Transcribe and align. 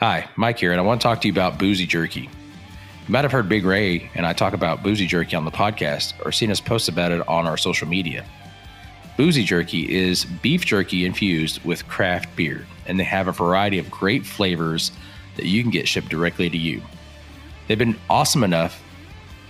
Hi, 0.00 0.30
Mike 0.34 0.58
here, 0.58 0.72
and 0.72 0.80
I 0.80 0.82
want 0.82 0.98
to 0.98 1.06
talk 1.06 1.20
to 1.20 1.28
you 1.28 1.32
about 1.34 1.58
Boozy 1.58 1.84
Jerky. 1.84 2.22
You 2.22 2.28
might 3.08 3.22
have 3.22 3.32
heard 3.32 3.50
Big 3.50 3.66
Ray 3.66 4.10
and 4.14 4.24
I 4.24 4.32
talk 4.32 4.54
about 4.54 4.82
Boozy 4.82 5.06
Jerky 5.06 5.36
on 5.36 5.44
the 5.44 5.50
podcast 5.50 6.14
or 6.24 6.32
seen 6.32 6.50
us 6.50 6.58
post 6.58 6.88
about 6.88 7.12
it 7.12 7.28
on 7.28 7.46
our 7.46 7.58
social 7.58 7.86
media. 7.86 8.24
Boozy 9.18 9.44
Jerky 9.44 9.94
is 9.94 10.24
beef 10.24 10.64
jerky 10.64 11.04
infused 11.04 11.62
with 11.66 11.86
craft 11.86 12.34
beer, 12.34 12.66
and 12.86 12.98
they 12.98 13.04
have 13.04 13.28
a 13.28 13.32
variety 13.32 13.78
of 13.78 13.90
great 13.90 14.24
flavors 14.24 14.90
that 15.36 15.44
you 15.44 15.60
can 15.60 15.70
get 15.70 15.86
shipped 15.86 16.08
directly 16.08 16.48
to 16.48 16.56
you. 16.56 16.80
They've 17.68 17.76
been 17.76 17.98
awesome 18.08 18.42
enough 18.42 18.82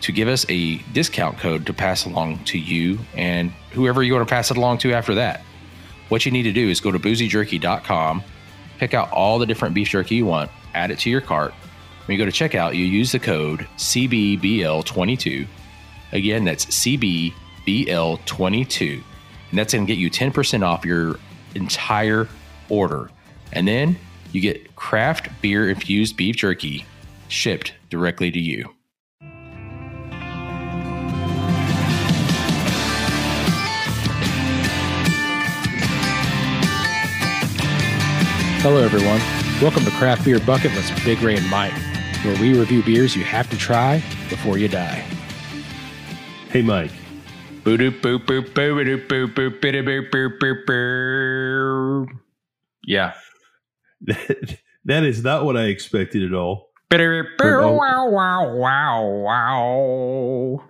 to 0.00 0.10
give 0.10 0.26
us 0.26 0.44
a 0.48 0.78
discount 0.92 1.38
code 1.38 1.64
to 1.66 1.72
pass 1.72 2.06
along 2.06 2.42
to 2.46 2.58
you 2.58 2.98
and 3.14 3.52
whoever 3.70 4.02
you 4.02 4.14
want 4.14 4.26
to 4.26 4.34
pass 4.34 4.50
it 4.50 4.56
along 4.56 4.78
to 4.78 4.94
after 4.94 5.14
that. 5.14 5.42
What 6.08 6.26
you 6.26 6.32
need 6.32 6.42
to 6.42 6.52
do 6.52 6.68
is 6.68 6.80
go 6.80 6.90
to 6.90 6.98
boozyjerky.com, 6.98 8.24
pick 8.80 8.94
out 8.94 9.12
all 9.12 9.38
the 9.38 9.44
different 9.44 9.74
beef 9.74 9.90
jerky 9.90 10.14
you 10.16 10.24
want, 10.24 10.50
add 10.74 10.90
it 10.90 10.98
to 11.00 11.10
your 11.10 11.20
cart. 11.20 11.52
When 12.06 12.18
you 12.18 12.24
go 12.24 12.28
to 12.28 12.48
checkout, 12.48 12.74
you 12.74 12.86
use 12.86 13.12
the 13.12 13.18
code 13.18 13.68
CBBL22. 13.76 15.46
Again, 16.12 16.44
that's 16.44 16.64
CBBL22. 16.64 19.02
And 19.50 19.58
that's 19.58 19.74
going 19.74 19.86
to 19.86 19.92
get 19.92 20.00
you 20.00 20.10
10% 20.10 20.64
off 20.64 20.86
your 20.86 21.18
entire 21.54 22.26
order. 22.70 23.10
And 23.52 23.68
then 23.68 23.98
you 24.32 24.40
get 24.40 24.74
craft 24.76 25.28
beer 25.42 25.68
infused 25.68 26.16
beef 26.16 26.36
jerky 26.36 26.86
shipped 27.28 27.74
directly 27.90 28.30
to 28.30 28.40
you. 28.40 28.74
Hello, 38.62 38.76
everyone. 38.76 39.20
Welcome 39.62 39.86
to 39.86 39.90
Craft 39.92 40.22
Beer 40.22 40.38
Bucket 40.38 40.74
List 40.74 40.92
with 40.92 41.02
Big 41.02 41.22
Ray 41.22 41.34
and 41.34 41.48
Mike, 41.48 41.72
where 42.22 42.38
we 42.42 42.58
review 42.58 42.82
beers 42.82 43.16
you 43.16 43.24
have 43.24 43.48
to 43.48 43.56
try 43.56 44.02
before 44.28 44.58
you 44.58 44.68
die. 44.68 45.02
Hey, 46.50 46.60
Mike. 46.60 46.90
Yeah. 52.84 53.14
that 54.02 55.04
is 55.04 55.24
not 55.24 55.46
what 55.46 55.56
I 55.56 55.64
expected 55.64 56.22
at 56.22 56.34
all. 56.34 56.68
Wow, 57.72 58.10
wow, 58.10 58.56
wow, 58.56 59.06
wow. 59.08 60.64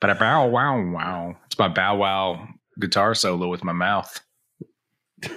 But 0.00 0.10
a 0.10 0.14
bow 0.14 0.46
wow 0.48 0.80
wow. 0.80 1.36
It's 1.44 1.58
my 1.58 1.68
bow 1.68 1.96
wow 1.96 2.48
guitar 2.80 3.14
solo 3.14 3.48
with 3.48 3.64
my 3.64 3.72
mouth. 3.72 4.18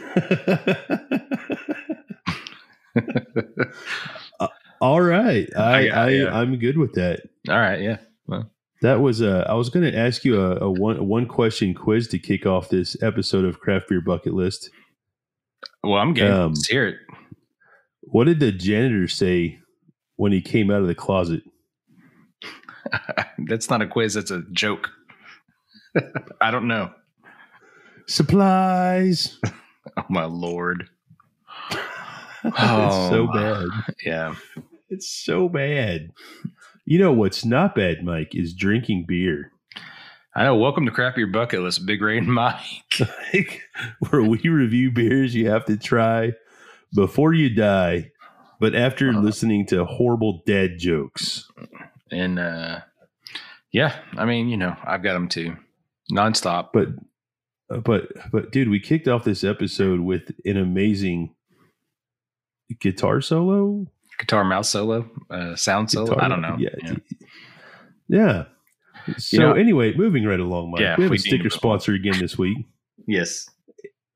Uh, 4.39 4.47
all 4.81 5.01
right, 5.01 5.47
I, 5.55 5.79
Yeah, 5.81 6.01
I, 6.01 6.09
yeah. 6.09 6.37
I'm 6.37 6.57
good 6.57 6.77
with 6.77 6.93
that. 6.93 7.21
All 7.47 7.59
right, 7.59 7.79
yeah. 7.81 7.97
Well, 8.27 8.49
That 8.81 8.99
was 8.99 9.21
a. 9.21 9.45
I 9.49 9.53
was 9.53 9.69
going 9.69 9.89
to 9.89 9.97
ask 9.97 10.25
you 10.25 10.41
a, 10.41 10.55
a 10.57 10.71
one 10.71 10.97
a 10.97 11.03
one 11.03 11.27
question 11.27 11.73
quiz 11.73 12.07
to 12.09 12.19
kick 12.19 12.45
off 12.45 12.69
this 12.69 13.01
episode 13.01 13.45
of 13.45 13.59
Craft 13.59 13.89
Beer 13.89 14.01
Bucket 14.01 14.33
List. 14.33 14.69
well 15.83 15.99
I'm 15.99 16.13
game. 16.13 16.31
Um, 16.31 16.53
Let's 16.53 16.67
hear 16.67 16.87
it. 16.87 16.95
What 18.01 18.25
did 18.25 18.39
the 18.39 18.51
janitor 18.51 19.07
say 19.07 19.59
when 20.15 20.31
he 20.31 20.41
came 20.41 20.71
out 20.71 20.81
of 20.81 20.87
the 20.87 20.95
closet? 20.95 21.43
that's 23.47 23.69
not 23.69 23.81
a 23.81 23.87
quiz, 23.87 24.13
that's 24.13 24.31
a 24.31 24.43
joke. 24.51 24.89
I 26.41 26.51
don't 26.51 26.67
know. 26.67 26.91
Supplies. 28.07 29.39
Oh 29.97 30.03
my 30.09 30.25
lord. 30.25 30.89
it's 31.71 32.55
Oh, 32.59 33.09
so 33.09 33.27
bad. 33.27 33.67
Yeah. 34.05 34.35
It's 34.89 35.07
so 35.09 35.49
bad. 35.49 36.11
You 36.85 36.97
know 36.99 37.13
what's 37.13 37.45
not 37.45 37.75
bad, 37.75 38.03
Mike, 38.03 38.33
is 38.33 38.53
drinking 38.53 39.05
beer. 39.07 39.51
I 40.35 40.43
know. 40.43 40.55
Welcome 40.55 40.85
to 40.85 40.91
Craft 40.91 41.17
Your 41.17 41.27
Bucket 41.27 41.61
List, 41.61 41.85
Big 41.85 42.01
Ray 42.01 42.17
and 42.17 42.27
Mike. 42.33 42.99
like 43.33 43.61
where 44.09 44.23
we 44.23 44.39
review 44.47 44.91
beers 44.91 45.35
you 45.35 45.49
have 45.49 45.65
to 45.65 45.77
try 45.77 46.33
before 46.93 47.33
you 47.33 47.49
die, 47.53 48.11
but 48.59 48.73
after 48.75 49.09
Uh-huh. 49.09 49.19
listening 49.19 49.65
to 49.67 49.85
horrible 49.85 50.41
dad 50.45 50.77
jokes. 50.79 51.45
And 52.11 52.39
uh 52.39 52.79
yeah, 53.71 53.95
I 54.17 54.25
mean, 54.25 54.49
you 54.49 54.57
know, 54.57 54.75
I've 54.83 55.03
got 55.03 55.13
them 55.13 55.29
too. 55.29 55.55
Nonstop. 56.11 56.69
But 56.73 56.87
but 57.83 58.09
but 58.31 58.51
dude, 58.51 58.69
we 58.69 58.79
kicked 58.79 59.07
off 59.07 59.23
this 59.23 59.43
episode 59.43 59.99
with 59.99 60.31
an 60.45 60.57
amazing 60.57 61.35
guitar 62.79 63.21
solo. 63.21 63.85
Guitar 64.17 64.43
mouse 64.43 64.69
solo, 64.69 65.09
uh 65.29 65.55
sound 65.55 65.89
solo. 65.91 66.07
Guitar- 66.07 66.23
I 66.23 66.27
don't 66.27 66.41
know. 66.41 66.55
Yeah. 66.59 66.69
Yeah. 66.83 66.95
Yeah. 68.07 68.43
So 69.17 69.37
know- 69.37 69.53
anyway, 69.53 69.93
moving 69.95 70.25
right 70.25 70.39
along, 70.39 70.71
Mike. 70.71 70.81
Yeah, 70.81 70.97
we 70.97 71.03
have 71.03 71.11
we 71.11 71.17
a 71.17 71.19
sticker 71.19 71.49
sponsor 71.49 71.93
again 71.93 72.19
this 72.19 72.37
week. 72.37 72.57
Yes. 73.07 73.47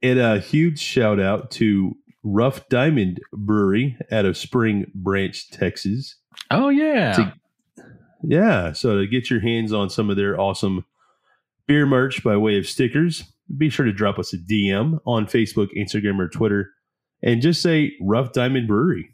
And 0.03 0.19
a 0.19 0.40
huge 0.40 0.78
shout 0.80 1.19
out 1.19 1.50
to 1.52 1.96
Rough 2.22 2.68
Diamond 2.69 3.22
Brewery 3.31 3.97
out 4.12 4.25
of 4.25 4.38
Spring 4.38 4.86
Branch, 4.94 5.50
Texas. 5.50 6.16
Oh 6.52 6.69
yeah. 6.69 7.13
To- 7.13 7.34
Yeah, 8.24 8.74
so 8.74 9.00
to 9.00 9.08
get 9.08 9.30
your 9.31 9.40
hands 9.40 9.74
on 9.74 9.90
some 9.90 10.09
of 10.12 10.16
their 10.18 10.40
awesome 10.40 10.86
beer 11.66 11.86
merch 11.88 12.24
by 12.24 12.38
way 12.38 12.58
of 12.59 12.68
stickers, 12.68 13.24
be 13.56 13.70
sure 13.70 13.86
to 13.86 13.94
drop 13.94 14.20
us 14.20 14.34
a 14.34 14.38
DM 14.38 15.00
on 15.06 15.26
Facebook, 15.26 15.70
Instagram, 15.78 16.20
or 16.20 16.30
Twitter, 16.30 16.72
and 17.22 17.42
just 17.42 17.62
say 17.62 17.94
Rough 18.02 18.34
Diamond 18.34 18.68
Brewery. 18.68 19.09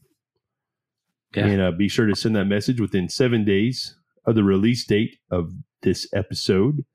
Yeah. 1.35 1.45
And 1.45 1.61
uh, 1.61 1.71
be 1.71 1.87
sure 1.87 2.07
to 2.07 2.15
send 2.15 2.35
that 2.35 2.45
message 2.45 2.81
within 2.81 3.09
seven 3.09 3.45
days 3.45 3.95
of 4.25 4.33
the 4.35 4.43
release 4.43 4.85
date 4.85 5.17
of 5.31 5.51
this 5.81 6.07
episode, 6.13 6.85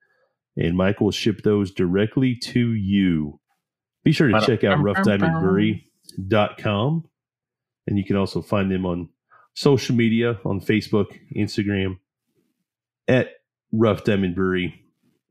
and 0.56 0.77
Mike 0.77 1.00
will 1.00 1.11
ship 1.11 1.43
those 1.43 1.71
directly 1.71 2.37
to 2.37 2.72
you. 2.72 3.41
Be 4.03 4.12
sure 4.12 4.28
to 4.28 4.41
check 4.45 4.65
out 4.65 4.78
roughdiamondbrewery.com, 4.78 7.05
and 7.87 7.99
you 7.99 8.05
can 8.05 8.16
also 8.16 8.43
find 8.43 8.71
them 8.71 8.84
on 8.84 9.09
social 9.55 9.95
media 9.95 10.39
on 10.45 10.61
Facebook, 10.61 11.06
Instagram, 11.34 11.99
at 13.09 13.31
Rough 13.72 14.05
Diamond 14.05 14.34
Brewery. 14.34 14.84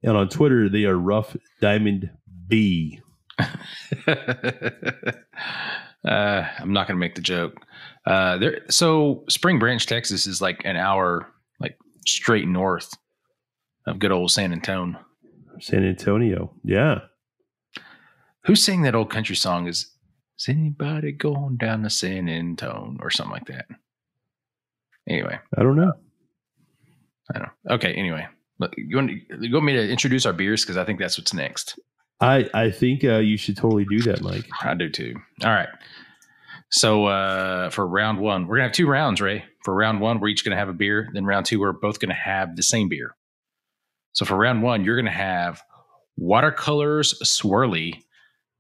And 0.04 0.18
on 0.18 0.30
Twitter, 0.30 0.70
they 0.70 0.84
are 0.86 0.98
Rough 0.98 1.36
Diamond 1.62 2.10
B. 2.48 3.00
uh, 3.40 3.46
I'm 6.06 6.74
not 6.74 6.88
going 6.88 6.96
to 6.96 7.00
make 7.00 7.16
the 7.16 7.22
joke. 7.22 7.56
Uh, 8.06 8.38
there. 8.38 8.62
So 8.70 9.24
Spring 9.30 9.60
Branch, 9.60 9.86
Texas, 9.86 10.28
is 10.28 10.42
like 10.42 10.62
an 10.66 10.76
hour, 10.76 11.32
like 11.60 11.78
straight 12.06 12.48
north 12.48 12.94
of 13.88 14.00
good 14.00 14.12
old 14.12 14.32
San 14.32 14.52
Antonio. 14.52 15.00
San 15.60 15.86
Antonio. 15.86 16.54
Yeah. 16.64 17.00
Who 18.46 18.56
sang 18.56 18.82
that 18.82 18.96
old 18.96 19.10
country 19.10 19.36
song? 19.36 19.68
Is 19.68 19.90
is 20.38 20.50
anybody 20.50 21.12
going 21.14 21.58
down 21.58 21.84
to 21.84 21.90
San 21.90 22.28
Antonio 22.28 22.98
or 23.00 23.10
something 23.10 23.32
like 23.32 23.46
that? 23.46 23.66
Anyway, 25.08 25.40
I 25.58 25.64
don't 25.64 25.78
know. 25.78 25.94
I 27.34 27.40
don't. 27.40 27.50
know. 27.66 27.76
Okay. 27.76 27.94
Anyway, 27.94 28.28
you 28.78 28.96
want 28.96 29.12
you 29.12 29.54
want 29.54 29.66
me 29.66 29.74
to 29.74 29.90
introduce 29.90 30.26
our 30.26 30.34
beers 30.34 30.64
because 30.64 30.78
I 30.78 30.86
think 30.86 31.00
that's 31.00 31.18
what's 31.18 31.34
next. 31.34 31.80
I, 32.22 32.50
I 32.54 32.72
think 32.72 33.04
uh, 33.04 33.18
you 33.18 33.38
should 33.38 33.58
totally 33.58 33.86
do 33.86 34.02
that, 34.04 34.22
Mike. 34.22 34.46
I 34.62 34.74
do 34.76 34.90
too. 34.90 35.16
All 35.44 35.50
right. 35.50 35.68
So 36.70 37.06
uh, 37.06 37.70
for 37.70 37.86
round 37.86 38.20
one, 38.20 38.48
we're 38.48 38.56
gonna 38.58 38.68
have 38.68 38.76
two 38.76 38.88
rounds, 38.88 39.22
Ray. 39.22 39.44
For 39.64 39.74
round 39.74 40.00
one, 40.00 40.20
we're 40.20 40.30
each 40.30 40.44
gonna 40.44 40.58
have 40.58 40.70
a 40.70 40.74
beer. 40.74 41.10
Then 41.14 41.26
round 41.26 41.46
two, 41.46 41.60
we're 41.60 41.74
both 41.74 42.00
gonna 42.00 42.14
have 42.14 42.56
the 42.56 42.64
same 42.64 42.90
beer. 42.90 43.16
So 44.14 44.26
for 44.26 44.36
round 44.36 44.64
one, 44.64 44.84
you're 44.84 44.96
gonna 44.96 45.12
have 45.12 45.62
Watercolors 46.18 47.14
Swirly 47.24 48.04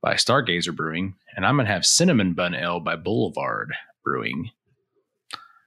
by 0.01 0.15
Stargazer 0.15 0.75
Brewing, 0.75 1.15
and 1.35 1.45
I'm 1.45 1.57
gonna 1.57 1.69
have 1.69 1.85
Cinnamon 1.85 2.33
Bun 2.33 2.53
Ale 2.53 2.79
by 2.79 2.95
Boulevard 2.95 3.73
Brewing. 4.03 4.51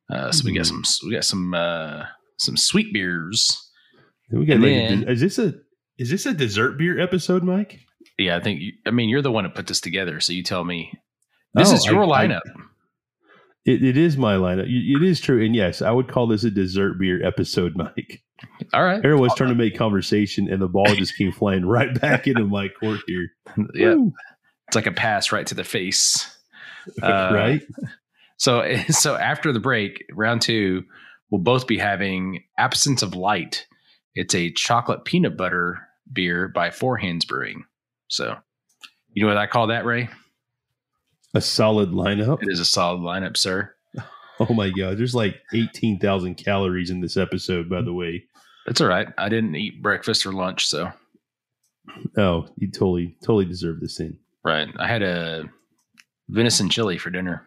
Uh, 0.09 0.31
so 0.31 0.45
we 0.45 0.53
got 0.55 0.67
some 0.67 0.83
we 1.05 1.13
got 1.13 1.25
some 1.25 1.55
uh, 1.55 2.05
some 2.39 2.57
sweet 2.57 2.93
beers. 2.93 3.66
We 4.31 4.45
got 4.47 4.55
like 4.59 4.63
then- 4.63 5.01
de- 5.03 5.13
is 5.13 5.21
this 5.21 5.39
a 5.39 5.55
is 5.99 6.11
this 6.11 6.27
a 6.27 6.35
dessert 6.35 6.79
beer 6.79 7.01
episode, 7.01 7.43
Mike? 7.43 7.81
Yeah, 8.19 8.37
I 8.37 8.41
think. 8.41 8.61
You, 8.61 8.73
I 8.87 8.91
mean, 8.91 9.09
you're 9.09 9.23
the 9.23 9.33
one 9.33 9.45
that 9.45 9.55
put 9.55 9.67
this 9.67 9.81
together, 9.81 10.21
so 10.21 10.33
you 10.33 10.43
tell 10.43 10.65
me. 10.65 10.93
This 11.55 11.71
Oh, 11.73 11.75
is 11.75 11.87
your 11.87 12.05
I- 12.05 12.25
I- 12.25 12.27
lineup. 12.27 12.41
It, 13.65 13.83
it 13.83 13.97
is 13.97 14.17
my 14.17 14.37
lineup. 14.37 14.67
It 14.69 15.03
is 15.03 15.21
true, 15.21 15.45
and 15.45 15.55
yes, 15.55 15.83
I 15.83 15.91
would 15.91 16.07
call 16.09 16.29
this 16.29 16.45
a 16.45 16.51
dessert 16.51 16.99
beer 17.01 17.25
episode, 17.27 17.73
Mike. 17.77 18.23
All 18.73 18.85
right. 18.85 19.05
Aaron 19.05 19.19
was 19.21 19.35
trying 19.35 19.49
to 19.49 19.57
make 19.57 19.77
conversation, 19.77 20.49
and 20.49 20.63
the 20.63 20.69
ball 20.69 20.87
just 20.95 21.17
came 21.17 21.33
flying 21.33 21.65
right 21.67 21.99
back 22.01 22.27
into 22.29 22.45
my 22.45 22.69
court 22.69 23.01
here. 23.07 23.29
Yeah. 23.75 23.97
It's 24.69 24.75
like 24.77 24.87
a 24.87 24.93
pass 24.93 25.31
right 25.33 25.47
to 25.47 25.55
the 25.55 25.65
face. 25.65 26.29
Uh, 27.03 27.31
right? 27.33 27.63
So, 28.37 28.77
so 28.91 29.15
after 29.17 29.53
the 29.53 29.61
break, 29.61 30.05
round 30.13 30.43
two, 30.43 30.85
we'll 31.31 31.41
both 31.41 31.67
be 31.67 31.79
having 31.79 32.45
Absence 32.59 33.03
of 33.03 33.15
Light. 33.15 33.67
It's 34.17 34.35
a 34.35 34.51
chocolate 34.51 35.05
peanut 35.05 35.37
butter 35.37 35.79
beer 36.13 36.49
by 36.49 36.71
Four 36.71 36.97
Hands 36.97 37.25
Brewing. 37.25 37.65
So, 38.09 38.37
you 39.13 39.23
know 39.23 39.29
what 39.29 39.37
I 39.37 39.47
call 39.47 39.67
that, 39.69 39.85
Ray? 39.85 40.09
A 41.35 41.41
solid 41.41 41.91
lineup. 41.91 42.43
It 42.43 42.49
is 42.51 42.59
a 42.61 42.65
solid 42.65 43.01
lineup, 43.01 43.37
sir. 43.37 43.73
Oh 44.39 44.53
my 44.53 44.69
god, 44.69 44.99
there's 44.99 45.15
like 45.15 45.37
eighteen 45.55 45.99
thousand 45.99 46.35
calories 46.35 46.91
in 46.91 47.01
this 47.01 47.17
episode. 47.17 47.71
By 47.71 47.81
the 47.81 47.95
way, 47.95 48.25
that's 48.67 48.83
all 48.83 48.87
right. 48.87 49.09
I 49.17 49.31
didn't 49.31 49.57
eat 49.57 49.83
breakfast 49.83 50.27
or 50.27 50.33
lunch, 50.35 50.67
so 50.67 50.93
oh, 52.19 52.47
you 52.59 52.71
totally 52.71 53.17
totally 53.23 53.47
deserve 53.47 53.81
this 53.81 53.97
thing. 53.97 54.19
right. 54.45 54.69
I 54.79 54.87
had 54.87 55.03
a 55.03 55.45
venison 56.29 56.69
chili 56.69 56.99
for 56.99 57.09
dinner. 57.09 57.47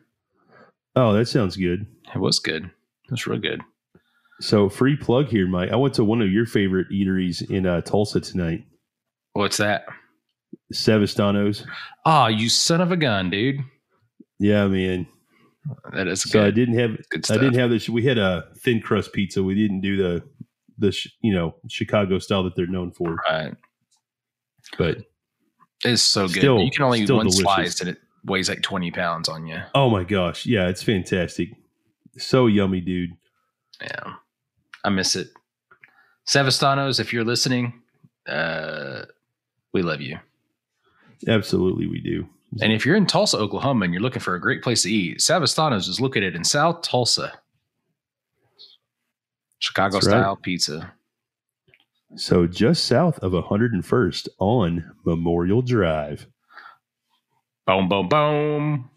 Oh, 0.96 1.14
that 1.14 1.28
sounds 1.28 1.56
good. 1.56 1.86
It 2.16 2.18
was 2.18 2.40
good. 2.40 2.64
It 2.66 3.12
was 3.12 3.28
real 3.28 3.38
good. 3.40 3.62
So 4.42 4.70
free 4.70 4.96
plug 4.96 5.28
here, 5.28 5.48
Mike. 5.48 5.72
I 5.72 5.76
went 5.76 5.94
to 5.96 6.04
one 6.06 6.22
of 6.22 6.32
your 6.32 6.46
favorite 6.46 6.88
eateries 6.92 7.48
in 7.50 7.66
uh, 7.66 7.82
Tulsa 7.82 8.22
tonight, 8.22 8.64
What's 9.34 9.58
that? 9.58 9.86
Savastano's. 10.74 11.66
Oh, 12.06 12.28
you 12.28 12.50
son 12.50 12.82
of 12.82 12.92
a 12.92 12.98
gun, 12.98 13.30
dude. 13.30 13.58
Yeah, 14.40 14.68
man. 14.68 15.08
That 15.94 16.08
is 16.08 16.22
So 16.24 16.46
I 16.46 16.52
didn't 16.52 16.80
have 16.80 16.98
good 17.10 17.30
I 17.30 17.36
didn't 17.36 17.60
have 17.60 17.70
this. 17.70 17.90
We 17.90 18.04
had 18.06 18.18
a 18.18 18.46
thin 18.64 18.82
crust 18.82 19.14
pizza. 19.14 19.44
We 19.44 19.56
didn't 19.56 19.82
do 19.82 19.98
the 19.98 20.24
the 20.78 20.98
you 21.22 21.34
know 21.34 21.56
Chicago 21.70 22.18
style 22.20 22.44
that 22.44 22.56
they're 22.56 22.66
known 22.68 22.92
for. 22.92 23.18
right. 23.30 23.54
But 24.78 25.00
It's 25.84 26.02
so 26.02 26.28
good. 26.28 26.38
Still- 26.38 26.62
you 26.62 26.72
can 26.72 26.84
only 26.84 27.02
eat 27.02 27.10
one 27.12 27.26
delicious. 27.26 27.42
slice 27.42 27.80
and 27.82 27.90
it 27.90 27.98
weighs 28.26 28.50
like 28.50 28.62
20 28.62 28.92
pounds 28.92 29.28
on 29.30 29.46
you. 29.48 29.60
oh 29.76 29.90
my 29.90 30.04
gosh, 30.04 30.46
yeah, 30.46 30.68
it's 30.70 30.84
fantastic. 30.84 31.50
So 32.18 32.48
yummy, 32.48 32.82
dude. 32.82 33.12
Yeah. 33.82 34.14
I 34.84 34.90
miss 34.90 35.16
it. 35.16 35.30
Savastanos, 36.28 37.00
if 37.00 37.12
you're 37.12 37.24
listening, 37.26 37.82
uh, 38.28 39.04
we 39.74 39.82
love 39.82 40.02
you. 40.02 40.18
Absolutely, 41.28 41.88
we 41.88 42.00
do. 42.00 42.28
And 42.62 42.72
if 42.74 42.86
you're 42.86 42.96
in 42.96 43.06
Tulsa, 43.06 43.38
Oklahoma, 43.38 43.86
and 43.86 43.94
you're 43.94 44.02
looking 44.02 44.22
for 44.22 44.36
a 44.36 44.42
great 44.42 44.64
place 44.64 44.84
to 44.84 44.92
eat, 44.92 45.20
Savastanos 45.20 45.88
is 45.88 46.00
located 46.02 46.36
in 46.36 46.44
South 46.44 46.82
Tulsa. 46.82 47.34
Chicago 49.60 49.96
That's 49.96 50.08
right. 50.08 50.14
style 50.22 50.36
pizza. 50.38 50.94
So 52.16 52.48
just 52.48 52.86
south 52.86 53.20
of 53.20 53.34
101st 53.34 54.30
on 54.40 54.92
Memorial 55.06 55.62
Drive. 55.62 56.26
Boom, 57.68 57.88
boom, 57.88 58.08
boom. 58.10 58.90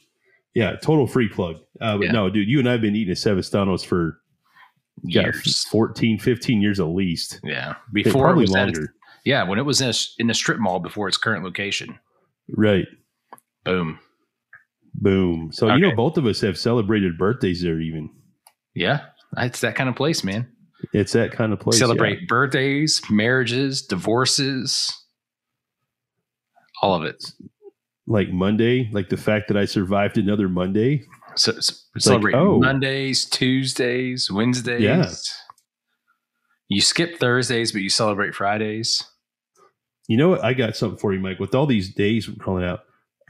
Yeah, 0.55 0.77
total 0.77 1.07
free 1.07 1.29
plug. 1.29 1.57
Uh, 1.81 1.99
but 1.99 2.07
Yeah. 2.07 2.13
no, 2.13 2.31
dude, 2.31 2.49
you 2.49 2.59
and 2.59 2.69
I 2.69 2.73
have 2.73 2.81
been 2.81 2.97
eating 2.97 3.11
at 3.13 3.19
Savastano's 3.19 3.85
for 3.85 4.21
yeah, 5.05 5.23
Years. 5.23 5.65
14, 5.71 6.19
15 6.19 6.63
years 6.63 6.81
at 6.81 6.87
least. 6.87 7.41
Yeah. 7.43 7.75
Before 7.93 8.11
it 8.11 8.25
probably 8.25 8.43
was 8.43 8.55
at 8.55 8.65
longer. 8.67 8.83
its, 8.85 8.93
yeah, 9.25 9.43
when 9.43 9.59
it 9.59 9.63
was 9.63 9.81
in 9.81 9.89
a, 9.91 9.95
in 10.19 10.31
a 10.31 10.35
strip 10.35 10.59
mall 10.59 10.81
before 10.81 11.09
its 11.09 11.17
current 11.17 11.45
location. 11.45 11.99
Right. 12.49 12.87
Boom. 13.65 13.99
Boom. 14.95 15.51
So 15.53 15.73
you 15.75 15.81
know 15.81 15.97
both 15.97 16.19
of 16.19 16.27
us 16.27 16.41
have 16.43 16.59
celebrated 16.59 17.17
birthdays 17.19 17.63
there 17.63 17.81
even. 17.81 18.11
Yeah. 18.75 19.07
It's 19.39 19.61
that 19.61 19.75
kind 19.75 19.89
of 19.89 19.97
place, 19.97 20.23
man. 20.23 20.47
It's 20.93 21.13
that 21.13 21.33
kind 21.33 21.53
of 21.53 21.61
place. 21.61 21.77
yeah. 21.79 21.87
Celebrate 21.87 22.29
birthdays, 22.29 23.01
marriages, 23.09 23.83
divorces, 23.83 24.93
all 26.83 26.95
of 26.95 27.05
it. 27.05 27.25
Like 28.07 28.31
Monday, 28.31 28.91
like 28.93 29.09
the 29.09 29.17
fact 29.17 29.49
that 29.49 29.57
I 29.57 29.65
survived 29.65 30.19
another 30.19 30.49
Monday. 30.49 31.05
So, 31.37 31.53
so 31.61 31.75
celebrate 31.99 32.35
oh. 32.35 32.59
Mondays, 32.59 33.25
Tuesdays, 33.25 34.31
Wednesdays. 34.31 34.81
Yeah. 34.81 35.11
You 36.69 36.81
skip 36.81 37.19
Thursdays, 37.19 37.73
but 37.73 37.83
you 37.83 37.91
celebrate 37.91 38.35
Fridays. 38.35 39.03
You 40.09 40.17
know 40.17 40.31
what? 40.31 40.45
I 40.45 40.55
got 40.55 40.77
something 40.77 40.99
for 40.99 41.13
you, 41.13 41.21
Mike. 41.21 41.39
With 41.39 41.55
all 41.55 41.67
these 41.67 41.95
days 41.95 42.29
we're 42.29 42.43
calling 42.43 42.65
out, 42.65 42.81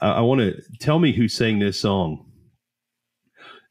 I, 0.01 0.13
I 0.13 0.21
want 0.21 0.41
to 0.41 0.61
tell 0.81 0.99
me 0.99 1.13
who 1.13 1.29
sang 1.29 1.59
this 1.59 1.81
song. 1.81 2.29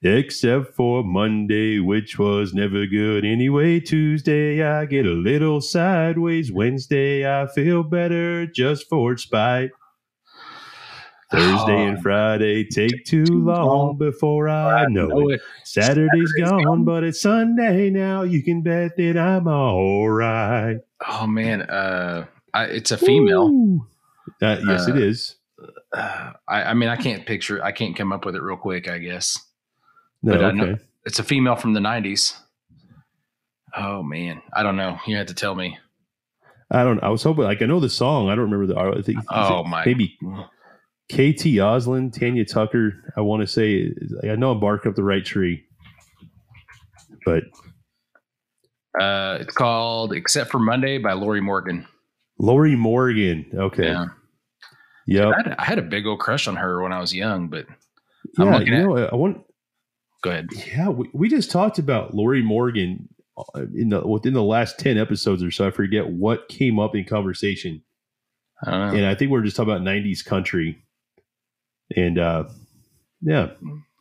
Except 0.03 0.73
for 0.73 1.03
Monday, 1.03 1.77
which 1.77 2.17
was 2.17 2.55
never 2.55 2.87
good 2.87 3.23
anyway. 3.23 3.79
Tuesday, 3.79 4.63
I 4.63 4.85
get 4.85 5.05
a 5.05 5.09
little 5.09 5.61
sideways. 5.61 6.51
Wednesday, 6.51 7.23
I 7.23 7.45
feel 7.47 7.83
better 7.83 8.47
just 8.47 8.89
for 8.89 9.15
spite. 9.15 9.69
Thursday 11.31 11.85
and 11.85 12.01
Friday 12.01 12.65
take 12.65 13.05
too 13.05 13.23
long 13.25 13.97
before 13.97 14.49
I 14.49 14.85
know 14.87 15.29
it. 15.29 15.41
Saturday's 15.63 16.33
gone, 16.39 16.83
but 16.83 17.03
it's 17.03 17.21
Sunday 17.21 17.89
now. 17.89 18.23
You 18.23 18.43
can 18.43 18.61
bet 18.61 18.97
that 18.97 19.17
I'm 19.17 19.47
all 19.47 20.09
right. 20.09 20.77
Oh 21.07 21.25
man, 21.27 21.61
uh, 21.63 22.25
I, 22.53 22.65
it's 22.65 22.91
a 22.91 22.97
female. 22.97 23.79
Uh, 24.41 24.57
yes, 24.67 24.87
it 24.87 24.95
Uh, 24.95 24.99
is. 24.99 25.35
Uh, 25.93 26.31
I, 26.47 26.63
I 26.63 26.73
mean, 26.73 26.89
I 26.89 26.95
can't 26.97 27.25
picture. 27.25 27.63
I 27.63 27.71
can't 27.71 27.95
come 27.95 28.11
up 28.11 28.25
with 28.25 28.35
it 28.35 28.41
real 28.41 28.57
quick. 28.57 28.89
I 28.89 28.97
guess 28.97 29.37
No, 30.23 30.33
but 30.33 30.43
I 30.43 30.47
okay. 30.49 30.57
know- 30.57 30.77
it's 31.05 31.17
a 31.19 31.23
female 31.23 31.55
from 31.55 31.73
the 31.73 31.79
'90s. 31.79 32.37
Oh 33.75 34.03
man, 34.03 34.41
I 34.53 34.63
don't 34.63 34.75
know. 34.75 34.99
You 35.07 35.15
had 35.15 35.29
to 35.29 35.33
tell 35.33 35.55
me. 35.55 35.77
I 36.69 36.83
don't. 36.83 37.01
I 37.03 37.09
was 37.09 37.23
hoping. 37.23 37.45
Like 37.45 37.61
I 37.61 37.65
know 37.65 37.79
the 37.79 37.89
song. 37.89 38.29
I 38.29 38.35
don't 38.35 38.51
remember 38.51 38.67
the. 38.67 38.77
I 38.79 39.01
think. 39.01 39.19
Oh 39.29 39.63
my, 39.63 39.85
Maybe 39.85 40.17
KT 41.11 41.57
Oslin, 41.59 42.11
Tanya 42.17 42.45
Tucker. 42.45 43.13
I 43.17 43.21
want 43.21 43.41
to 43.41 43.47
say. 43.47 43.91
I 44.29 44.35
know 44.35 44.51
I'm 44.51 44.59
barking 44.59 44.89
up 44.89 44.95
the 44.95 45.03
right 45.03 45.23
tree, 45.25 45.63
but 47.25 47.43
Uh, 48.99 49.37
it's 49.41 49.53
called 49.55 50.13
"Except 50.13 50.49
for 50.51 50.59
Monday" 50.59 50.97
by 50.97 51.13
Lorrie 51.13 51.41
Morgan. 51.41 51.87
Lorrie 52.39 52.75
Morgan. 52.75 53.45
Okay. 53.53 53.85
Yeah, 53.85 54.05
Yep. 55.07 55.27
I 55.27 55.37
had, 55.49 55.55
I 55.59 55.63
had 55.65 55.79
a 55.79 55.83
big 55.83 56.05
old 56.05 56.19
crush 56.19 56.47
on 56.47 56.55
her 56.55 56.81
when 56.81 56.91
I 56.91 56.99
was 56.99 57.13
young, 57.13 57.47
but 57.47 57.65
I'm 58.39 58.47
Yeah. 58.47 58.59
You 58.59 58.73
at- 58.75 58.83
know, 58.83 58.97
I 59.11 59.15
want. 59.15 59.43
go 60.23 60.29
ahead. 60.31 60.49
Yeah, 60.67 60.89
we, 60.89 61.09
we 61.13 61.29
just 61.29 61.51
talked 61.51 61.79
about 61.79 62.13
Lorrie 62.13 62.43
Morgan 62.43 63.07
uh, 63.37 63.61
in 63.75 63.89
the 63.89 64.05
within 64.07 64.33
the 64.33 64.43
last 64.43 64.77
ten 64.79 64.97
episodes 64.97 65.41
or 65.43 65.51
so. 65.51 65.67
I 65.67 65.71
forget 65.71 66.09
what 66.09 66.49
came 66.49 66.79
up 66.79 66.95
in 66.95 67.05
conversation. 67.05 67.81
I 68.63 68.71
don't 68.71 68.79
know. 68.91 68.97
and 68.97 69.05
I 69.07 69.15
think 69.15 69.31
we 69.31 69.39
are 69.39 69.43
just 69.43 69.55
talking 69.55 69.71
about 69.73 69.83
'90s 69.83 70.23
country. 70.25 70.83
And 71.95 72.19
uh, 72.19 72.45
yeah. 73.21 73.51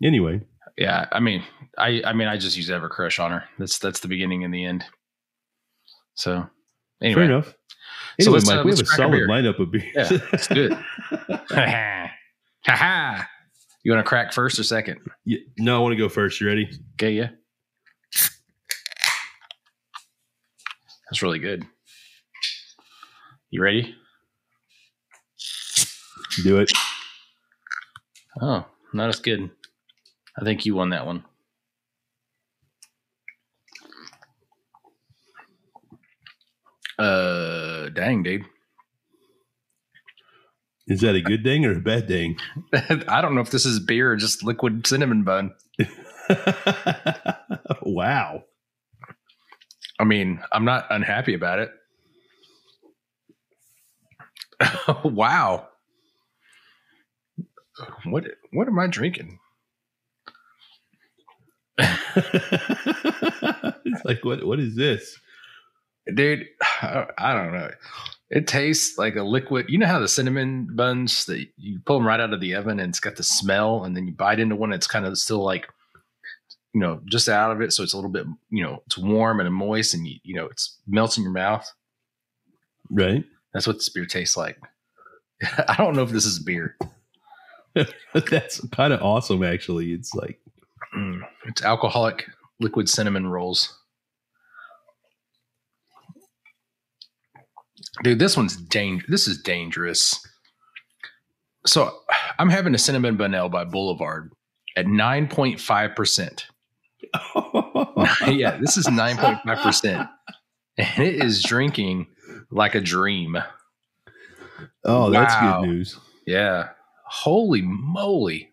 Anyway, 0.02 0.40
Yeah, 0.76 1.06
I 1.12 1.20
mean, 1.20 1.42
I 1.78 2.02
I 2.04 2.12
mean, 2.12 2.28
I 2.28 2.36
just 2.36 2.56
use 2.56 2.70
ever 2.70 2.88
crush 2.88 3.18
on 3.18 3.30
her. 3.30 3.44
That's 3.58 3.78
that's 3.78 4.00
the 4.00 4.08
beginning 4.08 4.44
and 4.44 4.52
the 4.52 4.64
end. 4.64 4.84
So 6.14 6.46
anyway, 7.02 7.22
fair 7.22 7.24
enough. 7.24 7.46
So 7.46 7.52
Anyway, 8.20 8.34
let's, 8.34 8.48
uh, 8.48 8.54
Mike, 8.56 8.64
we 8.64 8.70
have 8.70 8.78
let's 8.78 8.92
a 8.92 8.96
solid 8.96 9.28
lineup 9.28 9.58
of 9.58 9.70
beers. 9.70 9.84
Yeah, 9.94 10.18
let's 10.32 10.46
do 10.48 10.64
it. 10.66 10.72
ha 11.50 12.10
ha. 12.66 13.28
You 13.82 13.92
want 13.92 14.04
to 14.04 14.08
crack 14.08 14.32
first 14.32 14.58
or 14.58 14.62
second? 14.62 15.00
Yeah, 15.24 15.38
no, 15.58 15.76
I 15.76 15.78
want 15.80 15.92
to 15.92 15.96
go 15.96 16.08
first. 16.08 16.40
You 16.40 16.46
ready? 16.46 16.68
Okay, 16.94 17.12
yeah. 17.12 17.30
That's 21.10 21.22
really 21.22 21.38
good. 21.38 21.64
You 23.50 23.62
ready? 23.62 23.94
Do 26.44 26.58
it. 26.58 26.70
Oh, 28.38 28.66
not 28.92 29.08
as 29.08 29.20
good. 29.20 29.50
I 30.38 30.44
think 30.44 30.66
you 30.66 30.74
won 30.74 30.90
that 30.90 31.06
one. 31.06 31.24
Uh, 36.98 37.88
dang, 37.88 38.22
dude. 38.22 38.44
Is 40.86 41.00
that 41.00 41.14
a 41.14 41.22
good 41.22 41.44
thing 41.44 41.64
or 41.64 41.72
a 41.72 41.80
bad 41.80 42.08
thing? 42.08 42.36
I 43.08 43.22
don't 43.22 43.34
know 43.34 43.40
if 43.40 43.50
this 43.50 43.64
is 43.64 43.80
beer 43.80 44.12
or 44.12 44.16
just 44.16 44.44
liquid 44.44 44.86
cinnamon 44.86 45.22
bun. 45.22 45.54
wow. 47.82 48.44
I 49.98 50.04
mean, 50.04 50.42
I'm 50.52 50.64
not 50.64 50.86
unhappy 50.90 51.34
about 51.34 51.60
it. 51.60 51.70
wow. 55.04 55.68
What 58.04 58.24
what 58.52 58.68
am 58.68 58.78
I 58.78 58.86
drinking? 58.86 59.38
it's 61.78 62.00
like 64.04 64.24
what? 64.24 64.44
What 64.44 64.60
is 64.60 64.76
this? 64.76 65.18
Dude, 66.14 66.46
I 66.82 67.06
I 67.18 67.34
don't 67.34 67.52
know. 67.52 67.70
It 68.30 68.46
tastes 68.46 68.96
like 68.96 69.16
a 69.16 69.22
liquid. 69.22 69.66
You 69.68 69.78
know 69.78 69.86
how 69.86 69.98
the 69.98 70.08
cinnamon 70.08 70.68
buns 70.76 71.24
that 71.26 71.46
you 71.56 71.80
pull 71.84 71.98
them 71.98 72.06
right 72.06 72.20
out 72.20 72.32
of 72.32 72.40
the 72.40 72.54
oven 72.54 72.78
and 72.78 72.90
it's 72.90 73.00
got 73.00 73.16
the 73.16 73.22
smell, 73.22 73.84
and 73.84 73.96
then 73.96 74.06
you 74.06 74.12
bite 74.12 74.40
into 74.40 74.56
one, 74.56 74.72
it's 74.72 74.86
kind 74.86 75.04
of 75.04 75.18
still 75.18 75.42
like, 75.42 75.66
you 76.72 76.80
know, 76.80 77.00
just 77.06 77.28
out 77.28 77.50
of 77.50 77.60
it. 77.60 77.72
So 77.72 77.82
it's 77.82 77.92
a 77.92 77.96
little 77.96 78.10
bit, 78.10 78.26
you 78.50 78.62
know, 78.62 78.82
it's 78.86 78.96
warm 78.96 79.40
and 79.40 79.52
moist, 79.52 79.94
and 79.94 80.06
you, 80.06 80.16
you 80.22 80.34
know, 80.34 80.46
it's 80.46 80.78
melts 80.86 81.16
in 81.16 81.24
your 81.24 81.32
mouth. 81.32 81.70
Right. 82.88 83.24
That's 83.52 83.66
what 83.66 83.76
this 83.76 83.88
beer 83.88 84.06
tastes 84.06 84.36
like. 84.36 84.58
I 85.68 85.74
don't 85.76 85.96
know 85.96 86.02
if 86.02 86.10
this 86.10 86.26
is 86.26 86.38
beer. 86.38 86.76
That's 88.14 88.66
kind 88.68 88.92
of 88.92 89.02
awesome. 89.02 89.42
Actually, 89.42 89.92
it's 89.92 90.14
like 90.14 90.40
Mm, 90.94 91.20
it's 91.46 91.62
alcoholic 91.62 92.26
liquid 92.58 92.88
cinnamon 92.88 93.28
rolls. 93.28 93.78
Dude, 98.02 98.18
this 98.18 98.36
one's 98.36 98.56
dangerous. 98.56 99.10
This 99.10 99.28
is 99.28 99.40
dangerous. 99.42 100.26
So 101.66 102.00
I'm 102.38 102.48
having 102.48 102.74
a 102.74 102.78
cinnamon 102.78 103.16
bun 103.16 103.32
by 103.50 103.64
Boulevard 103.64 104.32
at 104.76 104.86
9.5%. 104.86 106.44
yeah, 108.34 108.56
this 108.56 108.76
is 108.76 108.86
9.5%. 108.86 110.08
And 110.78 111.04
it 111.04 111.22
is 111.22 111.42
drinking 111.42 112.06
like 112.50 112.74
a 112.74 112.80
dream. 112.80 113.36
Oh, 114.84 115.10
that's 115.10 115.34
wow. 115.34 115.60
good 115.60 115.68
news. 115.68 115.98
Yeah. 116.26 116.70
Holy 117.10 117.60
moly. 117.62 118.52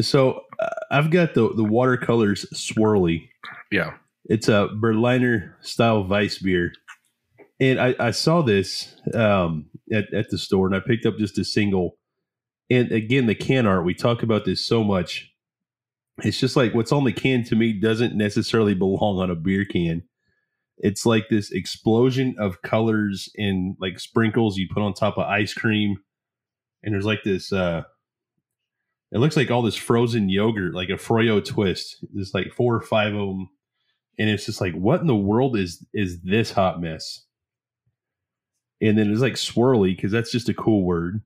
So 0.00 0.42
uh, 0.60 0.68
I've 0.92 1.10
got 1.10 1.34
the, 1.34 1.52
the 1.52 1.64
watercolors 1.64 2.46
swirly. 2.54 3.28
Yeah. 3.72 3.94
It's 4.26 4.48
a 4.48 4.68
Berliner 4.72 5.56
style 5.60 6.04
Weiss 6.06 6.38
beer. 6.38 6.72
And 7.58 7.80
I, 7.80 7.96
I 7.98 8.10
saw 8.12 8.42
this 8.42 8.94
um, 9.12 9.66
at, 9.92 10.12
at 10.14 10.30
the 10.30 10.38
store 10.38 10.66
and 10.66 10.76
I 10.76 10.80
picked 10.80 11.04
up 11.04 11.18
just 11.18 11.36
a 11.36 11.44
single. 11.44 11.98
And 12.70 12.92
again, 12.92 13.26
the 13.26 13.34
can 13.34 13.66
art, 13.66 13.84
we 13.84 13.94
talk 13.94 14.22
about 14.22 14.44
this 14.44 14.64
so 14.64 14.84
much. 14.84 15.32
It's 16.22 16.38
just 16.38 16.54
like 16.54 16.74
what's 16.74 16.92
on 16.92 17.04
the 17.04 17.12
can 17.12 17.42
to 17.44 17.56
me 17.56 17.72
doesn't 17.72 18.16
necessarily 18.16 18.74
belong 18.74 19.18
on 19.18 19.30
a 19.30 19.34
beer 19.34 19.64
can. 19.64 20.04
It's 20.78 21.04
like 21.04 21.28
this 21.28 21.50
explosion 21.50 22.36
of 22.38 22.62
colors 22.62 23.28
and 23.36 23.76
like 23.80 23.98
sprinkles 23.98 24.56
you 24.56 24.68
put 24.72 24.82
on 24.82 24.94
top 24.94 25.18
of 25.18 25.24
ice 25.24 25.52
cream. 25.52 25.96
And 26.84 26.94
there's 26.94 27.06
like 27.06 27.24
this, 27.24 27.52
uh, 27.52 27.82
it 29.10 29.18
looks 29.18 29.36
like 29.36 29.50
all 29.50 29.62
this 29.62 29.76
frozen 29.76 30.28
yogurt, 30.28 30.74
like 30.74 30.90
a 30.90 30.94
Froyo 30.94 31.44
twist. 31.44 32.04
There's 32.12 32.34
like 32.34 32.52
four 32.52 32.74
or 32.74 32.82
five 32.82 33.14
of 33.14 33.28
them. 33.28 33.48
And 34.18 34.30
it's 34.30 34.46
just 34.46 34.60
like, 34.60 34.74
what 34.74 35.00
in 35.00 35.06
the 35.08 35.16
world 35.16 35.56
is 35.56 35.84
is 35.92 36.20
this 36.20 36.52
hot 36.52 36.80
mess? 36.80 37.24
and 38.80 38.98
then 38.98 39.10
it's 39.10 39.20
like 39.20 39.34
swirly 39.34 39.96
because 39.96 40.12
that's 40.12 40.30
just 40.30 40.48
a 40.48 40.54
cool 40.54 40.84
word. 40.84 41.22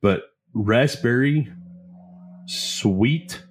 But 0.00 0.22
raspberry, 0.54 1.52
sweet 2.46 3.44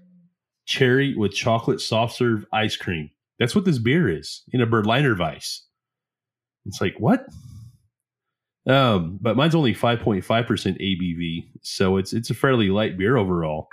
cherry 0.66 1.16
with 1.16 1.32
chocolate 1.32 1.80
soft 1.80 2.16
serve 2.16 2.46
ice 2.52 2.76
cream. 2.76 3.12
That's 3.40 3.56
what 3.56 3.66
this 3.66 3.78
beer 3.78 4.10
is 4.10 4.44
in 4.52 4.62
a 4.62 4.66
Berliner 4.66 5.16
Weiss. 5.16 5.64
It's 6.66 6.82
like 6.82 6.96
what? 6.98 7.28
Um, 8.68 9.18
but 9.22 9.38
mine's 9.38 9.56
only 9.56 9.74
five 9.74 10.00
point 10.00 10.24
five 10.26 10.46
percent 10.46 10.78
ABV, 10.80 11.48
so 11.62 11.98
it's 11.98 12.14
it's 12.14 12.30
a 12.30 12.34
fairly 12.34 12.70
light 12.70 12.98
beer 12.98 13.18
overall. 13.18 13.70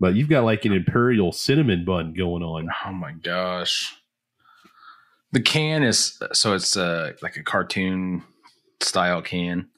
But 0.00 0.14
you've 0.14 0.28
got 0.28 0.44
like 0.44 0.64
an 0.64 0.72
imperial 0.72 1.32
cinnamon 1.32 1.84
bun 1.84 2.14
going 2.14 2.42
on. 2.42 2.68
Oh 2.86 2.92
my 2.92 3.12
gosh! 3.12 3.94
The 5.32 5.40
can 5.40 5.82
is 5.82 6.18
so 6.32 6.54
it's 6.54 6.76
uh, 6.76 7.12
like 7.22 7.36
a 7.36 7.42
cartoon 7.42 8.22
style 8.80 9.22
can. 9.22 9.68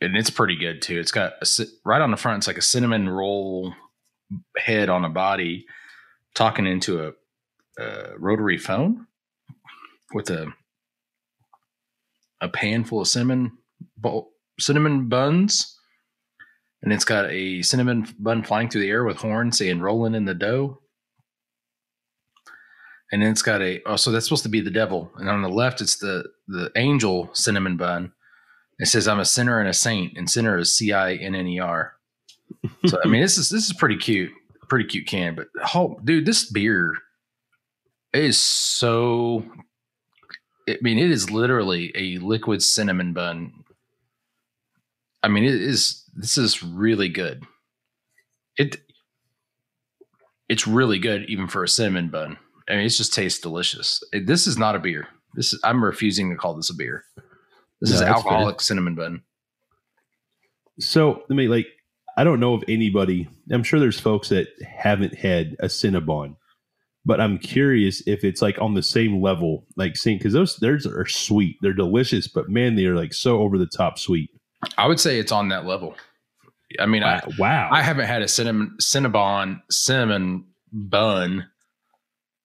And 0.00 0.16
it's 0.16 0.30
pretty 0.30 0.56
good 0.56 0.80
too. 0.80 0.98
It's 0.98 1.12
got 1.12 1.34
a, 1.42 1.66
right 1.84 2.00
on 2.00 2.10
the 2.10 2.16
front, 2.16 2.38
it's 2.38 2.46
like 2.46 2.56
a 2.56 2.62
cinnamon 2.62 3.08
roll 3.08 3.74
head 4.56 4.88
on 4.88 5.04
a 5.04 5.10
body 5.10 5.66
talking 6.34 6.66
into 6.66 7.06
a, 7.06 7.12
a 7.82 8.18
rotary 8.18 8.56
phone 8.56 9.06
with 10.14 10.30
a 10.30 10.46
a 12.40 12.48
pan 12.48 12.84
full 12.84 13.00
of 13.00 13.08
cinnamon 13.08 13.52
cinnamon 14.58 15.08
buns 15.08 15.76
and 16.82 16.92
it's 16.92 17.04
got 17.04 17.30
a 17.30 17.62
cinnamon 17.62 18.06
bun 18.18 18.42
flying 18.42 18.68
through 18.68 18.82
the 18.82 18.90
air 18.90 19.04
with 19.04 19.18
horns 19.18 19.58
saying 19.58 19.80
rolling 19.80 20.14
in 20.14 20.24
the 20.24 20.34
dough. 20.34 20.80
And 23.12 23.22
then 23.22 23.32
it's 23.32 23.42
got 23.42 23.60
a 23.60 23.82
oh 23.86 23.96
so 23.96 24.10
that's 24.10 24.26
supposed 24.26 24.44
to 24.44 24.48
be 24.48 24.60
the 24.60 24.70
devil. 24.70 25.10
And 25.16 25.28
on 25.28 25.42
the 25.42 25.48
left 25.48 25.80
it's 25.80 25.98
the 25.98 26.24
the 26.46 26.70
angel 26.76 27.30
cinnamon 27.34 27.76
bun. 27.76 28.12
It 28.78 28.86
says 28.86 29.06
i'm 29.06 29.20
a 29.20 29.26
sinner 29.26 29.60
and 29.60 29.68
a 29.68 29.74
saint 29.74 30.16
and 30.16 30.30
sinner 30.30 30.56
is 30.56 30.76
c-i-n-n-e-r 30.78 31.92
so 32.86 32.98
i 33.04 33.08
mean 33.08 33.20
this 33.20 33.36
is 33.36 33.50
this 33.50 33.66
is 33.66 33.74
pretty 33.74 33.98
cute 33.98 34.32
pretty 34.70 34.86
cute 34.86 35.06
can 35.06 35.34
but 35.34 35.48
oh 35.74 36.00
dude 36.02 36.24
this 36.24 36.50
beer 36.50 36.94
is 38.14 38.40
so 38.40 39.44
i 40.70 40.78
mean 40.80 40.98
it 40.98 41.10
is 41.10 41.30
literally 41.30 41.92
a 41.94 42.18
liquid 42.18 42.62
cinnamon 42.62 43.12
bun 43.12 43.52
i 45.22 45.28
mean 45.28 45.44
it 45.44 45.54
is 45.54 46.04
this 46.14 46.36
is 46.38 46.62
really 46.62 47.08
good 47.08 47.42
it 48.56 48.78
it's 50.48 50.66
really 50.66 50.98
good 50.98 51.24
even 51.28 51.46
for 51.46 51.62
a 51.62 51.68
cinnamon 51.68 52.08
bun 52.08 52.36
I 52.70 52.76
mean, 52.76 52.86
it 52.86 52.90
just 52.90 53.12
tastes 53.12 53.40
delicious. 53.40 54.02
It, 54.12 54.26
this 54.26 54.46
is 54.46 54.56
not 54.56 54.76
a 54.76 54.78
beer. 54.78 55.08
This 55.34 55.52
is 55.52 55.60
I'm 55.64 55.84
refusing 55.84 56.30
to 56.30 56.36
call 56.36 56.54
this 56.54 56.70
a 56.70 56.74
beer. 56.74 57.04
This 57.80 57.90
no, 57.90 57.96
is 57.96 58.02
alcoholic 58.02 58.56
fair. 58.56 58.64
cinnamon 58.64 58.94
bun. 58.94 59.22
So 60.78 61.24
I 61.28 61.34
mean, 61.34 61.50
like, 61.50 61.66
I 62.16 62.24
don't 62.24 62.40
know 62.40 62.54
of 62.54 62.64
anybody. 62.68 63.28
I'm 63.50 63.64
sure 63.64 63.80
there's 63.80 64.00
folks 64.00 64.28
that 64.28 64.48
haven't 64.64 65.16
had 65.16 65.56
a 65.58 65.66
Cinnabon, 65.66 66.36
but 67.04 67.20
I'm 67.20 67.38
curious 67.38 68.02
if 68.06 68.24
it's 68.24 68.42
like 68.42 68.60
on 68.60 68.74
the 68.74 68.82
same 68.82 69.20
level, 69.20 69.66
like 69.76 69.96
seeing 69.96 70.18
because 70.18 70.32
those 70.32 70.56
theirs 70.56 70.86
are 70.86 71.06
sweet, 71.06 71.56
they're 71.62 71.72
delicious, 71.72 72.28
but 72.28 72.48
man, 72.48 72.76
they 72.76 72.84
are 72.86 72.96
like 72.96 73.14
so 73.14 73.40
over 73.40 73.58
the 73.58 73.66
top 73.66 73.98
sweet. 73.98 74.30
I 74.76 74.86
would 74.86 75.00
say 75.00 75.18
it's 75.18 75.32
on 75.32 75.48
that 75.48 75.64
level. 75.64 75.94
I 76.78 76.86
mean, 76.86 77.02
wow. 77.02 77.20
I 77.22 77.30
wow, 77.38 77.68
I 77.72 77.82
haven't 77.82 78.06
had 78.06 78.22
a 78.22 78.28
cinnamon 78.28 78.76
Cinnabon 78.80 79.60
cinnamon 79.70 80.44
bun 80.72 81.48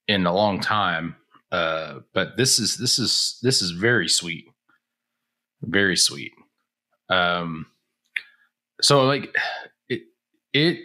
in 0.08 0.26
a 0.26 0.34
long 0.34 0.60
time. 0.60 1.16
Uh, 1.52 2.00
but 2.14 2.38
this 2.38 2.60
is 2.60 2.78
this 2.78 2.98
is 2.98 3.40
this 3.42 3.62
is 3.62 3.72
very 3.72 4.10
sweet, 4.10 4.46
very 5.62 5.96
sweet. 5.96 6.34
Um, 7.10 7.68
so 8.82 9.06
like 9.06 9.36
it 9.90 10.02
it 10.54 10.80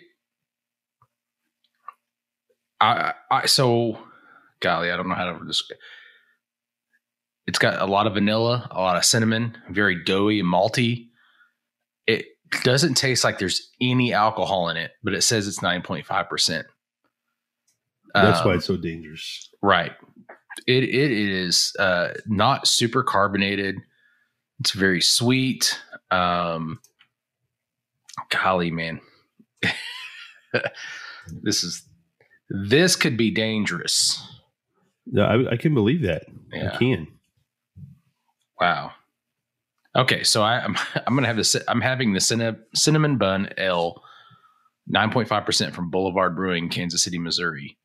I 2.80 3.14
I 3.30 3.46
so 3.46 3.98
golly 4.60 4.90
I 4.90 4.96
don't 4.96 5.08
know 5.08 5.14
how 5.14 5.32
to 5.32 5.44
describe. 5.46 5.78
It's 7.46 7.58
got 7.58 7.80
a 7.80 7.86
lot 7.86 8.06
of 8.06 8.14
vanilla, 8.14 8.68
a 8.70 8.80
lot 8.80 8.96
of 8.96 9.04
cinnamon, 9.04 9.56
very 9.70 10.02
doughy 10.04 10.40
and 10.40 10.48
malty. 10.48 11.08
It 12.06 12.26
doesn't 12.62 12.94
taste 12.94 13.24
like 13.24 13.38
there's 13.38 13.70
any 13.80 14.12
alcohol 14.12 14.68
in 14.68 14.76
it, 14.76 14.92
but 15.02 15.14
it 15.14 15.22
says 15.22 15.48
it's 15.48 15.62
nine 15.62 15.82
point 15.82 16.06
five 16.06 16.28
percent. 16.28 16.66
That's 18.14 18.40
um, 18.40 18.48
why 18.48 18.54
it's 18.54 18.66
so 18.66 18.76
dangerous. 18.76 19.48
Right. 19.62 19.92
It 20.66 20.84
it 20.84 21.10
is 21.12 21.74
uh, 21.78 22.10
not 22.26 22.66
super 22.66 23.02
carbonated. 23.02 23.76
It's 24.60 24.72
very 24.72 25.00
sweet. 25.00 25.80
Um, 26.10 26.80
golly, 28.30 28.70
man, 28.70 29.00
this 31.42 31.64
is 31.64 31.82
this 32.50 32.96
could 32.96 33.16
be 33.16 33.30
dangerous. 33.30 34.22
No, 35.06 35.24
I, 35.24 35.52
I 35.52 35.56
can 35.56 35.72
believe 35.72 36.02
that. 36.02 36.24
Yeah. 36.52 36.72
I 36.74 36.76
can. 36.76 37.06
Wow. 38.60 38.92
Okay, 39.96 40.22
so 40.22 40.42
I, 40.42 40.64
am 40.64 40.76
I'm, 40.76 41.02
I'm 41.06 41.14
gonna 41.14 41.26
have 41.26 41.36
this. 41.36 41.56
I'm 41.68 41.80
having 41.80 42.12
the 42.12 42.20
cinnamon, 42.20 42.62
cinnamon 42.74 43.16
bun 43.16 43.48
Ale, 43.56 44.02
nine 44.86 45.10
point 45.10 45.28
five 45.28 45.46
percent 45.46 45.74
from 45.74 45.90
Boulevard 45.90 46.36
Brewing, 46.36 46.68
Kansas 46.68 47.02
City, 47.02 47.18
Missouri. 47.18 47.76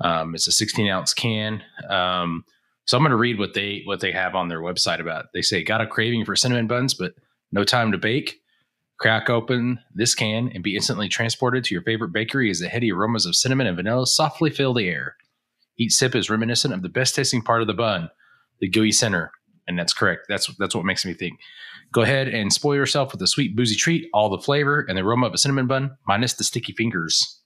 Um, 0.00 0.34
it's 0.34 0.46
a 0.46 0.52
16 0.52 0.88
ounce 0.88 1.14
can. 1.14 1.62
Um, 1.88 2.44
so 2.84 2.96
I'm 2.96 3.02
going 3.02 3.10
to 3.10 3.16
read 3.16 3.38
what 3.38 3.54
they 3.54 3.82
what 3.84 4.00
they 4.00 4.12
have 4.12 4.34
on 4.34 4.48
their 4.48 4.60
website 4.60 5.00
about. 5.00 5.26
They 5.32 5.42
say, 5.42 5.62
"Got 5.62 5.80
a 5.80 5.86
craving 5.86 6.24
for 6.24 6.36
cinnamon 6.36 6.66
buns, 6.66 6.94
but 6.94 7.14
no 7.50 7.64
time 7.64 7.92
to 7.92 7.98
bake." 7.98 8.40
Crack 8.98 9.28
open 9.28 9.80
this 9.94 10.14
can 10.14 10.50
and 10.54 10.64
be 10.64 10.74
instantly 10.74 11.08
transported 11.08 11.64
to 11.64 11.74
your 11.74 11.82
favorite 11.82 12.12
bakery 12.12 12.50
as 12.50 12.60
the 12.60 12.68
heady 12.68 12.90
aromas 12.90 13.26
of 13.26 13.36
cinnamon 13.36 13.66
and 13.66 13.76
vanilla 13.76 14.06
softly 14.06 14.50
fill 14.50 14.72
the 14.72 14.88
air. 14.88 15.16
Each 15.78 15.92
sip 15.92 16.14
is 16.14 16.30
reminiscent 16.30 16.72
of 16.72 16.82
the 16.82 16.88
best 16.88 17.14
tasting 17.14 17.42
part 17.42 17.60
of 17.60 17.66
the 17.66 17.74
bun, 17.74 18.08
the 18.60 18.68
gooey 18.68 18.92
center, 18.92 19.30
and 19.68 19.78
that's 19.78 19.92
correct. 19.92 20.22
That's 20.28 20.50
that's 20.58 20.74
what 20.74 20.86
makes 20.86 21.04
me 21.04 21.12
think. 21.12 21.38
Go 21.92 22.02
ahead 22.02 22.28
and 22.28 22.52
spoil 22.52 22.74
yourself 22.74 23.12
with 23.12 23.20
a 23.20 23.26
sweet 23.26 23.54
boozy 23.54 23.76
treat, 23.76 24.08
all 24.14 24.30
the 24.30 24.38
flavor 24.38 24.86
and 24.88 24.96
the 24.96 25.02
aroma 25.02 25.26
of 25.26 25.34
a 25.34 25.38
cinnamon 25.38 25.66
bun, 25.66 25.96
minus 26.06 26.32
the 26.32 26.44
sticky 26.44 26.72
fingers. 26.72 27.40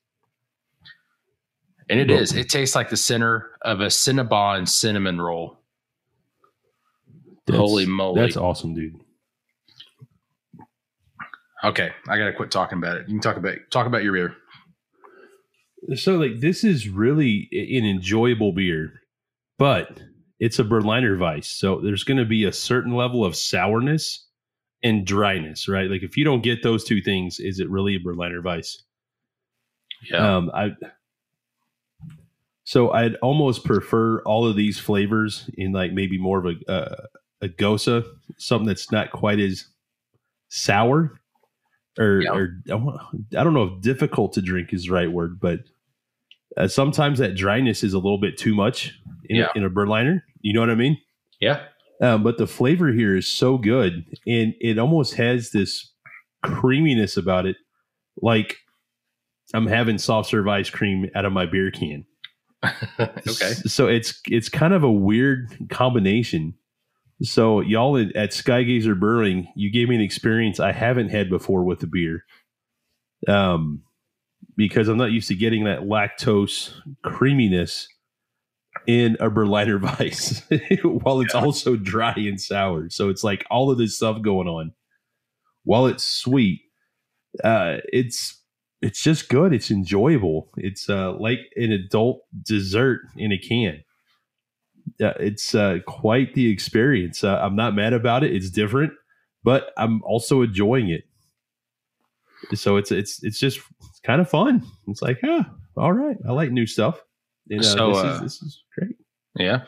And 1.88 1.98
it 1.98 2.08
is. 2.08 2.32
It 2.32 2.48
tastes 2.48 2.76
like 2.76 2.88
the 2.88 2.96
center 2.96 3.50
of 3.62 3.80
a 3.80 3.86
Cinnabon 3.86 4.68
cinnamon 4.68 5.20
roll. 5.20 5.58
That's, 7.46 7.58
Holy 7.58 7.84
moly. 7.84 8.20
That's 8.20 8.36
awesome, 8.36 8.74
dude. 8.74 8.94
Okay, 11.62 11.90
I 12.08 12.18
gotta 12.18 12.32
quit 12.32 12.50
talking 12.50 12.78
about 12.78 12.96
it. 12.96 13.08
You 13.08 13.14
can 13.14 13.20
talk 13.20 13.36
about 13.36 13.56
talk 13.70 13.86
about 13.86 14.02
your 14.02 14.14
beer. 14.14 14.34
So, 15.96 16.16
like, 16.16 16.40
this 16.40 16.62
is 16.62 16.88
really 16.88 17.48
an 17.52 17.84
enjoyable 17.86 18.52
beer, 18.52 19.00
but 19.58 20.00
it's 20.38 20.58
a 20.58 20.64
Berliner 20.64 21.18
Weiss, 21.18 21.48
so 21.50 21.80
there's 21.80 22.04
going 22.04 22.18
to 22.18 22.24
be 22.24 22.44
a 22.44 22.52
certain 22.52 22.92
level 22.92 23.24
of 23.24 23.34
sourness 23.34 24.26
and 24.82 25.06
dryness, 25.06 25.68
right? 25.68 25.90
Like, 25.90 26.02
if 26.02 26.16
you 26.16 26.24
don't 26.24 26.42
get 26.42 26.62
those 26.62 26.84
two 26.84 27.00
things, 27.00 27.38
is 27.40 27.60
it 27.60 27.70
really 27.70 27.96
a 27.96 28.00
Berliner 28.00 28.42
Weiss? 28.42 28.82
Yeah. 30.10 30.36
Um, 30.36 30.50
I 30.54 30.70
so 32.64 32.92
I'd 32.92 33.16
almost 33.16 33.64
prefer 33.64 34.22
all 34.22 34.46
of 34.46 34.56
these 34.56 34.78
flavors 34.78 35.50
in 35.54 35.72
like 35.72 35.92
maybe 35.92 36.18
more 36.18 36.38
of 36.38 36.46
a 36.46 36.72
uh, 36.72 37.06
a 37.42 37.48
gose, 37.48 38.04
something 38.38 38.66
that's 38.66 38.92
not 38.92 39.10
quite 39.10 39.40
as 39.40 39.66
sour 40.48 41.20
or, 41.98 42.22
or 42.30 42.48
I 42.68 43.42
don't 43.44 43.54
know 43.54 43.64
if 43.74 43.80
difficult 43.82 44.32
to 44.34 44.42
drink 44.42 44.72
is 44.72 44.84
the 44.84 44.92
right 44.92 45.10
word, 45.10 45.38
but 45.40 45.60
uh, 46.56 46.68
sometimes 46.68 47.18
that 47.18 47.36
dryness 47.36 47.82
is 47.84 47.92
a 47.92 47.98
little 47.98 48.18
bit 48.20 48.36
too 48.38 48.54
much 48.54 48.92
in, 49.24 49.36
Yeah. 49.36 49.48
a, 49.54 49.58
in 49.58 49.64
a 49.64 49.70
Berliner. 49.70 50.24
You 50.40 50.52
know 50.54 50.60
what 50.60 50.70
I 50.70 50.74
mean? 50.74 50.98
Yeah. 51.40 51.62
Um, 52.02 52.22
but 52.22 52.38
the 52.38 52.46
flavor 52.46 52.92
here 52.92 53.16
is 53.16 53.26
so 53.26 53.58
good, 53.58 54.04
and 54.26 54.54
it 54.60 54.78
almost 54.78 55.14
has 55.14 55.50
this 55.50 55.92
creaminess 56.42 57.16
about 57.18 57.44
it, 57.44 57.56
like 58.22 58.56
I'm 59.52 59.66
having 59.66 59.98
soft 59.98 60.30
serve 60.30 60.48
ice 60.48 60.70
cream 60.70 61.10
out 61.14 61.24
of 61.26 61.32
my 61.32 61.44
beer 61.44 61.70
can. 61.70 62.06
okay. 62.98 63.52
So 63.66 63.86
it's 63.88 64.18
it's 64.26 64.48
kind 64.48 64.72
of 64.74 64.82
a 64.82 64.90
weird 64.90 65.54
combination. 65.70 66.54
So 67.22 67.60
y'all 67.60 67.96
at, 67.98 68.14
at 68.16 68.30
Skygazer 68.30 68.98
Brewing, 68.98 69.48
you 69.54 69.70
gave 69.70 69.88
me 69.88 69.96
an 69.96 70.00
experience 70.00 70.58
I 70.58 70.72
haven't 70.72 71.10
had 71.10 71.28
before 71.28 71.64
with 71.64 71.80
the 71.80 71.86
beer. 71.86 72.24
Um, 73.28 73.82
because 74.56 74.88
I'm 74.88 74.96
not 74.96 75.12
used 75.12 75.28
to 75.28 75.34
getting 75.34 75.64
that 75.64 75.80
lactose 75.80 76.72
creaminess 77.02 77.88
in 78.86 79.16
a 79.20 79.30
Berliner 79.30 79.78
Weiss 79.78 80.42
while 80.82 81.20
it's 81.20 81.34
also 81.34 81.76
dry 81.76 82.14
and 82.16 82.40
sour. 82.40 82.88
So 82.90 83.08
it's 83.08 83.24
like 83.24 83.44
all 83.50 83.70
of 83.70 83.78
this 83.78 83.96
stuff 83.96 84.22
going 84.22 84.48
on. 84.48 84.72
While 85.64 85.86
it's 85.86 86.04
sweet, 86.04 86.62
uh, 87.44 87.78
it's 87.92 88.40
it's 88.82 89.02
just 89.02 89.28
good. 89.28 89.52
It's 89.52 89.70
enjoyable. 89.70 90.48
It's 90.56 90.88
uh, 90.88 91.12
like 91.18 91.40
an 91.56 91.70
adult 91.70 92.22
dessert 92.42 93.02
in 93.16 93.30
a 93.30 93.38
can. 93.38 93.82
Yeah, 95.00 95.14
it's 95.18 95.54
uh, 95.54 95.78
quite 95.86 96.34
the 96.34 96.50
experience. 96.52 97.24
Uh, 97.24 97.40
I'm 97.42 97.56
not 97.56 97.74
mad 97.74 97.94
about 97.94 98.22
it. 98.22 98.36
It's 98.36 98.50
different, 98.50 98.92
but 99.42 99.70
I'm 99.78 100.02
also 100.02 100.42
enjoying 100.42 100.90
it. 100.90 101.04
So 102.54 102.76
it's 102.76 102.92
it's 102.92 103.22
it's 103.24 103.38
just 103.38 103.60
it's 103.80 104.00
kind 104.04 104.20
of 104.20 104.28
fun. 104.28 104.62
It's 104.88 105.00
like, 105.00 105.18
ah, 105.24 105.50
all 105.74 105.92
right. 105.94 106.18
I 106.28 106.32
like 106.32 106.50
new 106.50 106.66
stuff. 106.66 107.00
And, 107.48 107.60
uh, 107.60 107.62
So, 107.62 107.88
this, 107.88 107.96
uh, 107.96 108.08
is, 108.08 108.20
this 108.20 108.42
is 108.42 108.62
great. 108.78 108.96
Yeah. 109.36 109.62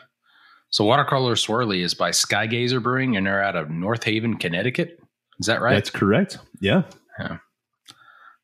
So 0.69 0.85
Watercolor 0.85 1.33
Swirly 1.33 1.83
is 1.83 1.95
by 1.95 2.11
Skygazer 2.11 2.81
Brewing 2.81 3.17
and 3.17 3.25
they're 3.25 3.43
out 3.43 3.55
of 3.55 3.71
North 3.71 4.03
Haven, 4.03 4.37
Connecticut. 4.37 4.99
Is 5.39 5.47
that 5.47 5.61
right? 5.61 5.73
That's 5.73 5.89
correct. 5.89 6.37
Yeah. 6.61 6.83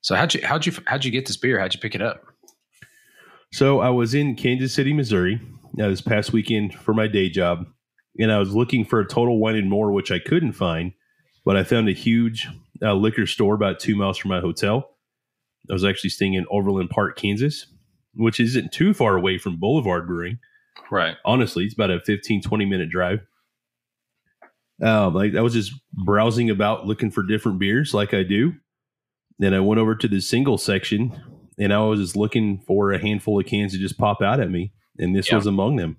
so 0.01 0.15
how'd 0.15 0.33
you 0.33 0.41
how'd 0.43 0.65
you 0.65 0.73
how'd 0.87 1.05
you 1.05 1.11
get 1.11 1.27
this 1.27 1.37
beer? 1.37 1.59
How'd 1.59 1.75
you 1.75 1.79
pick 1.79 1.93
it 1.93 2.01
up? 2.01 2.23
So 3.53 3.79
I 3.79 3.89
was 3.89 4.15
in 4.15 4.35
Kansas 4.35 4.73
City, 4.73 4.93
Missouri, 4.93 5.39
uh, 5.79 5.89
this 5.89 6.01
past 6.01 6.33
weekend 6.33 6.73
for 6.73 6.93
my 6.93 7.07
day 7.07 7.29
job, 7.29 7.65
and 8.17 8.31
I 8.31 8.39
was 8.39 8.55
looking 8.55 8.85
for 8.85 8.99
a 8.99 9.07
Total 9.07 9.37
Wine 9.37 9.55
and 9.55 9.69
More, 9.69 9.91
which 9.91 10.11
I 10.11 10.19
couldn't 10.19 10.53
find, 10.53 10.93
but 11.45 11.55
I 11.57 11.63
found 11.63 11.89
a 11.89 11.93
huge 11.93 12.47
uh, 12.81 12.93
liquor 12.93 13.25
store 13.25 13.55
about 13.55 13.79
two 13.79 13.95
miles 13.95 14.17
from 14.17 14.29
my 14.29 14.39
hotel. 14.39 14.89
I 15.69 15.73
was 15.73 15.85
actually 15.85 16.09
staying 16.11 16.33
in 16.33 16.45
Overland 16.49 16.89
Park, 16.89 17.17
Kansas, 17.17 17.67
which 18.15 18.39
isn't 18.39 18.71
too 18.71 18.93
far 18.93 19.15
away 19.15 19.37
from 19.37 19.59
Boulevard 19.59 20.07
Brewing. 20.07 20.39
Right. 20.91 21.15
Honestly, 21.25 21.65
it's 21.65 21.73
about 21.73 21.91
a 21.91 21.99
15, 21.99 22.41
20 22.41 22.65
minute 22.65 22.89
drive. 22.89 23.19
Um, 24.81 25.13
like 25.13 25.35
I 25.35 25.41
was 25.41 25.53
just 25.53 25.73
browsing 25.91 26.49
about 26.49 26.87
looking 26.87 27.11
for 27.11 27.21
different 27.21 27.59
beers 27.59 27.93
like 27.93 28.13
I 28.13 28.23
do. 28.23 28.53
Then 29.37 29.53
I 29.53 29.59
went 29.59 29.79
over 29.79 29.95
to 29.95 30.07
the 30.07 30.21
single 30.21 30.57
section 30.57 31.21
and 31.57 31.73
I 31.73 31.79
was 31.79 31.99
just 31.99 32.15
looking 32.15 32.59
for 32.65 32.91
a 32.91 32.99
handful 32.99 33.39
of 33.39 33.45
cans 33.45 33.73
to 33.73 33.77
just 33.77 33.97
pop 33.97 34.21
out 34.21 34.39
at 34.39 34.49
me. 34.49 34.71
And 34.99 35.15
this 35.15 35.29
Yeah. 35.29 35.35
was 35.37 35.47
among 35.47 35.77
them. 35.77 35.97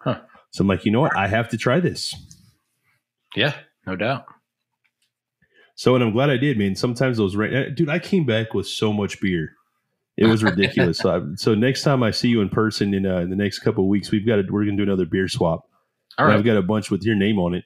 Huh. 0.00 0.20
So 0.50 0.62
I'm 0.62 0.68
like, 0.68 0.84
you 0.84 0.90
know 0.90 1.00
what? 1.00 1.16
I 1.16 1.28
have 1.28 1.48
to 1.50 1.56
try 1.56 1.78
this. 1.80 2.14
Yeah, 3.36 3.54
no 3.86 3.94
doubt. 3.96 4.24
So, 5.74 5.94
and 5.94 6.04
I'm 6.04 6.12
glad 6.12 6.30
I 6.30 6.36
did, 6.36 6.58
man. 6.58 6.74
Sometimes 6.74 7.16
those, 7.16 7.34
ra- 7.36 7.46
uh, 7.48 7.64
dude, 7.74 7.88
I 7.88 7.98
came 7.98 8.26
back 8.26 8.52
with 8.54 8.66
so 8.66 8.92
much 8.92 9.20
beer. 9.20 9.54
It 10.16 10.26
was 10.26 10.44
ridiculous. 10.44 10.98
so, 11.02 11.16
I, 11.16 11.20
so 11.36 11.54
next 11.54 11.82
time 11.82 12.02
I 12.02 12.10
see 12.10 12.28
you 12.28 12.40
in 12.42 12.48
person 12.50 12.92
in, 12.94 13.06
uh, 13.06 13.18
in 13.18 13.30
the 13.30 13.36
next 13.36 13.60
couple 13.60 13.84
of 13.84 13.88
weeks, 13.88 14.10
we've 14.10 14.26
got 14.26 14.36
to, 14.36 14.42
we're 14.50 14.64
going 14.64 14.76
to 14.76 14.84
do 14.84 14.90
another 14.90 15.06
beer 15.06 15.28
swap. 15.28 15.66
All 16.18 16.26
right. 16.26 16.36
I've 16.36 16.44
got 16.44 16.58
a 16.58 16.62
bunch 16.62 16.90
with 16.90 17.02
your 17.04 17.14
name 17.16 17.38
on 17.38 17.54
it. 17.54 17.64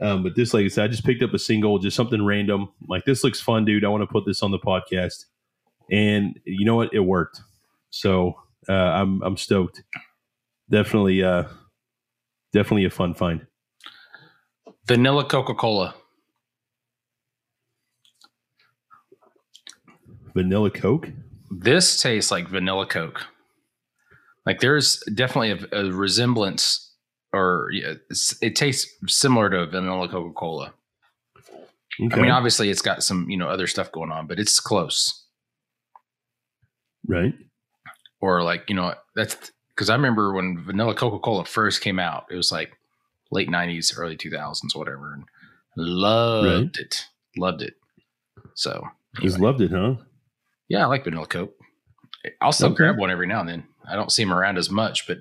Um, 0.00 0.22
but 0.22 0.36
this, 0.36 0.54
like 0.54 0.64
I 0.64 0.68
said, 0.68 0.84
I 0.84 0.88
just 0.88 1.04
picked 1.04 1.24
up 1.24 1.34
a 1.34 1.38
single, 1.40 1.80
just 1.80 1.96
something 1.96 2.24
random. 2.24 2.68
Like 2.88 3.04
this 3.04 3.24
looks 3.24 3.40
fun, 3.40 3.64
dude. 3.64 3.84
I 3.84 3.88
want 3.88 4.02
to 4.02 4.06
put 4.06 4.24
this 4.24 4.44
on 4.44 4.52
the 4.52 4.58
podcast, 4.60 5.24
and 5.90 6.38
you 6.44 6.64
know 6.64 6.76
what? 6.76 6.94
It 6.94 7.00
worked. 7.00 7.40
So 7.90 8.36
uh, 8.68 8.72
I'm 8.72 9.20
I'm 9.24 9.36
stoked. 9.36 9.82
Definitely, 10.70 11.22
uh, 11.22 11.44
definitely 12.52 12.84
a 12.84 12.90
fun 12.90 13.14
find. 13.14 13.46
Vanilla 14.86 15.24
Coca 15.24 15.54
Cola. 15.54 15.94
Vanilla 20.34 20.70
Coke. 20.70 21.10
This 21.50 22.00
tastes 22.00 22.30
like 22.30 22.48
vanilla 22.48 22.86
Coke. 22.86 23.24
Like 24.46 24.60
there's 24.60 25.02
definitely 25.14 25.68
a, 25.72 25.80
a 25.80 25.92
resemblance, 25.92 26.94
or 27.32 27.70
yeah, 27.72 27.94
it 28.40 28.56
tastes 28.56 28.90
similar 29.06 29.50
to 29.50 29.66
vanilla 29.66 30.08
Coca 30.08 30.32
Cola. 30.34 30.72
Okay. 32.00 32.16
I 32.16 32.22
mean, 32.22 32.30
obviously 32.30 32.70
it's 32.70 32.82
got 32.82 33.02
some 33.02 33.28
you 33.28 33.36
know 33.36 33.48
other 33.48 33.66
stuff 33.66 33.90
going 33.90 34.10
on, 34.10 34.26
but 34.26 34.38
it's 34.38 34.60
close. 34.60 35.26
right. 37.06 37.34
Or 38.20 38.42
like 38.42 38.64
you 38.68 38.74
know 38.74 38.94
that's 39.14 39.52
because 39.78 39.90
I 39.90 39.94
remember 39.94 40.32
when 40.32 40.64
vanilla 40.64 40.92
Coca 40.92 41.20
Cola 41.20 41.44
first 41.44 41.82
came 41.82 42.00
out, 42.00 42.26
it 42.32 42.34
was 42.34 42.50
like 42.50 42.76
late 43.30 43.48
'90s, 43.48 43.96
early 43.96 44.16
2000s, 44.16 44.74
whatever, 44.74 45.12
and 45.14 45.24
loved 45.76 46.78
it, 46.78 47.06
loved 47.36 47.62
it. 47.62 47.74
So 48.54 48.88
Just 49.20 49.38
loved 49.38 49.60
it, 49.60 49.70
huh? 49.70 49.94
Yeah, 50.68 50.82
I 50.82 50.86
like 50.86 51.04
vanilla 51.04 51.28
Coke. 51.28 51.54
I'll 52.40 52.50
still 52.50 52.70
Okay. 52.70 52.76
grab 52.78 52.98
one 52.98 53.12
every 53.12 53.28
now 53.28 53.38
and 53.38 53.48
then. 53.48 53.68
I 53.88 53.94
don't 53.94 54.10
see 54.10 54.24
them 54.24 54.34
around 54.34 54.58
as 54.58 54.68
much, 54.68 55.06
but 55.06 55.18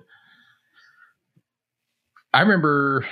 I 2.34 2.42
remember 2.42 3.06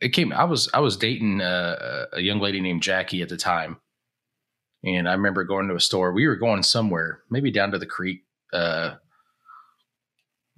it 0.00 0.08
came. 0.08 0.32
I 0.32 0.42
was 0.42 0.68
I 0.74 0.80
was 0.80 0.96
dating 0.96 1.40
uh, 1.40 2.06
a 2.12 2.20
young 2.20 2.40
lady 2.40 2.60
named 2.60 2.82
Jackie 2.82 3.22
at 3.22 3.28
the 3.28 3.36
time, 3.36 3.76
and 4.82 5.08
I 5.08 5.12
remember 5.12 5.44
going 5.44 5.68
to 5.68 5.76
a 5.76 5.80
store. 5.80 6.12
We 6.12 6.26
were 6.26 6.34
going 6.34 6.64
somewhere, 6.64 7.20
maybe 7.30 7.52
down 7.52 7.70
to 7.70 7.78
the 7.78 7.86
creek. 7.86 8.24
Uh, 8.52 8.96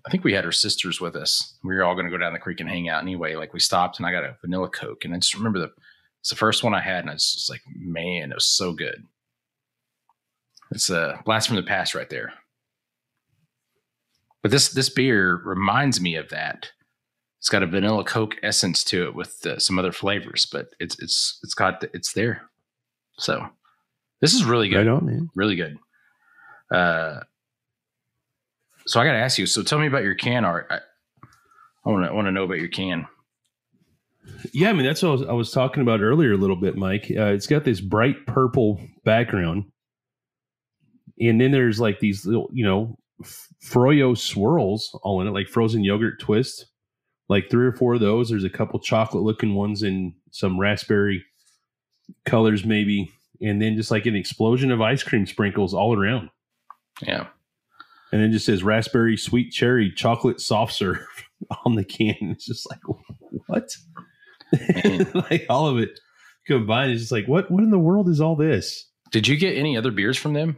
I 0.06 0.10
think 0.10 0.22
we 0.24 0.34
had 0.34 0.44
her 0.44 0.52
sisters 0.52 1.00
with 1.00 1.16
us. 1.16 1.56
We 1.64 1.74
were 1.74 1.84
all 1.84 1.94
going 1.94 2.04
to 2.04 2.10
go 2.10 2.18
down 2.18 2.34
the 2.34 2.38
creek 2.38 2.60
and 2.60 2.68
hang 2.68 2.88
out 2.90 3.02
anyway. 3.02 3.36
Like 3.36 3.54
we 3.54 3.60
stopped, 3.60 3.98
and 3.98 4.06
I 4.06 4.12
got 4.12 4.24
a 4.24 4.36
vanilla 4.42 4.68
Coke, 4.68 5.04
and 5.04 5.14
I 5.14 5.18
just 5.18 5.34
remember 5.34 5.58
the 5.58 5.70
it's 6.20 6.30
the 6.30 6.36
first 6.36 6.62
one 6.64 6.74
I 6.74 6.80
had, 6.80 7.00
and 7.00 7.10
I 7.10 7.14
was 7.14 7.32
just 7.32 7.50
like, 7.50 7.62
man, 7.74 8.30
it 8.30 8.34
was 8.34 8.46
so 8.46 8.72
good. 8.72 9.04
It's 10.70 10.90
a 10.90 11.20
blast 11.24 11.46
from 11.48 11.56
the 11.56 11.62
past 11.62 11.94
right 11.94 12.08
there. 12.10 12.32
But 14.42 14.50
this 14.50 14.68
this 14.70 14.88
beer 14.90 15.40
reminds 15.44 16.00
me 16.00 16.16
of 16.16 16.28
that. 16.30 16.70
It's 17.40 17.48
got 17.48 17.62
a 17.62 17.66
vanilla 17.66 18.04
Coke 18.04 18.36
essence 18.42 18.84
to 18.84 19.04
it 19.04 19.14
with 19.14 19.44
uh, 19.46 19.58
some 19.58 19.78
other 19.78 19.92
flavors, 19.92 20.46
but 20.50 20.68
it's 20.80 20.98
it's 20.98 21.38
it's 21.42 21.54
got 21.54 21.82
it's 21.94 22.12
there. 22.12 22.42
So 23.18 23.46
this 24.20 24.34
is 24.34 24.44
really 24.44 24.68
good, 24.68 24.86
Right 24.86 24.88
on, 24.88 25.06
man. 25.06 25.30
really 25.34 25.56
good. 25.56 25.78
Uh, 26.70 27.20
so 28.86 29.00
I 29.00 29.04
got 29.04 29.12
to 29.12 29.18
ask 29.18 29.38
you. 29.38 29.46
So 29.46 29.62
tell 29.62 29.78
me 29.78 29.86
about 29.86 30.02
your 30.02 30.14
can 30.14 30.44
art. 30.44 30.66
I, 30.70 30.78
I 31.86 31.90
want 31.90 32.06
to 32.06 32.14
want 32.14 32.26
to 32.26 32.32
know 32.32 32.44
about 32.44 32.58
your 32.58 32.68
can. 32.68 33.06
Yeah, 34.52 34.70
I 34.70 34.72
mean 34.72 34.86
that's 34.86 35.02
what 35.02 35.08
I 35.08 35.12
was, 35.12 35.22
I 35.22 35.32
was 35.32 35.50
talking 35.50 35.82
about 35.82 36.00
earlier 36.00 36.32
a 36.32 36.38
little 36.38 36.56
bit, 36.56 36.76
Mike. 36.76 37.10
Uh, 37.10 37.26
it's 37.26 37.46
got 37.46 37.64
this 37.64 37.80
bright 37.80 38.26
purple 38.26 38.80
background, 39.04 39.64
and 41.20 41.40
then 41.40 41.50
there's 41.50 41.80
like 41.80 42.00
these 42.00 42.24
little, 42.24 42.48
you 42.52 42.64
know, 42.64 42.98
froyo 43.64 44.16
swirls 44.16 44.98
all 45.02 45.20
in 45.20 45.26
it, 45.26 45.32
like 45.32 45.48
frozen 45.48 45.84
yogurt 45.84 46.20
twist. 46.20 46.66
Like 47.26 47.48
three 47.50 47.64
or 47.64 47.72
four 47.72 47.94
of 47.94 48.00
those. 48.00 48.28
There's 48.28 48.44
a 48.44 48.50
couple 48.50 48.78
chocolate 48.78 49.24
looking 49.24 49.54
ones 49.54 49.82
and 49.82 50.12
some 50.30 50.60
raspberry 50.60 51.24
colors, 52.26 52.66
maybe, 52.66 53.10
and 53.40 53.62
then 53.62 53.76
just 53.76 53.90
like 53.90 54.04
an 54.04 54.14
explosion 54.14 54.70
of 54.70 54.82
ice 54.82 55.02
cream 55.02 55.24
sprinkles 55.24 55.72
all 55.72 55.98
around. 55.98 56.28
Yeah, 57.00 57.28
And 58.14 58.22
then 58.22 58.30
it 58.30 58.32
just 58.34 58.46
says 58.46 58.62
raspberry 58.62 59.16
sweet 59.16 59.50
cherry 59.50 59.90
chocolate 59.90 60.40
soft 60.40 60.72
serve 60.72 61.04
on 61.66 61.74
the 61.74 61.82
can. 61.84 62.14
It's 62.20 62.46
just 62.46 62.64
like 62.70 62.78
what? 63.48 63.68
Like 65.30 65.46
all 65.48 65.66
of 65.66 65.78
it 65.78 65.98
combined 66.46 66.92
is 66.92 67.00
just 67.00 67.10
like 67.12 67.26
what? 67.26 67.50
What 67.50 67.64
in 67.64 67.70
the 67.70 67.78
world 67.78 68.08
is 68.08 68.20
all 68.20 68.36
this? 68.36 68.88
did 69.10 69.26
you 69.26 69.36
get 69.36 69.56
any 69.56 69.76
other 69.76 69.90
beers 69.90 70.16
from 70.16 70.32
them? 70.32 70.56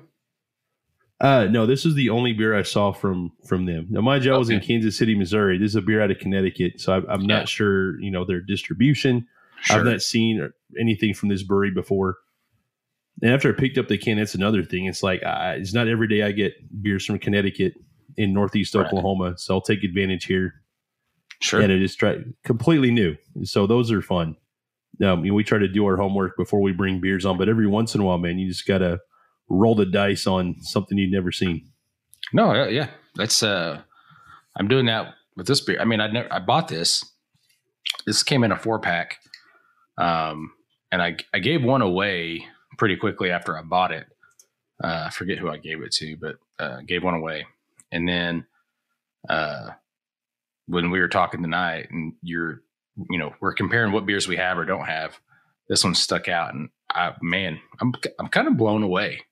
Uh 1.19 1.47
no, 1.51 1.65
this 1.65 1.87
is 1.87 1.95
the 1.95 2.11
only 2.11 2.35
beer 2.35 2.55
I 2.55 2.61
saw 2.63 2.93
from 2.93 3.33
from 3.49 3.65
them. 3.65 3.87
Now, 3.89 4.03
mind 4.03 4.27
you, 4.27 4.35
I 4.35 4.37
was 4.37 4.51
in 4.51 4.61
Kansas 4.61 4.99
City, 4.99 5.15
Missouri. 5.15 5.57
This 5.57 5.71
is 5.71 5.77
a 5.77 5.81
beer 5.81 6.03
out 6.03 6.11
of 6.11 6.19
Connecticut, 6.19 6.79
so 6.79 6.93
I, 6.93 6.97
I'm 7.15 7.23
Yeah. 7.23 7.39
not 7.39 7.49
sure. 7.49 7.99
You 8.03 8.11
know 8.11 8.27
their 8.27 8.43
distribution. 8.43 9.27
Sure. 9.63 9.79
I've 9.79 9.87
not 9.87 10.03
seen 10.03 10.47
anything 10.79 11.15
from 11.15 11.31
this 11.31 11.43
brewery 11.43 11.71
before. 11.71 12.19
And 13.23 13.33
after 13.33 13.49
I 13.51 13.53
picked 13.59 13.79
up 13.79 13.89
the 13.89 13.97
can, 13.99 14.19
that's 14.19 14.35
another 14.35 14.63
thing. 14.63 14.87
It's 14.87 15.03
like 15.03 15.23
I, 15.23 15.55
it's 15.55 15.73
not 15.73 15.89
every 15.89 16.07
day 16.09 16.23
I 16.23 16.33
get 16.33 16.55
beers 16.83 17.05
from 17.07 17.19
Connecticut 17.19 17.75
in 18.17 18.33
Northeast 18.33 18.75
Right. 18.75 18.87
Oklahoma, 18.87 19.35
so 19.39 19.55
I'll 19.55 19.61
take 19.61 19.83
advantage 19.85 20.25
here. 20.25 20.55
sure. 21.41 21.61
and 21.61 21.71
it 21.73 21.83
is 21.83 21.95
try 21.97 22.19
completely 22.45 22.91
new. 22.91 23.17
So 23.45 23.67
those 23.67 23.91
are 23.91 24.03
fun. 24.03 24.37
um, 25.05 25.25
you 25.25 25.31
know, 25.31 25.35
we 25.35 25.45
try 25.45 25.59
to 25.59 25.69
do 25.69 25.85
our 25.87 25.97
homework 25.97 26.37
before 26.37 26.61
we 26.63 26.73
bring 26.73 27.01
beers 27.01 27.25
on, 27.27 27.37
but 27.39 27.49
every 27.49 27.67
once 27.67 27.95
in 27.95 28.01
a 28.01 28.05
while, 28.05 28.19
man, 28.19 28.39
you 28.39 28.49
just 28.49 28.67
gotta 28.67 29.01
roll 29.49 29.75
the 29.75 29.87
dice 29.87 30.27
on 30.27 30.57
something 30.61 30.97
you've 30.99 31.13
never 31.13 31.31
seen. 31.33 31.71
No, 32.33 32.53
yeah, 32.55 32.69
yeah. 32.69 32.89
that's 33.15 33.43
uh, 33.43 33.81
I'm 34.57 34.69
doing 34.69 34.87
that 34.87 35.15
with 35.37 35.47
this 35.47 35.61
beer. 35.61 35.79
I 35.81 35.85
mean, 35.85 36.01
I 36.01 36.09
never, 36.11 36.33
I 36.33 36.39
bought 36.41 36.69
this. 36.69 37.05
This 38.07 38.23
came 38.23 38.43
in 38.45 38.53
a 38.53 38.59
four 38.59 38.79
pack, 38.79 39.19
um, 39.99 40.53
and 40.91 41.01
I 41.03 41.17
I 41.35 41.39
gave 41.39 41.63
one 41.63 41.83
away 41.83 42.47
pretty 42.77 42.97
quickly 42.97 43.31
after 43.31 43.59
I 43.59 43.63
bought 43.63 43.93
it. 43.93 44.07
Uh, 44.83 45.05
I 45.07 45.11
forget 45.11 45.39
who 45.39 45.49
I 45.49 45.57
gave 45.57 45.83
it 45.83 45.93
to, 45.93 46.17
but 46.17 46.37
uh, 46.59 46.81
gave 46.87 47.03
one 47.03 47.15
away, 47.15 47.47
and 47.93 48.07
then 48.07 48.47
uh, 49.29 49.71
when 50.67 50.91
we 50.91 51.01
were 51.01 51.09
talking 51.09 51.43
tonight, 51.43 51.89
and 51.91 52.13
you're 52.23 52.63
you 53.11 53.19
know 53.19 53.35
we're 53.41 53.55
comparing 53.55 53.93
what 53.93 54.07
beers 54.07 54.29
we 54.29 54.37
have 54.37 54.59
or 54.59 54.65
don't 54.65 54.87
have. 54.87 55.19
This 55.69 55.83
one 55.83 55.95
stuck 55.95 56.29
out, 56.29 56.55
and 56.55 56.69
I 56.91 57.15
man, 57.23 57.59
I'm 57.81 57.93
I'm 58.19 58.29
kind 58.29 58.49
of 58.49 58.57
blown 58.57 58.83
away. 58.83 59.23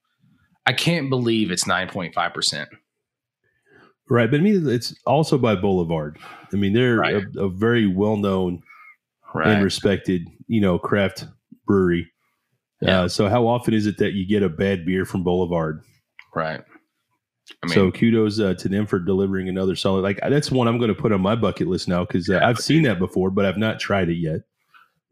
I 0.66 0.72
can't 0.72 1.11
believe 1.11 1.50
it's 1.50 1.66
nine 1.66 1.88
point 1.88 2.14
five 2.14 2.33
percent. 2.33 2.68
Right, 4.09 4.30
but 4.30 4.40
I 4.40 4.42
mean, 4.42 4.68
it's 4.68 4.94
also 5.07 5.38
by 5.38 5.54
Boulevard. 5.57 6.18
I 6.52 6.57
mean, 6.57 6.74
they're 6.74 6.96
right. 6.96 7.24
a, 7.37 7.44
a, 7.44 7.48
very 7.48 7.87
well 7.87 8.18
known 8.18 8.62
right. 9.35 9.48
and 9.48 9.64
respected, 9.64 10.28
you 10.46 10.61
know, 10.61 10.78
craft 10.78 11.26
brewery. 11.66 12.12
Yeah. 12.85 13.03
Uh, 13.03 13.09
so, 13.09 13.29
how 13.29 13.47
often 13.47 13.75
is 13.75 13.87
it 13.87 13.99
that 13.99 14.12
you 14.12 14.27
get 14.27 14.42
a 14.42 14.49
bad 14.49 14.85
beer 14.85 15.05
from 15.05 15.25
Boulevard? 15.25 15.83
Right. 16.35 16.62
I 17.62 17.66
mean, 17.66 17.75
so 17.75 17.90
kudos 17.90 18.40
uh, 18.40 18.55
to 18.55 18.68
them 18.68 18.87
for 18.87 18.99
delivering 18.99 19.49
another 19.49 19.77
solid. 19.77 20.01
Like 20.01 20.18
that's 20.23 20.51
one 20.51 20.66
I'm 20.66 20.79
going 20.79 20.94
to 20.94 21.01
put 21.01 21.12
on 21.12 21.20
my 21.20 21.35
bucket 21.35 21.66
list 21.66 21.88
now 21.88 22.05
because 22.05 22.29
uh, 22.29 22.35
yeah, 22.35 22.49
I've 22.49 22.59
seen 22.59 22.83
that 22.85 22.99
before, 22.99 23.31
but 23.31 23.44
I've 23.44 23.59
not 23.59 23.79
tried 23.79 24.09
it 24.09 24.16
yet. 24.16 24.40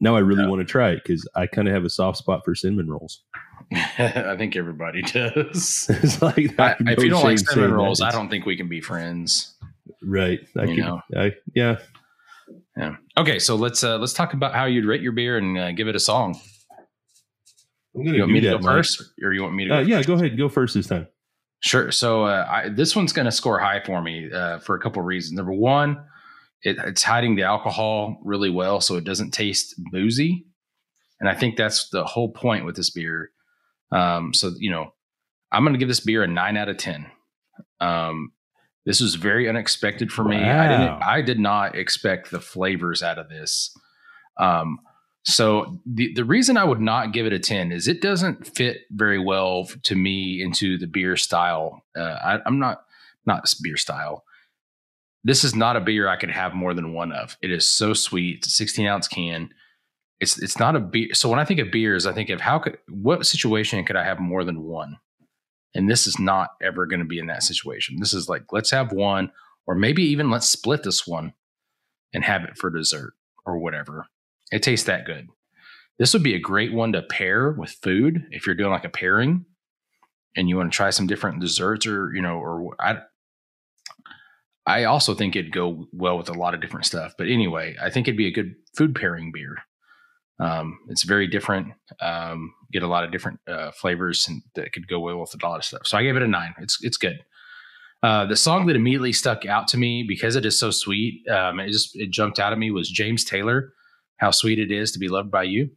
Now 0.00 0.16
I 0.16 0.20
really 0.20 0.42
yeah. 0.42 0.48
want 0.48 0.61
to 0.61 0.64
try 0.64 0.90
it 0.90 1.02
because 1.04 1.28
I 1.35 1.46
kind 1.46 1.68
of 1.68 1.74
have 1.74 1.85
a 1.85 1.90
soft 1.90 2.18
spot 2.18 2.42
for 2.44 2.54
cinnamon 2.54 2.90
rolls. 2.90 3.22
I 3.72 4.35
think 4.37 4.56
everybody 4.56 5.02
does. 5.02 5.87
it's 6.02 6.22
like 6.22 6.58
I, 6.58 6.76
if 6.80 7.02
you 7.02 7.11
don't 7.11 7.22
like 7.22 7.38
cinnamon 7.38 7.74
rolls, 7.74 8.00
I 8.00 8.11
don't 8.11 8.30
think 8.30 8.46
we 8.46 8.56
can 8.56 8.68
be 8.68 8.80
friends. 8.80 9.54
Right. 10.02 10.40
I 10.58 10.64
you 10.64 10.82
know. 10.82 11.00
I, 11.16 11.32
yeah. 11.54 11.78
Yeah. 12.76 12.96
Okay, 13.18 13.38
so 13.38 13.54
let's 13.54 13.85
uh 13.85 13.98
let's 13.98 14.14
talk 14.14 14.32
about 14.32 14.54
how 14.54 14.64
you'd 14.64 14.87
rate 14.87 15.02
your 15.02 15.12
beer 15.12 15.37
and 15.37 15.58
uh, 15.58 15.72
give 15.72 15.87
it 15.87 15.94
a 15.94 16.00
song. 16.00 16.40
I'm 17.94 18.05
gonna 18.05 18.16
you 18.16 18.22
want 18.22 18.33
me 18.33 18.40
to 18.40 18.50
go 18.50 18.62
first, 18.62 19.02
or 19.22 19.33
you 19.33 19.42
want 19.42 19.55
me 19.55 19.66
to? 19.66 19.76
Uh, 19.76 19.81
yeah, 19.81 20.02
go 20.02 20.14
ahead. 20.14 20.37
Go 20.37 20.48
first 20.48 20.74
this 20.74 20.87
time. 20.87 21.07
Sure. 21.61 21.92
So 21.92 22.24
uh, 22.24 22.46
I, 22.50 22.68
this 22.70 22.96
one's 22.96 23.12
going 23.12 23.26
to 23.26 23.33
score 23.33 23.59
high 23.59 23.81
for 23.85 24.02
me 24.02 24.31
uh, 24.33 24.59
for 24.59 24.74
a 24.74 24.81
couple 24.81 25.00
of 25.00 25.07
reasons. 25.07 25.37
Number 25.37 25.52
one, 25.52 26.05
it, 26.62 26.76
it's 26.78 27.02
hiding 27.05 27.37
the 27.37 27.42
alcohol 27.42 28.20
really 28.24 28.50
well, 28.50 28.81
so 28.81 28.96
it 28.96 29.05
doesn't 29.05 29.31
taste 29.31 29.74
boozy, 29.92 30.46
and 31.20 31.28
I 31.28 31.35
think 31.35 31.57
that's 31.57 31.90
the 31.90 32.05
whole 32.05 32.33
point 32.33 32.64
with 32.64 32.76
this 32.76 32.90
beer. 32.90 33.31
Um, 33.92 34.33
so 34.35 34.52
you 34.59 34.70
know, 34.70 34.92
I'm 35.52 35.62
going 35.62 35.74
to 35.74 35.78
give 35.78 35.88
this 35.88 36.00
beer 36.00 36.22
a 36.22 36.26
nine 36.26 36.57
out 36.57 36.68
of 36.68 36.78
ten. 36.78 37.07
Um, 37.81 38.33
this 38.85 39.00
was 39.00 39.14
very 39.14 39.48
unexpected 39.48 40.11
for 40.11 40.24
me. 40.24 40.37
Wow. 40.40 40.64
I 40.64 40.68
didn't. 40.68 41.02
I 41.02 41.22
did 41.22 41.38
not 41.38 41.76
expect 41.76 42.31
the 42.31 42.40
flavors 42.40 43.02
out 43.02 43.18
of 43.18 43.28
this. 43.28 43.72
Um, 44.40 44.81
so 45.24 45.78
the 45.87 46.12
the 46.14 46.24
reason 46.24 46.56
I 46.56 46.64
would 46.64 46.80
not 46.80 47.12
give 47.12 47.26
it 47.26 47.32
a 47.32 47.38
ten 47.38 47.70
is 47.70 47.87
it 47.87 48.02
doesn't 48.02 48.46
fit 48.46 48.82
very 48.90 49.18
well 49.18 49.68
to 49.85 49.94
me 49.94 50.42
into 50.42 50.78
the 50.78 50.87
beer 50.87 51.16
style. 51.16 51.85
Uh, 51.96 52.18
I, 52.24 52.38
I'm 52.44 52.58
not 52.58 52.85
not 53.24 53.44
beer 53.62 53.76
style. 53.76 54.24
This 55.24 55.44
is 55.44 55.54
not 55.54 55.76
a 55.76 55.80
beer 55.80 56.08
I 56.08 56.16
could 56.16 56.30
have 56.30 56.54
more 56.54 56.74
than 56.74 56.92
one 56.92 57.12
of. 57.12 57.37
It 57.40 57.52
is 57.52 57.68
so 57.68 57.94
sweet. 57.94 58.38
It's 58.38 58.48
a 58.48 58.50
16 58.50 58.87
ounce 58.87 59.06
can. 59.06 59.50
It's 60.18 60.42
it's 60.42 60.58
not 60.58 60.74
a 60.74 60.80
beer. 60.80 61.14
So 61.14 61.28
when 61.28 61.38
I 61.38 61.44
think 61.44 61.61
of 61.61 61.70
beers, 61.70 62.04
I 62.04 62.12
think 62.12 62.28
of 62.28 62.40
how 62.40 62.58
could 62.58 62.78
what 62.88 63.24
situation 63.24 63.85
could 63.85 63.96
I 63.96 64.04
have 64.04 64.18
more 64.18 64.42
than 64.42 64.64
one? 64.64 64.98
And 65.74 65.88
this 65.88 66.08
is 66.08 66.18
not 66.18 66.50
ever 66.61 66.85
going 66.87 67.00
to 67.00 67.06
be 67.06 67.20
in 67.20 67.26
that 67.26 67.44
situation. 67.44 67.96
This 68.00 68.12
is 68.12 68.28
like 68.28 68.52
let's 68.52 68.72
have 68.72 68.90
one, 68.90 69.30
or 69.68 69.76
maybe 69.76 70.02
even 70.02 70.30
let's 70.30 70.48
split 70.48 70.82
this 70.82 71.06
one 71.06 71.35
and 72.12 72.24
have 72.24 72.42
it 72.42 72.58
for 72.58 72.70
dessert 72.70 73.14
or 73.46 73.58
whatever. 73.58 74.06
It 74.52 74.62
tastes 74.62 74.86
that 74.86 75.06
good. 75.06 75.28
This 75.98 76.12
would 76.12 76.22
be 76.22 76.34
a 76.34 76.40
great 76.40 76.72
one 76.72 76.92
to 76.92 77.02
pair 77.02 77.50
with 77.50 77.70
food 77.82 78.26
if 78.30 78.46
you're 78.46 78.54
doing 78.54 78.70
like 78.70 78.84
a 78.84 78.90
pairing 78.90 79.46
and 80.36 80.48
you 80.48 80.56
want 80.56 80.72
to 80.72 80.76
try 80.76 80.90
some 80.90 81.06
different 81.06 81.40
desserts 81.40 81.86
or, 81.86 82.14
you 82.14 82.22
know, 82.22 82.36
or 82.36 82.76
I 82.80 82.98
I 84.64 84.84
also 84.84 85.14
think 85.14 85.34
it'd 85.34 85.52
go 85.52 85.88
well 85.92 86.16
with 86.16 86.28
a 86.28 86.34
lot 86.34 86.54
of 86.54 86.60
different 86.60 86.86
stuff. 86.86 87.14
But 87.18 87.28
anyway, 87.28 87.76
I 87.82 87.90
think 87.90 88.06
it'd 88.06 88.16
be 88.16 88.28
a 88.28 88.32
good 88.32 88.54
food 88.76 88.94
pairing 88.94 89.32
beer. 89.32 89.56
Um, 90.38 90.78
it's 90.88 91.02
very 91.02 91.26
different. 91.26 91.72
Um, 92.00 92.54
get 92.72 92.82
a 92.82 92.88
lot 92.88 93.04
of 93.04 93.10
different 93.10 93.40
uh, 93.48 93.72
flavors 93.72 94.26
and 94.28 94.42
that 94.54 94.72
could 94.72 94.88
go 94.88 95.00
well 95.00 95.20
with 95.20 95.34
a 95.40 95.46
lot 95.46 95.58
of 95.58 95.64
stuff. 95.64 95.86
So 95.86 95.98
I 95.98 96.02
gave 96.02 96.16
it 96.16 96.22
a 96.22 96.28
nine. 96.28 96.54
It's 96.58 96.78
it's 96.82 96.96
good. 96.96 97.24
Uh, 98.02 98.26
the 98.26 98.36
song 98.36 98.66
that 98.66 98.76
immediately 98.76 99.12
stuck 99.12 99.46
out 99.46 99.68
to 99.68 99.78
me 99.78 100.04
because 100.06 100.34
it 100.34 100.44
is 100.44 100.58
so 100.58 100.72
sweet, 100.72 101.26
um, 101.28 101.60
it 101.60 101.70
just 101.70 101.94
it 101.94 102.10
jumped 102.10 102.40
out 102.40 102.52
at 102.52 102.58
me 102.58 102.72
was 102.72 102.90
James 102.90 103.24
Taylor 103.24 103.72
how 104.22 104.30
sweet 104.30 104.58
it 104.61 104.70
is 104.70 104.92
to 104.92 105.00
be 105.00 105.08
loved 105.08 105.32
by 105.32 105.42
you. 105.42 105.68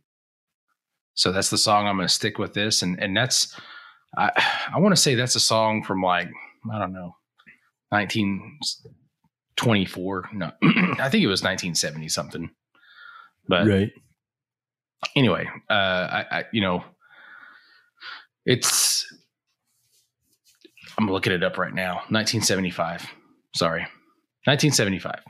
So 1.15 1.31
that's 1.31 1.49
the 1.49 1.57
song 1.57 1.87
I'm 1.87 1.95
going 1.95 2.07
to 2.07 2.13
stick 2.13 2.37
with 2.37 2.53
this, 2.53 2.83
and 2.83 3.01
and 3.01 3.17
that's 3.17 3.59
I 4.15 4.29
I 4.73 4.79
want 4.79 4.95
to 4.95 5.01
say 5.01 5.15
that's 5.15 5.35
a 5.35 5.39
song 5.39 5.81
from 5.83 6.03
like 6.03 6.29
I 6.71 6.77
don't 6.77 6.93
know 6.93 7.15
1924. 7.89 10.29
No, 10.33 10.51
I 10.99 11.09
think 11.09 11.23
it 11.23 11.27
was 11.27 11.41
1970 11.41 12.07
something. 12.09 12.51
But 13.47 13.65
right. 13.65 13.91
Anyway, 15.15 15.47
uh, 15.69 15.73
I, 15.73 16.25
I 16.31 16.43
you 16.53 16.61
know 16.61 16.83
it's 18.45 19.11
I'm 20.99 21.09
looking 21.09 21.33
it 21.33 21.43
up 21.43 21.57
right 21.57 21.73
now. 21.73 21.95
1975. 22.09 23.07
Sorry, 23.55 23.81
1975. 24.45 25.23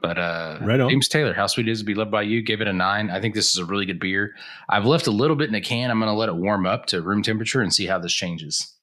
But 0.00 0.18
uh, 0.18 0.58
right 0.62 0.80
on. 0.80 0.90
James 0.90 1.08
Taylor, 1.08 1.34
how 1.34 1.46
sweet 1.46 1.68
it 1.68 1.72
is 1.72 1.80
to 1.80 1.84
be 1.84 1.94
loved 1.94 2.10
by 2.10 2.22
you. 2.22 2.42
Gave 2.42 2.60
it 2.60 2.68
a 2.68 2.72
nine. 2.72 3.10
I 3.10 3.20
think 3.20 3.34
this 3.34 3.50
is 3.50 3.58
a 3.58 3.64
really 3.64 3.86
good 3.86 4.00
beer. 4.00 4.34
I've 4.68 4.86
left 4.86 5.06
a 5.06 5.10
little 5.10 5.36
bit 5.36 5.48
in 5.48 5.54
a 5.54 5.60
can. 5.60 5.90
I'm 5.90 5.98
going 5.98 6.10
to 6.10 6.16
let 6.16 6.28
it 6.28 6.36
warm 6.36 6.66
up 6.66 6.86
to 6.86 7.02
room 7.02 7.22
temperature 7.22 7.60
and 7.60 7.72
see 7.72 7.86
how 7.86 7.98
this 7.98 8.12
changes. 8.12 8.76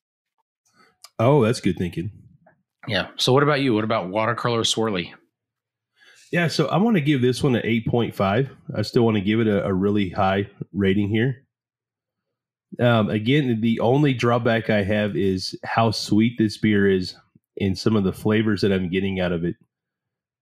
Oh, 1.20 1.44
that's 1.44 1.60
good 1.60 1.78
thinking. 1.78 2.12
Yeah. 2.88 3.08
So, 3.18 3.34
what 3.34 3.44
about 3.44 3.62
you? 3.62 3.74
What 3.74 3.84
about 3.84 4.10
watercolor 4.10 4.62
swirly? 4.62 5.14
Yeah. 6.32 6.48
So, 6.48 6.68
I 6.68 6.78
want 6.78 6.98
to 6.98 7.02
give 7.02 7.22
this 7.22 7.44
one 7.44 7.56
an 7.56 7.64
8.5. 7.64 8.50
I 8.76 8.82
still 8.82 9.04
want 9.04 9.18
to 9.18 9.22
give 9.22 9.40
it 9.40 9.48
a, 9.48 9.66
a 9.66 9.74
really 9.74 10.10
high 10.10 10.50
rating 10.74 11.10
here. 11.10 11.46
Um, 12.80 13.10
again, 13.10 13.60
the 13.62 13.80
only 13.82 14.14
drawback 14.14 14.70
I 14.70 14.84
have 14.84 15.16
is 15.16 15.60
how 15.64 15.92
sweet 15.92 16.38
this 16.38 16.58
beer 16.58 16.90
is 16.90 17.16
and 17.60 17.78
some 17.78 17.96
of 17.96 18.04
the 18.04 18.14
flavors 18.14 18.62
that 18.62 18.72
I'm 18.72 18.90
getting 18.90 19.20
out 19.20 19.34
of 19.34 19.44
it. 19.44 19.56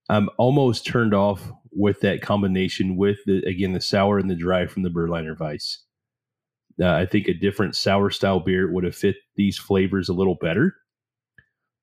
I'm 0.10 0.30
almost 0.38 0.86
turned 0.86 1.14
off 1.14 1.52
with 1.72 2.02
that 2.02 2.22
combination 2.22 2.98
with 2.98 3.20
the 3.26 3.44
again 3.46 3.74
the 3.74 3.82
sour 3.82 4.18
and 4.18 4.30
the 4.30 4.36
dry 4.36 4.66
from 4.66 4.84
the 4.84 4.90
Berliner 4.90 5.36
Weiss. 5.40 5.84
Uh, 6.82 6.92
I 6.92 7.06
think 7.06 7.28
a 7.28 7.34
different 7.34 7.76
sour 7.76 8.10
style 8.10 8.40
beer 8.40 8.72
would 8.72 8.84
have 8.86 8.96
fit 8.96 9.18
these 9.36 9.58
flavors 9.58 10.10
a 10.10 10.14
little 10.14 10.36
better. 10.36 10.76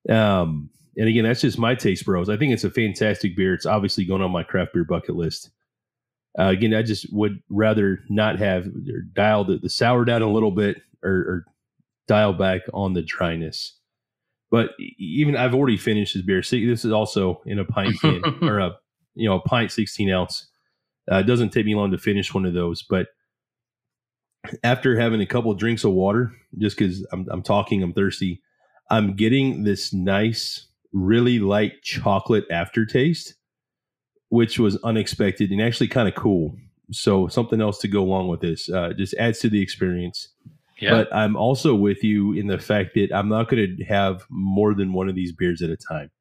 Um, 0.09 0.71
and 0.97 1.07
again, 1.07 1.23
that's 1.23 1.41
just 1.41 1.59
my 1.59 1.75
taste, 1.75 2.05
bros. 2.05 2.29
I 2.29 2.37
think 2.37 2.51
it's 2.51 2.63
a 2.63 2.71
fantastic 2.71 3.35
beer. 3.35 3.53
It's 3.53 3.67
obviously 3.67 4.05
going 4.05 4.23
on 4.23 4.31
my 4.31 4.43
craft 4.43 4.73
beer 4.73 4.83
bucket 4.83 5.15
list. 5.15 5.51
Uh, 6.37 6.45
again, 6.45 6.73
I 6.73 6.81
just 6.81 7.11
would 7.13 7.39
rather 7.49 7.99
not 8.09 8.39
have 8.39 8.67
dial 9.13 9.43
the, 9.43 9.57
the 9.57 9.69
sour 9.69 10.05
down 10.05 10.23
a 10.23 10.31
little 10.31 10.51
bit 10.51 10.77
or, 11.03 11.11
or 11.11 11.45
dial 12.07 12.33
back 12.33 12.61
on 12.73 12.93
the 12.93 13.03
dryness. 13.03 13.76
But 14.49 14.71
even 14.97 15.35
I've 15.35 15.53
already 15.53 15.77
finished 15.77 16.13
this 16.13 16.23
beer. 16.23 16.41
See, 16.41 16.65
this 16.65 16.85
is 16.85 16.91
also 16.91 17.41
in 17.45 17.59
a 17.59 17.65
pint 17.65 17.99
can 18.01 18.21
or 18.41 18.59
a 18.59 18.77
you 19.15 19.27
know 19.27 19.35
a 19.35 19.41
pint 19.41 19.71
sixteen 19.71 20.09
ounce. 20.09 20.47
Uh, 21.11 21.17
it 21.17 21.23
doesn't 21.23 21.51
take 21.51 21.65
me 21.65 21.75
long 21.75 21.91
to 21.91 21.97
finish 21.97 22.33
one 22.33 22.45
of 22.45 22.53
those, 22.53 22.83
but 22.83 23.07
after 24.63 24.99
having 24.99 25.21
a 25.21 25.25
couple 25.25 25.51
of 25.51 25.57
drinks 25.57 25.83
of 25.83 25.91
water, 25.91 26.31
just 26.57 26.77
because 26.77 27.05
I'm, 27.11 27.27
I'm 27.31 27.43
talking, 27.43 27.83
I'm 27.83 27.93
thirsty, 27.93 28.41
I'm 28.89 29.15
getting 29.15 29.63
this 29.63 29.93
nice, 29.93 30.67
really 30.93 31.39
light 31.39 31.81
chocolate 31.83 32.45
aftertaste, 32.51 33.35
which 34.29 34.59
was 34.59 34.77
unexpected 34.83 35.51
and 35.51 35.61
actually 35.61 35.87
kind 35.87 36.07
of 36.07 36.15
cool. 36.15 36.55
So 36.91 37.27
something 37.27 37.61
else 37.61 37.79
to 37.79 37.87
go 37.87 38.01
along 38.01 38.29
with 38.29 38.41
this 38.41 38.69
uh, 38.69 38.93
just 38.95 39.13
adds 39.15 39.39
to 39.39 39.49
the 39.49 39.61
experience. 39.61 40.29
Yeah. 40.79 40.91
But 40.91 41.15
I'm 41.15 41.35
also 41.35 41.75
with 41.75 42.03
you 42.03 42.33
in 42.33 42.47
the 42.47 42.57
fact 42.59 42.93
that 42.95 43.11
I'm 43.13 43.29
not 43.29 43.49
going 43.49 43.77
to 43.77 43.83
have 43.85 44.25
more 44.29 44.73
than 44.73 44.93
one 44.93 45.09
of 45.09 45.15
these 45.15 45.31
beers 45.31 45.61
at 45.61 45.69
a 45.69 45.77
time. 45.77 46.11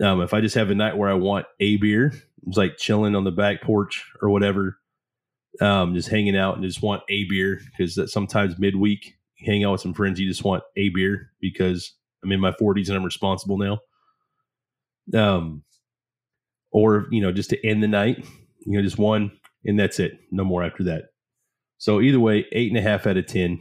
Um, 0.00 0.20
if 0.20 0.32
I 0.34 0.40
just 0.40 0.54
have 0.54 0.70
a 0.70 0.74
night 0.74 0.96
where 0.96 1.08
I 1.10 1.14
want 1.14 1.46
a 1.60 1.76
beer, 1.76 2.12
it's 2.46 2.56
like 2.56 2.76
chilling 2.76 3.16
on 3.16 3.24
the 3.24 3.32
back 3.32 3.62
porch 3.62 4.04
or 4.22 4.30
whatever, 4.30 4.78
um, 5.60 5.94
just 5.94 6.08
hanging 6.08 6.36
out 6.36 6.56
and 6.56 6.64
just 6.64 6.82
want 6.82 7.02
a 7.08 7.24
beer 7.24 7.60
because 7.76 8.12
sometimes 8.12 8.58
midweek, 8.58 9.14
hang 9.44 9.64
out 9.64 9.72
with 9.72 9.80
some 9.80 9.94
friends, 9.94 10.20
you 10.20 10.28
just 10.28 10.44
want 10.44 10.62
a 10.76 10.88
beer 10.90 11.32
because 11.40 11.94
I'm 12.22 12.32
in 12.32 12.40
my 12.40 12.52
40s 12.52 12.88
and 12.88 12.96
I'm 12.96 13.04
responsible 13.04 13.58
now. 13.58 13.78
Um, 15.14 15.62
or 16.70 17.06
you 17.10 17.20
know, 17.20 17.32
just 17.32 17.50
to 17.50 17.66
end 17.66 17.82
the 17.82 17.88
night, 17.88 18.24
you 18.60 18.76
know, 18.76 18.82
just 18.82 18.98
one 18.98 19.32
and 19.64 19.78
that's 19.78 19.98
it. 19.98 20.18
No 20.30 20.44
more 20.44 20.62
after 20.62 20.84
that. 20.84 21.06
So 21.78 22.00
either 22.00 22.20
way, 22.20 22.46
eight 22.52 22.70
and 22.70 22.78
a 22.78 22.82
half 22.82 23.06
out 23.06 23.16
of 23.16 23.26
ten. 23.26 23.60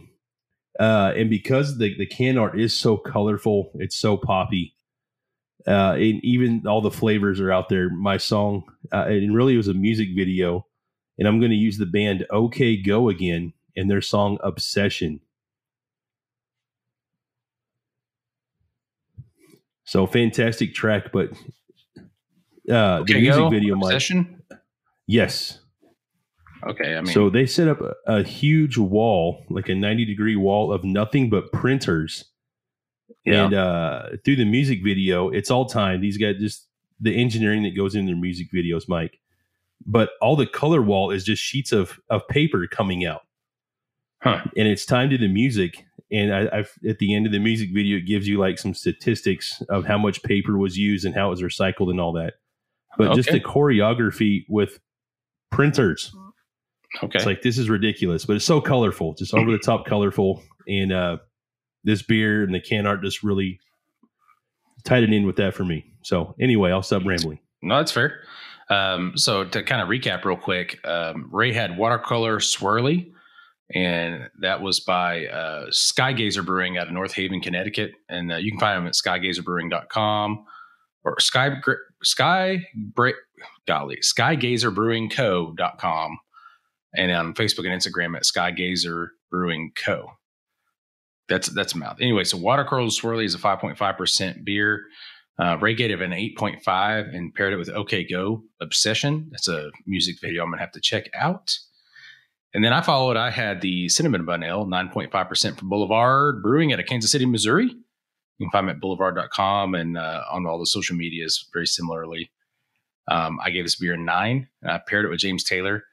Uh, 0.80 1.14
and 1.16 1.30
because 1.30 1.78
the 1.78 1.96
the 1.98 2.06
can 2.06 2.38
art 2.38 2.60
is 2.60 2.74
so 2.76 2.98
colorful, 2.98 3.72
it's 3.76 3.96
so 3.96 4.18
poppy. 4.18 4.74
Uh, 5.68 5.94
and 5.96 6.24
even 6.24 6.66
all 6.68 6.82
the 6.82 6.92
flavors 6.92 7.40
are 7.40 7.52
out 7.52 7.70
there. 7.70 7.90
My 7.90 8.18
song, 8.18 8.64
uh, 8.94 9.06
and 9.08 9.36
really 9.36 9.56
it 9.56 9.58
was 9.58 9.68
a 9.68 9.74
music 9.74 10.10
video, 10.16 10.66
and 11.18 11.28
I'm 11.28 11.40
going 11.40 11.52
to 11.52 11.58
use 11.58 11.78
the 11.78 11.86
band 11.86 12.26
OK 12.30 12.82
Go 12.82 13.10
again 13.10 13.54
and 13.76 13.90
their 13.90 14.02
song 14.02 14.38
Obsession. 14.44 15.20
So 19.86 20.06
fantastic 20.06 20.74
track, 20.74 21.12
but 21.14 21.32
uh, 22.70 23.00
Okay, 23.00 23.14
the 23.14 23.22
music 23.22 23.40
go. 23.42 23.50
video, 23.50 23.76
Mike. 23.76 24.02
Yes. 25.08 25.60
Okay, 26.70 26.98
I 26.98 27.02
mean, 27.02 27.14
so 27.14 27.30
they 27.30 27.46
set 27.46 27.68
up 27.68 27.80
a, 27.82 27.94
a 28.08 28.24
huge 28.24 28.78
wall, 28.78 29.44
like 29.50 29.70
a 29.70 29.76
90 29.76 30.06
degree 30.06 30.36
wall 30.36 30.72
of 30.74 30.84
nothing 30.84 31.30
but 31.30 31.52
printers. 31.54 32.26
yeah. 33.26 33.46
And 33.46 33.54
uh, 33.54 34.04
through 34.26 34.36
the 34.38 34.46
music 34.46 34.84
video, 34.84 35.30
it's 35.30 35.50
all 35.50 35.66
time. 35.66 36.02
These 36.02 36.18
guys 36.18 36.36
just 36.40 36.68
the 37.00 37.16
engineering 37.16 37.64
that 37.64 37.76
goes 37.78 37.96
in 37.96 38.06
their 38.06 38.16
music 38.16 38.48
videos, 38.54 38.84
Mike. 38.90 39.20
But 39.86 40.10
all 40.22 40.36
the 40.36 40.48
color 40.48 40.82
wall 40.82 41.12
is 41.12 41.24
just 41.24 41.42
sheets 41.42 41.72
of 41.72 42.00
of 42.10 42.28
paper 42.28 42.66
coming 42.68 43.06
out, 43.06 43.22
Huh. 44.24 44.42
and 44.58 44.68
it's 44.68 44.86
timed 44.86 45.12
to 45.12 45.18
the 45.18 45.28
music. 45.28 45.86
And 46.12 46.34
I, 46.34 46.50
I've 46.60 46.72
at 46.88 47.00
the 47.00 47.14
end 47.14 47.26
of 47.28 47.32
the 47.32 47.40
music 47.40 47.70
video, 47.74 47.98
it 47.98 48.06
gives 48.08 48.28
you 48.28 48.40
like 48.40 48.58
some 48.58 48.74
statistics 48.74 49.62
of 49.70 49.86
how 49.86 49.98
much 49.98 50.24
paper 50.24 50.58
was 50.58 50.78
used 50.78 51.06
and 51.06 51.14
how 51.14 51.28
it 51.28 51.30
was 51.32 51.42
recycled 51.42 51.90
and 51.92 52.00
all 52.02 52.14
that. 52.14 52.36
But 52.98 53.14
just 53.16 53.30
Okay. 53.30 53.38
the 53.40 53.44
choreography 53.46 54.46
with 54.50 54.80
printers, 55.52 56.14
okay. 57.04 57.18
it's 57.18 57.26
like 57.26 57.42
this 57.42 57.58
is 57.58 57.70
ridiculous, 57.70 58.26
but 58.26 58.36
it's 58.36 58.46
so 58.46 58.62
colorful, 58.62 59.14
just 59.14 59.34
over 59.34 59.52
the 59.52 59.60
top 59.60 59.86
colorful. 59.86 60.42
And 60.68 60.92
uh 60.92 61.18
this 61.84 62.02
beer 62.02 62.44
and 62.44 62.54
the 62.54 62.60
can 62.60 62.86
art 62.86 63.02
just 63.02 63.24
really 63.24 63.60
tied 64.84 65.04
it 65.04 65.14
in 65.14 65.26
with 65.26 65.38
that 65.38 65.56
for 65.56 65.64
me. 65.64 65.86
So 66.04 66.36
anyway, 66.40 66.72
I'll 66.72 66.84
stop 66.84 67.06
rambling. 67.06 67.40
No, 67.62 67.78
that's 67.78 67.92
fair. 67.92 68.20
Um, 68.70 69.14
so 69.16 69.46
to 69.46 69.64
kind 69.64 69.82
of 69.82 69.88
recap 69.88 70.26
real 70.26 70.36
quick, 70.38 70.86
um, 70.86 71.30
Ray 71.32 71.54
had 71.54 71.78
watercolor 71.78 72.40
swirly, 72.40 73.14
and 73.74 74.30
that 74.42 74.62
was 74.62 74.82
by 74.82 75.28
uh, 75.28 75.68
Skygazer 75.68 76.46
Brewing 76.46 76.78
out 76.78 76.88
of 76.88 76.94
North 76.94 77.14
Haven, 77.14 77.40
Connecticut. 77.42 77.94
And 78.10 78.34
uh, 78.34 78.36
you 78.36 78.52
can 78.52 78.60
find 78.60 78.78
them 78.78 78.86
at 78.88 78.94
skygazerbrewing.com 78.94 80.46
or 81.04 81.20
sky 81.20 81.56
sky 82.04 82.68
Bra- 82.76 83.14
golly 83.66 83.98
skygazerbrewingco.com 84.04 86.18
and 86.96 87.12
on 87.12 87.34
Facebook 87.34 87.66
and 87.66 87.82
Instagram 87.82 88.16
at 88.16 88.24
Skygazer 88.24 89.10
Brewing 89.30 89.72
Co. 89.76 90.12
That's 91.30 91.50
that's 91.50 91.76
mouth. 91.76 91.98
Anyway, 92.00 92.24
so 92.24 92.38
watercolor 92.38 92.84
swirly 92.84 93.26
is 93.26 93.36
a 93.36 93.40
5.5% 93.40 94.46
beer. 94.46 94.86
Uh, 95.40 95.58
Ray 95.60 95.76
gave 95.76 95.92
it 95.92 96.02
an 96.02 96.12
8.5 96.12 97.16
and 97.16 97.34
paired 97.34 97.54
it 97.54 97.58
with 97.58 97.70
OK 97.70 98.08
Go 98.08 98.44
Obsession. 98.60 99.28
That's 99.32 99.48
a 99.48 99.72
music 99.86 100.20
video 100.20 100.44
I'm 100.44 100.50
going 100.50 100.58
to 100.58 100.62
have 100.62 100.72
to 100.72 100.82
check 100.82 101.10
out. 101.14 101.58
And 102.54 102.64
then 102.64 102.74
I 102.74 102.82
followed, 102.82 103.18
I 103.18 103.30
had 103.30 103.62
the 103.62 103.88
Cinnamon 103.90 104.26
Bun 104.26 104.42
Ale, 104.42 104.66
9.5% 104.66 105.58
from 105.58 105.70
Boulevard 105.70 106.42
Brewing 106.42 106.74
out 106.74 106.80
of 106.80 106.86
Kansas 106.86 107.12
City, 107.12 107.26
Missouri. 107.26 107.66
You 107.66 108.46
can 108.46 108.52
find 108.52 108.68
them 108.68 108.76
at 108.76 108.82
boulevard.com 108.82 109.76
and 109.76 109.98
uh, 109.98 110.24
on 110.32 110.46
all 110.48 110.58
the 110.58 110.66
social 110.66 110.96
medias 110.96 111.48
very 111.54 111.68
similarly. 111.68 112.32
Um, 113.08 113.40
I 113.44 113.52
gave 113.52 113.66
this 113.66 113.76
beer 113.76 113.94
a 113.94 113.98
nine 113.98 114.48
and 114.62 114.72
I 114.72 114.80
paired 114.80 115.06
it 115.06 115.10
with 115.10 115.20
James 115.20 115.44
Taylor. 115.44 115.84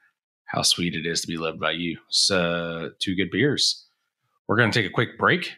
How 0.45 0.61
sweet 0.61 0.95
it 0.95 1.05
is 1.05 1.21
to 1.21 1.27
be 1.27 1.37
loved 1.37 1.59
by 1.59 1.71
you. 1.71 1.97
So, 2.09 2.91
two 2.99 3.15
good 3.15 3.31
beers. 3.31 3.85
We're 4.47 4.57
going 4.57 4.71
to 4.71 4.79
take 4.79 4.89
a 4.89 4.93
quick 4.93 5.17
break. 5.17 5.51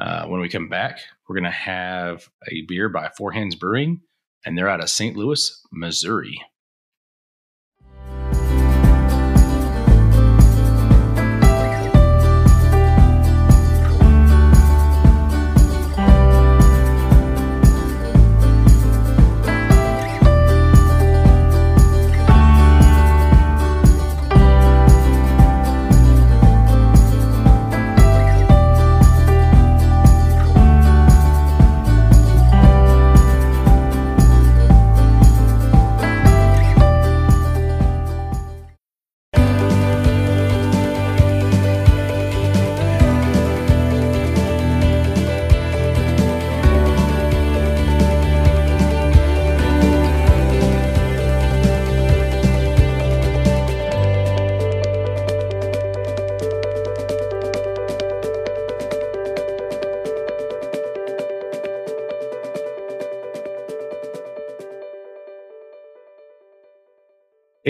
Uh, 0.00 0.26
when 0.26 0.40
we 0.40 0.48
come 0.48 0.68
back, 0.68 1.00
we're 1.28 1.36
going 1.36 1.44
to 1.44 1.50
have 1.50 2.28
a 2.50 2.62
beer 2.62 2.88
by 2.88 3.10
Four 3.16 3.32
Hands 3.32 3.54
Brewing, 3.54 4.00
and 4.44 4.56
they're 4.56 4.68
out 4.68 4.82
of 4.82 4.90
St. 4.90 5.16
Louis, 5.16 5.62
Missouri. 5.72 6.40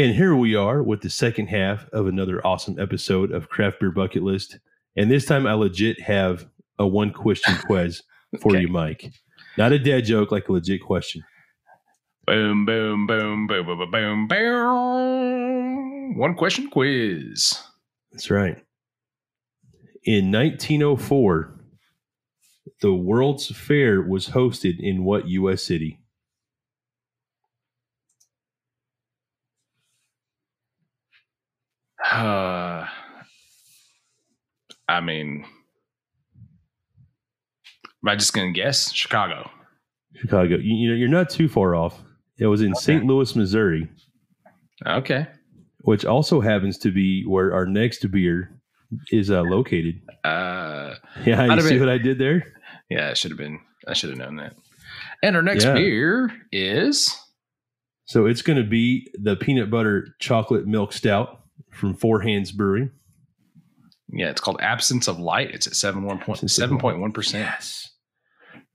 And 0.07 0.15
here 0.15 0.37
we 0.37 0.55
are 0.55 0.85
with 0.85 1.01
the 1.01 1.11
second 1.11 1.49
half 1.49 1.89
of 1.89 2.07
another 2.07 2.41
awesome 2.47 2.79
episode 2.79 3.33
of 3.33 3.49
Craft 3.49 3.81
Beer 3.81 3.91
Bucket 3.91 4.23
List. 4.23 4.57
And 4.95 5.11
this 5.11 5.27
time 5.27 5.49
I 5.49 5.55
legit 5.55 6.01
have 6.01 6.47
a 6.79 6.87
one 6.87 7.13
question 7.13 7.57
quiz 7.67 8.05
for 8.41 8.53
Okay. 8.53 8.61
you, 8.61 8.69
Mike. 8.69 9.11
Not 9.59 9.73
a 9.73 9.81
dad 9.81 10.03
joke, 10.05 10.31
like 10.31 10.49
a 10.49 10.53
legit 10.53 10.81
question. 10.81 11.25
Boom, 12.25 12.65
boom, 12.65 13.09
boom, 13.09 13.49
boom, 13.49 13.67
boom, 13.67 13.91
boom, 13.91 14.29
boom. 14.29 16.17
One 16.19 16.37
question 16.37 16.71
quiz. 16.71 17.61
That's 18.13 18.31
right. 18.31 18.65
In 20.05 20.31
1904, 20.31 21.53
the 22.81 22.95
World's 22.95 23.49
Fair 23.49 24.01
was 24.03 24.29
hosted 24.29 24.77
in 24.79 25.03
what 25.03 25.27
U.S. 25.27 25.65
city? 25.65 25.99
Uh, 32.13 32.87
I 34.89 35.01
mean, 35.01 35.45
am 38.03 38.09
I 38.09 38.15
just 38.17 38.33
going 38.33 38.53
to 38.53 38.59
guess? 38.61 38.93
Chicago. 38.93 39.51
Chicago. 40.15 40.57
You, 40.57 40.75
you 40.77 40.89
know, 40.91 40.95
you're 40.95 41.09
not 41.09 41.29
too 41.31 41.49
far 41.49 41.75
off. 41.75 42.01
It 42.39 42.47
was 42.47 42.61
in 42.63 42.73
Okay. 42.73 42.81
St. 42.81 43.05
Louis, 43.05 43.35
Missouri, 43.35 43.89
Okay. 44.87 45.27
which 45.81 46.05
also 46.05 46.41
happens 46.41 46.79
to 46.79 46.91
be 46.93 47.25
where 47.25 47.53
our 47.53 47.67
next 47.67 48.09
beer 48.11 48.61
is 49.11 49.31
uh, 49.31 49.43
located. 49.43 50.01
Uh, 50.23 50.95
Yeah, 51.25 51.53
you 51.55 51.61
see 51.63 51.71
been- 51.71 51.81
what 51.81 51.89
I 51.89 51.99
did 51.99 52.19
there? 52.19 52.45
yeah, 52.91 53.11
I 53.11 53.15
should 53.15 53.31
have 53.33 53.39
been, 53.39 53.59
I 53.89 53.95
should 53.95 54.11
have 54.11 54.19
known 54.19 54.37
that. 54.37 54.55
And 55.23 55.35
our 55.35 55.43
next 55.43 55.65
Yeah. 55.65 55.75
beer 55.75 56.31
is 56.53 57.17
So 58.05 58.27
it's 58.27 58.43
going 58.43 58.59
to 58.63 58.69
be 58.69 59.09
the 59.21 59.35
peanut 59.35 59.69
butter 59.71 60.15
chocolate 60.21 60.65
milk 60.67 60.93
stout 60.93 61.36
from 61.71 61.95
Four 61.95 62.21
Hands 62.21 62.51
Brewing. 62.53 62.91
Yeah, 64.13 64.31
it's 64.31 64.41
called 64.41 64.61
Absence 64.61 65.09
of 65.09 65.19
Light. 65.19 65.51
It's 65.53 65.67
at 65.67 65.75
seven 65.75 66.05
one 66.05 66.19
point 66.19 66.39
Absence 66.39 66.53
of 66.53 66.63
seven 66.63 66.79
point 66.79 67.01
one 67.01 67.13
percent. 67.13 67.45
Yes. 67.45 67.91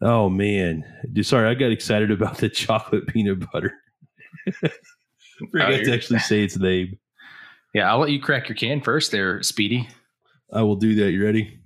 Oh 0.01 0.29
man, 0.29 0.83
sorry, 1.21 1.47
I 1.49 1.53
got 1.53 1.71
excited 1.71 2.11
about 2.11 2.37
the 2.37 2.49
chocolate 2.49 3.07
peanut 3.07 3.51
butter. 3.51 3.73
Oh, 5.43 5.47
Forgot 5.51 5.85
to 5.85 5.93
actually 5.93 6.19
say 6.19 6.43
its 6.43 6.55
name. 6.55 6.99
Yeah, 7.73 7.89
I'll 7.89 7.97
let 7.97 8.11
you 8.11 8.21
crack 8.21 8.47
your 8.47 8.55
can 8.55 8.79
first, 8.79 9.11
there, 9.11 9.41
Speedy. 9.41 9.89
I 10.53 10.61
will 10.61 10.75
do 10.75 10.93
that. 10.95 11.11
You 11.11 11.23
ready? 11.23 11.59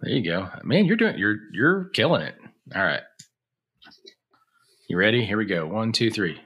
There 0.00 0.12
you 0.12 0.24
go, 0.24 0.48
man. 0.62 0.84
You're 0.84 0.96
doing, 0.96 1.18
you're 1.18 1.36
you're 1.52 1.84
killing 1.86 2.22
it. 2.22 2.34
All 2.74 2.82
right, 2.82 3.02
you 4.94 5.00
ready? 5.00 5.26
Here 5.26 5.36
we 5.36 5.44
go. 5.44 5.66
One, 5.66 5.90
two, 5.90 6.08
three. 6.08 6.40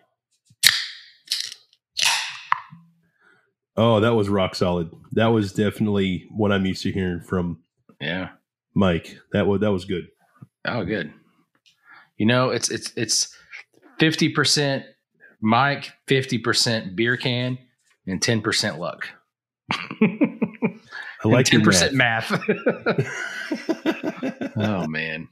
Oh, 3.76 4.00
that 4.00 4.14
was 4.14 4.30
rock 4.30 4.54
solid. 4.54 4.90
That 5.12 5.26
was 5.26 5.52
definitely 5.52 6.26
what 6.34 6.50
I'm 6.50 6.64
used 6.64 6.82
to 6.84 6.90
hearing 6.90 7.20
from 7.20 7.58
Yeah. 8.00 8.30
Mike. 8.74 9.18
That 9.32 9.46
was 9.46 9.61
that 9.61 9.70
was 9.70 9.84
good. 9.84 10.08
Oh, 10.64 10.82
good. 10.82 11.12
You 12.16 12.24
know, 12.24 12.48
it's 12.48 12.70
it's 12.70 12.90
it's 12.96 13.37
fifty 13.98 14.30
percent 14.30 14.87
Mike, 15.42 15.92
fifty 16.06 16.38
percent 16.38 16.96
beer 16.96 17.18
can, 17.18 17.58
and 18.06 18.22
ten 18.22 18.40
percent 18.40 18.78
luck. 18.78 19.11
I 19.70 20.38
like 21.24 21.44
ten 21.44 21.61
percent 21.61 21.92
math. 21.92 22.30
math. 22.30 22.48
oh 24.56 24.87
man. 24.87 25.28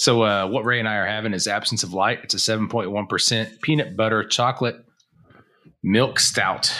So 0.00 0.22
uh, 0.22 0.46
what 0.46 0.64
Ray 0.64 0.78
and 0.78 0.88
I 0.88 0.96
are 0.96 1.06
having 1.06 1.34
is 1.34 1.46
absence 1.46 1.82
of 1.82 1.92
light. 1.92 2.20
It's 2.22 2.32
a 2.32 2.38
seven 2.38 2.70
point 2.70 2.90
one 2.90 3.06
percent 3.06 3.60
peanut 3.60 3.98
butter 3.98 4.24
chocolate 4.24 4.82
milk 5.82 6.18
stout. 6.18 6.74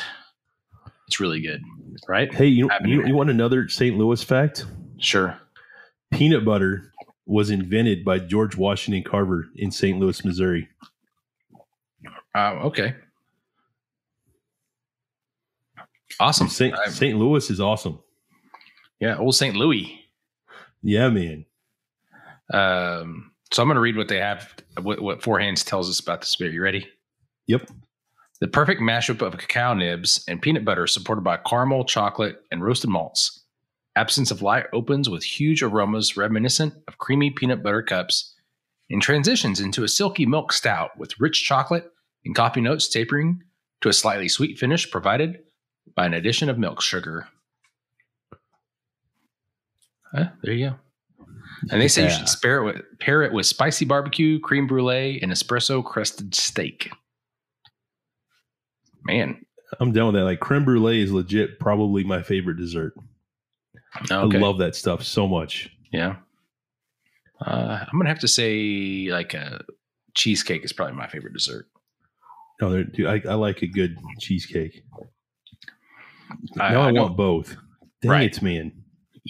It's 1.07 1.21
really 1.21 1.43
good, 1.43 1.61
right? 2.09 2.33
hey, 2.33 2.47
you, 2.47 2.71
you 2.83 3.07
you 3.07 3.15
want 3.15 3.29
another 3.29 3.69
St. 3.69 3.95
Louis 3.99 4.23
fact? 4.23 4.65
Sure. 4.97 5.39
Peanut 6.11 6.47
butter 6.47 6.95
was 7.27 7.51
invented 7.51 8.07
by 8.07 8.21
George 8.21 8.57
Washington 8.57 9.03
Carver 9.03 9.49
in 9.55 9.71
St. 9.71 10.01
Louis, 10.01 10.25
Missouri. 10.25 10.71
Uh, 12.35 12.53
okay. 12.63 12.95
Awesome. 16.19 16.49
St. 16.49 16.75
St. 16.89 17.19
Louis 17.19 17.51
is 17.51 17.61
awesome. 17.61 17.99
yeah, 18.99 19.19
old 19.19 19.35
St. 19.35 19.55
Louis. 19.57 20.01
Yeah, 20.83 21.11
man. 21.11 21.45
Um, 22.53 23.33
so 23.53 23.63
I'm 23.63 23.69
going 23.69 23.77
to 23.77 23.81
read 23.81 23.97
what 23.97 24.09
they 24.09 24.19
have, 24.19 24.55
what, 24.81 25.01
what 25.01 25.23
Four 25.23 25.41
Hands 25.41 25.63
tells 25.63 25.89
us 25.89 26.01
about 26.01 26.21
this 26.21 26.37
beer. 26.37 26.51
You 26.51 26.63
ready? 26.63 26.87
Yep. 27.47 27.71
The 28.41 28.49
perfect 28.49 28.81
mashup 28.81 29.23
of 29.23 29.37
cacao 29.37 29.75
nibs 29.75 30.25
and 30.27 30.41
peanut 30.41 30.65
butter, 30.65 30.87
supported 30.87 31.23
by 31.23 31.37
caramel, 31.37 31.85
chocolate, 31.85 32.43
and 32.51 32.63
roasted 32.65 32.91
malts. 32.91 33.45
Absence 33.97 34.31
of 34.31 34.41
light 34.41 34.67
opens 34.73 35.11
with 35.11 35.23
huge 35.23 35.63
aromas 35.63 36.17
reminiscent 36.17 36.75
of 36.89 36.99
creamy 36.99 37.31
peanut 37.31 37.63
butter 37.63 37.83
cups 37.83 38.35
and 38.89 39.03
transitions 39.03 39.61
into 39.61 39.85
a 39.85 39.89
silky 39.89 40.27
milk 40.27 40.53
stout 40.53 40.97
with 40.97 41.19
rich 41.21 41.45
chocolate 41.45 41.91
and 42.25 42.35
coffee 42.35 42.61
notes 42.61 42.89
tapering 42.89 43.43
to 43.81 43.89
a 43.89 43.93
slightly 43.93 44.29
sweet 44.29 44.59
finish 44.59 44.91
provided 44.91 45.41
by 45.95 46.07
an 46.07 46.15
addition 46.15 46.49
of 46.49 46.59
milk 46.59 46.81
sugar. 46.81 47.29
Huh, 50.13 50.29
there 50.43 50.55
you 50.55 50.71
go. 50.71 50.77
And 51.71 51.81
they 51.81 51.88
say 51.88 52.05
you 52.05 52.11
should 52.11 52.29
spare 52.29 52.59
it 52.59 52.64
with, 52.64 52.99
pair 53.01 53.23
it 53.23 53.33
with 53.33 53.45
spicy 53.47 53.85
barbecue, 53.85 54.38
creme 54.40 54.66
brulee, 54.66 55.21
and 55.23 55.31
espresso 55.31 55.85
crusted 55.85 56.35
steak. 56.35 56.90
Man, 59.05 59.45
I'm 59.79 59.93
down 59.93 60.07
with 60.07 60.14
that. 60.16 60.25
Like 60.25 60.40
creme 60.40 60.64
brulee 60.64 61.03
is 61.03 61.12
legit, 61.12 61.59
probably 61.59 62.05
my 62.05 62.23
favorite 62.23 62.57
dessert. 62.57 62.95
okay. 64.11 64.37
I 64.37 64.40
love 64.40 64.59
that 64.59 64.75
stuff 64.75 65.03
so 65.05 65.27
much. 65.29 65.71
yeah. 65.93 66.16
Uh, 67.45 67.79
I'm 67.90 67.99
gonna 67.99 68.11
have 68.11 68.19
to 68.19 68.29
say 68.29 69.09
like 69.11 69.33
a 69.33 69.62
cheesecake 70.14 70.62
is 70.62 70.75
probably 70.75 70.95
my 70.95 71.07
favorite 71.09 71.33
dessert. 71.33 71.66
No, 72.61 72.83
dude, 72.85 73.07
I, 73.07 73.23
I 73.31 73.35
like 73.35 73.62
a 73.62 73.66
good 73.66 73.97
cheesecake. 74.19 74.83
I- 76.59 76.73
now 76.75 76.83
I, 76.83 76.88
I 76.88 76.93
want 76.93 77.16
both. 77.16 77.57
Dang 78.03 78.11
Right. 78.11 78.37
it, 78.37 78.43
man. 78.43 78.80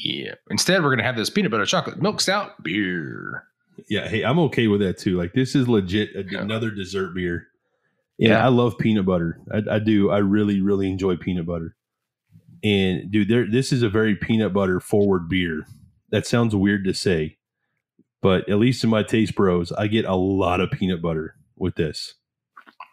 Yeah. 0.02 0.34
Instead, 0.50 0.82
we're 0.82 0.90
gonna 0.90 1.02
have 1.02 1.16
this 1.16 1.28
peanut 1.30 1.50
butter 1.50 1.66
chocolate 1.66 2.00
milk 2.00 2.20
stout 2.20 2.62
beer. 2.62 3.44
Yeah, 3.88 4.08
hey, 4.08 4.22
I'm 4.24 4.38
okay 4.40 4.66
with 4.66 4.80
that 4.80 4.98
too. 4.98 5.16
Like 5.16 5.32
this 5.34 5.54
is 5.54 5.68
legit 5.68 6.14
a, 6.16 6.24
Yeah. 6.30 6.40
another 6.40 6.70
dessert 6.70 7.14
beer. 7.14 7.48
Yeah, 8.18 8.30
Yeah. 8.30 8.44
I 8.44 8.48
love 8.48 8.78
peanut 8.78 9.04
butter. 9.06 9.40
I, 9.52 9.76
I 9.76 9.78
do. 9.78 10.10
I 10.10 10.18
really, 10.18 10.60
really 10.60 10.90
enjoy 10.90 11.16
peanut 11.16 11.46
butter. 11.46 11.76
And 12.62 13.10
dude, 13.10 13.28
there 13.28 13.46
this 13.50 13.72
is 13.72 13.82
a 13.82 13.88
very 13.90 14.14
peanut 14.16 14.52
butter 14.52 14.80
forward 14.80 15.28
beer. 15.28 15.66
That 16.10 16.26
sounds 16.26 16.54
weird 16.56 16.84
to 16.84 16.94
say, 16.94 17.38
but 18.22 18.48
at 18.48 18.58
least 18.58 18.84
in 18.84 18.90
my 18.90 19.02
taste 19.02 19.34
bros, 19.34 19.70
I 19.72 19.86
get 19.86 20.04
a 20.04 20.14
lot 20.14 20.60
of 20.60 20.70
peanut 20.70 21.00
butter 21.02 21.36
with 21.56 21.74
this. 21.76 22.14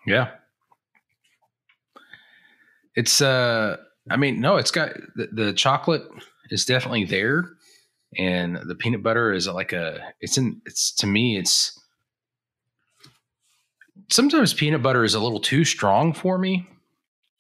Yeah. 0.06 0.32
It's 2.96 3.22
uh 3.22 3.78
I 4.10 4.16
mean, 4.18 4.40
no, 4.40 4.56
it's 4.58 4.72
got 4.72 4.92
the, 5.16 5.28
the 5.32 5.54
chocolate 5.54 6.04
is 6.50 6.66
definitely 6.66 7.06
there. 7.06 7.50
And 8.18 8.58
the 8.68 8.76
peanut 8.76 9.04
butter 9.04 9.34
is 9.34 9.48
like 9.48 9.74
a 9.74 10.00
it's 10.22 10.38
in 10.38 10.62
it's 10.66 10.92
to 10.96 11.08
me, 11.08 11.38
it's 11.38 11.78
sometimes 14.10 14.54
peanut 14.54 14.82
butter 14.82 15.04
is 15.04 15.14
a 15.14 15.20
little 15.20 15.40
too 15.40 15.66
strong 15.66 16.14
for 16.14 16.38
me. 16.38 16.68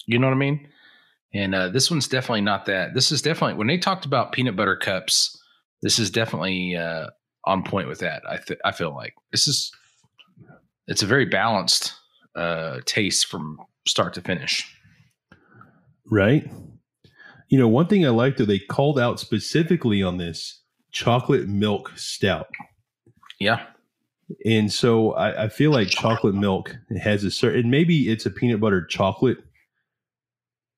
You 0.05 0.19
know 0.19 0.27
what 0.27 0.33
I 0.33 0.37
mean? 0.37 0.67
And 1.33 1.53
uh, 1.53 1.69
this 1.69 1.91
one's 1.91 2.07
definitely 2.07 2.41
not 2.41 2.65
that. 2.65 2.93
This 2.93 3.11
is 3.11 3.21
definitely 3.21 3.55
when 3.55 3.67
they 3.67 3.77
talked 3.77 4.05
about 4.05 4.31
peanut 4.31 4.55
butter 4.55 4.75
cups. 4.75 5.37
This 5.81 5.99
is 5.99 6.09
definitely 6.09 6.75
uh, 6.75 7.07
on 7.45 7.63
point 7.63 7.87
with 7.87 7.99
that. 7.99 8.23
I 8.27 8.37
th- 8.37 8.59
I 8.65 8.71
feel 8.71 8.93
like 8.93 9.13
this 9.31 9.47
is 9.47 9.71
it's 10.87 11.03
a 11.03 11.07
very 11.07 11.25
balanced 11.25 11.93
uh, 12.35 12.79
taste 12.85 13.27
from 13.27 13.59
start 13.85 14.13
to 14.15 14.21
finish. 14.21 14.73
Right? 16.09 16.49
You 17.47 17.57
know, 17.57 17.67
one 17.67 17.87
thing 17.87 18.05
I 18.05 18.09
like 18.09 18.37
though, 18.37 18.45
they 18.45 18.59
called 18.59 18.99
out 18.99 19.19
specifically 19.19 20.03
on 20.03 20.17
this 20.17 20.61
chocolate 20.91 21.47
milk 21.47 21.93
stout. 21.95 22.47
Yeah, 23.39 23.65
And 24.45 24.71
so 24.71 25.13
I, 25.13 25.45
I 25.45 25.49
feel 25.49 25.71
like 25.71 25.87
chocolate 25.89 26.35
milk 26.35 26.75
has 27.01 27.23
a 27.23 27.31
certain 27.31 27.69
maybe 27.69 28.09
it's 28.09 28.25
a 28.25 28.31
peanut 28.31 28.59
butter 28.59 28.85
chocolate. 28.85 29.37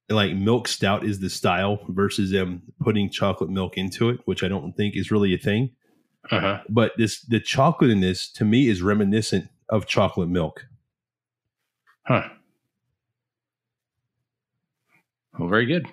Like 0.10 0.36
milk 0.36 0.68
stout 0.68 1.04
is 1.04 1.20
the 1.20 1.30
style 1.30 1.80
versus 1.88 2.32
them 2.32 2.64
putting 2.82 3.10
chocolate 3.10 3.50
milk 3.50 3.78
into 3.78 4.10
it, 4.10 4.20
which 4.26 4.44
I 4.44 4.48
don't 4.48 4.74
think 4.74 4.96
is 4.96 5.12
really 5.12 5.34
a 5.34 5.38
thing. 5.38 5.72
uh-huh. 6.30 6.62
But 6.68 6.94
this 6.98 7.22
the 7.22 7.40
chocolate 7.40 7.92
in 7.92 8.02
this 8.02 8.30
to 8.34 8.46
me 8.46 8.68
is 8.68 8.82
reminiscent 8.82 9.50
of 9.70 9.86
chocolate 9.86 10.30
milk. 10.30 10.66
huh? 12.06 12.30
Well, 15.38 15.48
very 15.48 15.66
good. 15.66 15.88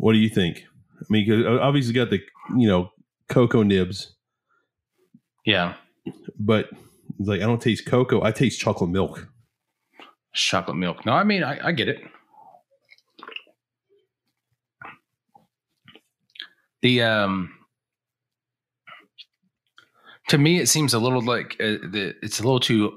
What 0.00 0.14
do 0.14 0.18
you 0.18 0.30
think? 0.30 0.64
I 1.00 1.04
mean, 1.10 1.26
'cause 1.28 1.44
obviously 1.60 1.92
got 1.92 2.08
the 2.10 2.20
you 2.56 2.66
know 2.68 2.90
cocoa 3.28 3.62
nibs, 3.62 4.16
Yeah, 5.44 5.74
but 6.38 6.70
it's 7.18 7.28
like 7.28 7.40
I 7.42 7.44
don't 7.46 7.60
taste 7.60 7.84
cocoa. 7.86 8.22
I 8.22 8.32
taste 8.32 8.60
chocolate 8.60 8.90
milk. 8.90 9.28
chocolate 10.32 10.76
milk. 10.78 11.04
No, 11.04 11.12
I 11.12 11.24
mean 11.24 11.42
I, 11.42 11.68
I 11.68 11.72
get 11.72 11.88
it. 11.88 12.00
The 16.82 17.02
um, 17.02 17.52
to 20.28 20.38
me, 20.38 20.60
it 20.60 20.68
seems 20.68 20.94
a 20.94 20.98
little 20.98 21.22
like 21.22 21.56
uh, 21.60 21.76
the 21.90 22.14
it's 22.22 22.40
a 22.40 22.42
little 22.42 22.60
too 22.60 22.96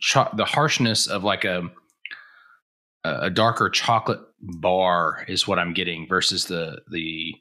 cho- 0.00 0.30
the 0.34 0.44
harshness 0.44 1.06
of 1.06 1.22
like 1.22 1.44
a 1.44 1.70
a 3.04 3.30
darker 3.30 3.70
chocolate 3.70 4.20
bar 4.40 5.24
is 5.28 5.46
what 5.46 5.58
I'm 5.58 5.72
getting 5.72 6.06
versus 6.08 6.46
the 6.46 6.80
the 6.90 7.34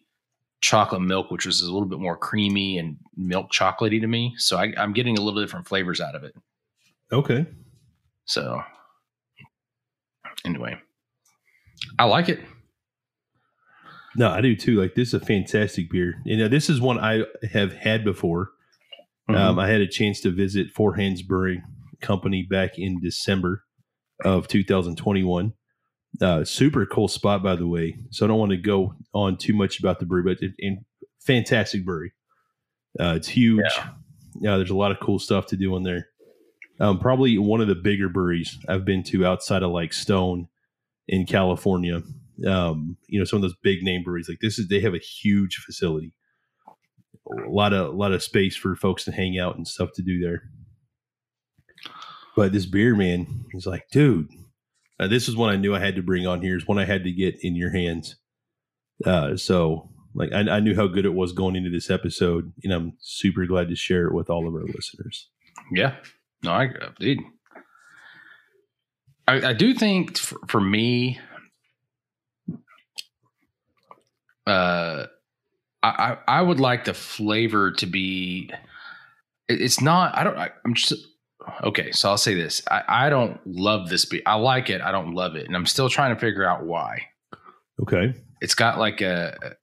chocolate 0.62 1.02
milk, 1.02 1.32
which 1.32 1.46
was 1.46 1.62
a 1.62 1.72
little 1.72 1.88
bit 1.88 2.00
more 2.00 2.18
creamy 2.18 2.78
and 2.78 2.98
milk 3.16 3.52
chocolatey 3.52 4.02
to 4.02 4.08
me. 4.08 4.34
So 4.38 4.58
I, 4.58 4.74
I'm 4.78 4.94
getting 4.94 5.18
a 5.18 5.22
little 5.22 5.42
different 5.42 5.68
flavors 5.68 6.02
out 6.02 6.16
of 6.16 6.24
it. 6.24 6.36
Okay. 7.12 7.46
So 8.26 8.62
anyway, 10.46 10.78
I 11.98 12.06
like 12.06 12.30
it. 12.30 12.40
No, 14.16 14.30
I 14.30 14.42
do 14.42 14.56
too. 14.56 14.80
Like 14.80 14.96
this 14.96 15.10
is 15.10 15.14
a 15.16 15.26
fantastic 15.26 15.90
beer. 15.90 16.16
You 16.26 16.38
know, 16.38 16.48
this 16.48 16.70
is 16.70 16.82
one 16.82 17.00
I 17.00 17.24
have 17.52 17.74
had 17.74 18.04
before. 18.04 18.52
Mm-hmm. 19.30 19.36
Um, 19.36 19.60
I 19.60 19.68
had 19.68 19.82
a 19.82 19.88
chance 19.88 20.20
to 20.22 20.32
visit 20.32 20.72
Four 20.72 20.96
Hands 20.96 21.22
Brewing 21.22 21.62
Company 22.02 22.44
back 22.44 22.78
in 22.78 23.00
December 23.00 23.64
of 24.24 24.48
2021. 24.48 25.54
Uh, 26.22 26.44
super 26.44 26.86
cool 26.86 27.08
spot, 27.08 27.44
by 27.44 27.56
the 27.56 27.68
way. 27.68 27.96
So 28.12 28.26
I 28.26 28.28
don't 28.28 28.40
want 28.40 28.52
to 28.52 28.58
go 28.58 28.96
on 29.14 29.38
too 29.38 29.54
much 29.54 29.80
about 29.80 30.00
the 30.00 30.06
brewery, 30.06 30.36
but 30.36 30.44
it, 30.44 30.54
and 30.60 30.80
fantastic 31.20 31.86
brewery. 31.86 32.14
Uh, 33.00 33.14
it's 33.16 33.28
huge. 33.28 33.62
Yeah. 33.64 33.90
Yeah. 34.42 34.58
there's 34.58 34.72
a 34.72 34.76
lot 34.76 34.92
of 34.92 35.00
cool 35.00 35.20
stuff 35.20 35.48
to 35.48 35.58
do 35.58 35.76
in 35.76 35.84
there. 35.84 36.08
Um, 36.80 36.98
probably 36.98 37.38
one 37.38 37.62
of 37.62 37.68
the 37.68 37.76
bigger 37.76 38.10
breweries 38.10 38.58
I've 38.68 38.86
been 38.86 39.04
to 39.04 39.26
outside 39.26 39.64
of 39.64 39.72
like 39.72 39.94
Stone 39.94 40.48
in 41.08 41.26
California. 41.26 42.02
Um, 42.48 42.98
you 43.08 43.20
know, 43.20 43.26
some 43.26 43.38
of 43.38 43.42
those 43.42 43.56
big 43.62 43.84
name 43.84 44.04
breweries 44.04 44.30
like 44.30 44.40
this 44.40 44.58
is 44.58 44.68
they 44.68 44.80
have 44.80 44.94
a 44.94 45.00
huge 45.00 45.58
facility 45.58 46.14
a 47.32 47.50
lot 47.50 47.74
of 47.74 47.94
a 47.94 47.98
lot 47.98 48.12
of 48.12 48.24
space 48.24 48.56
for 48.56 48.76
folks 48.76 49.06
to 49.06 49.12
hang 49.12 49.38
out 49.38 49.56
and 49.56 49.68
stuff 49.68 49.92
to 49.94 50.02
do 50.02 50.20
there. 50.20 50.44
But 52.36 52.52
this 52.52 52.66
beer 52.66 52.96
man 52.96 53.46
is 53.54 53.66
like, 53.66 53.90
dude, 53.92 54.30
uh, 55.00 55.08
this 55.08 55.28
is 55.28 55.36
one 55.36 55.50
I 55.50 55.58
knew 55.58 55.76
I 55.76 55.80
had 55.80 55.96
to 55.96 56.04
bring 56.04 56.28
on 56.28 56.42
here. 56.42 56.58
Is 56.58 56.68
one 56.68 56.80
I 56.80 56.86
had 56.86 57.04
to 57.04 57.12
get 57.12 57.38
in 57.42 57.56
your 57.56 57.72
hands. 57.72 58.16
Uh, 59.06 59.36
so 59.38 59.90
like 60.14 60.34
I, 60.34 60.40
I 60.40 60.60
knew 60.60 60.76
how 60.76 60.88
good 60.88 61.06
it 61.06 61.14
was 61.14 61.32
going 61.32 61.56
into 61.56 61.70
this 61.70 61.90
episode, 61.90 62.52
and 62.64 62.74
I'm 62.74 62.94
super 63.00 63.46
glad 63.46 63.70
to 63.70 63.76
share 63.76 64.08
it 64.08 64.14
with 64.14 64.30
all 64.30 64.48
of 64.48 64.54
our 64.54 64.66
listeners. 64.66 65.30
Yeah. 65.72 65.96
No, 66.44 66.52
I 66.52 66.70
dude. 67.00 67.20
I, 69.28 69.50
I 69.50 69.54
do 69.54 69.74
think 69.74 70.18
for, 70.18 70.40
for 70.48 70.60
me, 70.60 71.20
uh, 74.48 75.06
I, 75.84 76.18
I 76.28 76.42
would 76.42 76.60
like 76.60 76.86
the 76.86 76.94
flavor 76.94 77.72
to 77.74 77.86
be. 77.86 78.52
it's 79.48 79.82
not. 79.82 80.18
I 80.18 80.24
don't. 80.24 80.38
I, 80.38 80.50
am 80.66 80.74
just 80.74 80.96
okay. 81.64 81.92
So 81.92 82.10
I'll 82.10 82.18
say 82.18 82.34
this. 82.36 82.62
I, 82.70 82.84
I 82.88 83.10
don't 83.10 83.40
love 83.46 83.90
this 83.90 84.06
beer. 84.06 84.22
I 84.26 84.36
like 84.36 84.70
it. 84.70 84.82
I 84.82 84.92
don't 84.92 85.14
love 85.14 85.36
it, 85.36 85.48
and 85.48 85.56
I'm 85.56 85.66
still 85.66 85.90
trying 85.90 86.14
to 86.14 86.20
figure 86.20 86.46
out 86.46 86.66
why. 86.66 87.02
Okay. 87.82 88.14
It's 88.42 88.56
got 88.56 88.78
like 88.80 89.02
a 89.02 89.56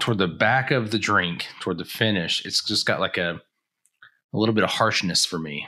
toward 0.00 0.18
the 0.18 0.28
back 0.28 0.70
of 0.70 0.90
the 0.90 0.98
drink, 0.98 1.46
toward 1.60 1.78
the 1.78 1.84
finish. 1.84 2.44
It's 2.44 2.64
just 2.64 2.86
got 2.86 3.00
like 3.00 3.18
a 3.18 3.40
a 4.34 4.38
little 4.38 4.54
bit 4.54 4.64
of 4.64 4.70
harshness 4.70 5.24
for 5.26 5.38
me. 5.38 5.66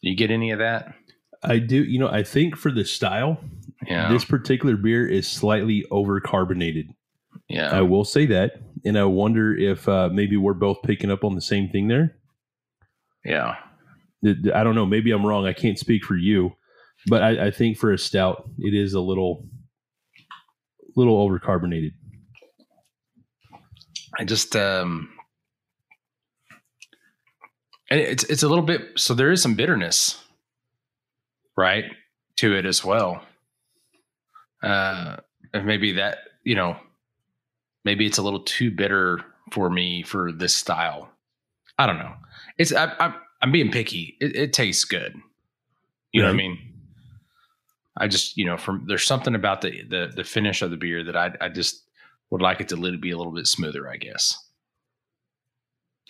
You 0.00 0.14
get 0.16 0.30
any 0.30 0.50
of 0.52 0.58
that? 0.60 0.94
I 1.42 1.58
do. 1.58 1.82
You 1.82 1.98
know, 1.98 2.08
I 2.08 2.22
think 2.22 2.56
for 2.56 2.70
the 2.70 2.84
style, 2.84 3.38
Yeah. 3.86 4.10
this 4.10 4.24
particular 4.24 4.76
beer 4.76 5.06
is 5.06 5.28
slightly 5.28 5.84
over 5.90 6.20
carbonated. 6.20 6.88
yeah. 7.48 7.70
I 7.70 7.82
will 7.82 8.04
say 8.04 8.26
that, 8.26 8.52
and 8.84 8.98
I 8.98 9.04
wonder 9.04 9.54
if 9.56 9.88
uh, 9.88 10.08
maybe 10.12 10.36
we're 10.36 10.54
both 10.54 10.78
picking 10.82 11.10
up 11.10 11.24
on 11.24 11.34
the 11.34 11.40
same 11.40 11.68
thing 11.68 11.88
there. 11.88 12.16
yeah. 13.24 13.56
I 14.24 14.64
don't 14.64 14.74
know. 14.74 14.86
Maybe 14.86 15.10
I'm 15.10 15.24
wrong. 15.24 15.46
I 15.46 15.52
can't 15.52 15.78
speak 15.78 16.04
for 16.04 16.16
you, 16.16 16.52
but 17.06 17.22
I, 17.22 17.46
I 17.46 17.50
think 17.50 17.78
for 17.78 17.92
a 17.92 17.98
stout, 17.98 18.48
it 18.58 18.74
is 18.74 18.94
a 18.94 19.00
little, 19.00 19.46
little 20.96 21.20
over 21.20 21.38
carbonated. 21.38 21.92
I 24.18 24.24
just 24.24 24.56
um 24.56 25.10
and 27.90 28.00
it's 28.00 28.24
it's 28.24 28.42
a 28.42 28.48
little 28.48 28.64
bit 28.64 28.82
so 28.96 29.14
there 29.14 29.30
is 29.30 29.40
some 29.40 29.54
bitterness 29.54 30.22
right 31.56 31.84
to 32.36 32.54
it 32.56 32.66
as 32.66 32.84
well. 32.84 33.22
Uh 34.62 35.16
and 35.54 35.66
maybe 35.66 35.92
that, 35.92 36.18
you 36.42 36.56
know, 36.56 36.76
maybe 37.84 38.06
it's 38.06 38.18
a 38.18 38.22
little 38.22 38.42
too 38.42 38.70
bitter 38.70 39.20
for 39.52 39.70
me 39.70 40.02
for 40.02 40.32
this 40.32 40.54
style. 40.54 41.10
I 41.78 41.86
don't 41.86 41.98
know. 41.98 42.14
It's 42.58 42.72
I 42.72 42.92
I'm 42.98 43.14
I'm 43.40 43.52
being 43.52 43.70
picky. 43.70 44.16
It, 44.20 44.34
it 44.34 44.52
tastes 44.52 44.84
good. 44.84 45.14
You 46.12 46.22
know 46.22 46.28
what 46.28 46.34
I 46.34 46.36
mean? 46.36 46.58
I 47.96 48.08
just, 48.08 48.36
you 48.36 48.44
know, 48.44 48.56
from 48.56 48.84
there's 48.86 49.04
something 49.04 49.34
about 49.34 49.60
the 49.60 49.82
the 49.88 50.12
the 50.14 50.24
finish 50.24 50.62
of 50.62 50.70
the 50.70 50.76
beer 50.76 51.04
that 51.04 51.16
I 51.16 51.32
I 51.40 51.48
just 51.48 51.82
would 52.30 52.42
like 52.42 52.60
it 52.60 52.68
to 52.68 52.98
be 52.98 53.10
a 53.10 53.16
little 53.16 53.32
bit 53.32 53.46
smoother, 53.46 53.88
I 53.88 53.96
guess. 53.96 54.38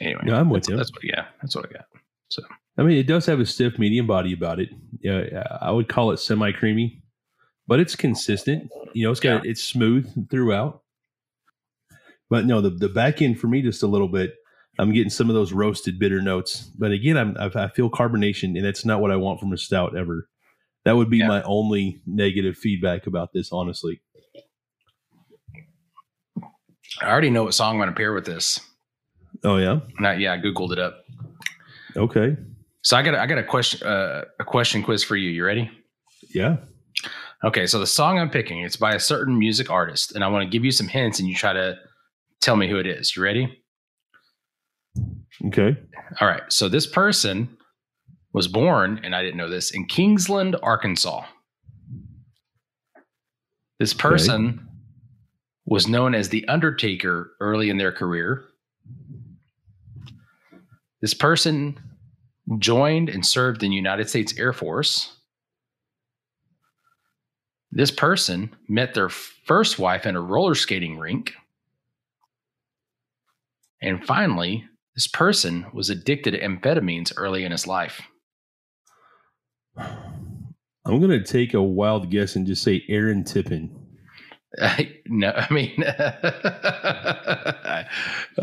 Anyway, 0.01 0.22
no, 0.24 0.37
I'm 0.37 0.51
with 0.51 0.62
that's, 0.62 0.68
you. 0.68 0.76
That's 0.76 0.93
what, 0.93 1.05
yeah, 1.05 1.26
that's 1.43 1.57
what 1.57 1.66
I 1.68 1.72
got. 1.72 1.87
So, 2.29 2.43
I 2.76 2.83
mean, 2.83 2.99
it 2.99 3.07
does 3.07 3.26
have 3.26 3.41
a 3.41 3.47
stiff 3.47 3.79
medium 3.79 4.07
body 4.07 4.33
about 4.33 4.61
it. 4.61 4.68
Yeah, 5.01 5.43
I 5.61 5.70
would 5.70 5.89
call 5.89 6.12
it 6.12 6.18
semi 6.18 6.53
creamy, 6.53 7.03
but 7.66 7.81
it's 7.81 7.97
consistent. 7.97 8.70
You 8.93 9.07
know, 9.07 9.11
it's 9.11 9.20
got 9.20 9.47
it's 9.47 9.62
smooth 9.62 10.31
throughout. 10.31 10.83
But 12.31 12.45
no, 12.45 12.61
the 12.61 12.70
the 12.70 12.89
back 12.89 13.22
end 13.22 13.41
for 13.41 13.49
me 13.49 13.62
just 13.62 13.83
a 13.83 13.89
little 13.89 14.09
bit. 14.09 14.35
I'm 14.79 14.93
getting 14.93 15.11
some 15.11 15.29
of 15.29 15.35
those 15.35 15.53
roasted 15.53 15.99
bitter 15.99 16.20
notes, 16.22 16.70
but 16.79 16.93
again, 16.93 17.16
I'm 17.16 17.37
I 17.39 17.47
I 17.64 17.68
feel 17.68 17.91
carbonation, 17.91 18.57
and 18.57 18.64
that's 18.64 18.85
not 18.85 19.01
what 19.01 19.11
I 19.11 19.16
want 19.16 19.41
from 19.41 19.53
a 19.53 19.59
stout 19.59 19.97
ever. 19.97 20.29
That 20.85 20.97
would 20.97 21.11
be 21.11 21.18
Yeah. 21.18 21.29
my 21.29 21.43
only 21.43 22.01
negative 22.07 22.57
feedback 22.57 23.07
about 23.07 23.33
this, 23.33 23.51
honestly. 23.53 24.01
I 27.03 27.11
already 27.11 27.31
know 27.31 27.45
what 27.45 27.55
song 27.55 27.72
I'm 27.72 27.79
going 27.79 27.89
to 27.89 27.95
pair 27.95 28.12
with 28.12 28.24
this. 28.24 28.61
Oh 29.45 29.57
yeah, 29.57 29.81
Not 30.01 30.18
yeah, 30.18 30.33
I 30.33 30.39
googled 30.39 30.72
it 30.72 30.79
up. 30.79 31.05
okay, 31.97 32.37
So 32.83 32.97
I 32.97 33.03
got 33.03 33.14
a, 33.14 33.20
I 33.20 33.26
got 33.26 33.39
a 33.39 33.45
question 33.45 33.87
uh, 33.87 34.24
a 34.41 34.45
question 34.45 34.83
quiz 34.83 35.05
for 35.05 35.16
you. 35.16 35.31
You 35.31 35.45
ready? 35.45 35.70
yeah, 36.35 36.57
Okay, 37.45 37.66
so 37.66 37.79
the 37.79 37.87
song 37.87 38.18
I'm 38.18 38.31
picking 38.31 38.61
it's 38.62 38.76
by 38.76 38.95
a 38.95 39.01
certain 39.01 39.39
music 39.39 39.70
artist, 39.70 40.14
and 40.14 40.24
I 40.24 40.29
want 40.29 40.43
to 40.45 40.51
give 40.51 40.64
you 40.64 40.72
some 40.72 40.89
hints, 40.89 41.20
and 41.20 41.29
you 41.29 41.35
try 41.37 41.53
to 41.53 41.76
tell 42.41 42.57
me 42.57 42.68
who 42.68 42.79
it 42.79 42.87
is. 42.87 43.14
You 43.14 43.22
ready? 43.22 43.62
Okay, 45.46 45.76
All 46.20 46.28
right. 46.28 46.42
So 46.53 46.68
this 46.68 46.86
person 46.86 47.57
was 48.32 48.49
born, 48.49 49.01
and 49.03 49.14
I 49.14 49.22
didn't 49.22 49.36
know 49.36 49.49
this, 49.51 49.70
in 49.70 49.86
Kingsland, 49.86 50.57
Arkansas. 50.62 51.24
This 53.78 53.94
person 53.94 54.68
was 55.64 55.86
known 55.86 56.14
as 56.14 56.28
the 56.28 56.46
Undertaker 56.49 57.32
early 57.40 57.70
in 57.70 57.78
their 57.78 57.92
career. 57.92 58.44
This 61.01 61.14
person 61.14 61.78
joined 62.59 63.09
and 63.09 63.24
served 63.24 63.62
in 63.62 63.70
the 63.70 63.76
United 63.76 64.09
States 64.09 64.36
Air 64.38 64.53
Force. 64.53 65.14
This 67.70 67.90
person 67.90 68.57
met 68.68 68.94
their 68.94 69.09
first 69.09 69.78
wife 69.78 70.07
in 70.07 70.16
a 70.16 70.20
roller 70.20 70.55
skating 70.55 70.99
rink. 70.99 71.34
And 73.80 74.05
finally, 74.05 74.68
this 74.99 75.07
person 75.07 75.64
was 75.72 75.90
addicted 75.90 76.32
to 76.32 76.40
amphetamines 76.40 77.12
early 77.16 77.44
in 77.44 77.53
his 77.53 77.68
life. 77.68 78.03
I'm 79.76 81.01
gonna 81.01 81.22
take 81.22 81.55
a 81.55 81.62
wild 81.62 82.11
guess 82.11 82.34
and 82.34 82.44
just 82.44 82.64
say 82.64 82.82
Aaron 82.88 83.22
Tippin. 83.22 83.70
I, 84.61 84.96
no, 85.07 85.30
I 85.30 85.55
mean, 85.55 85.84
uh, 85.84 87.84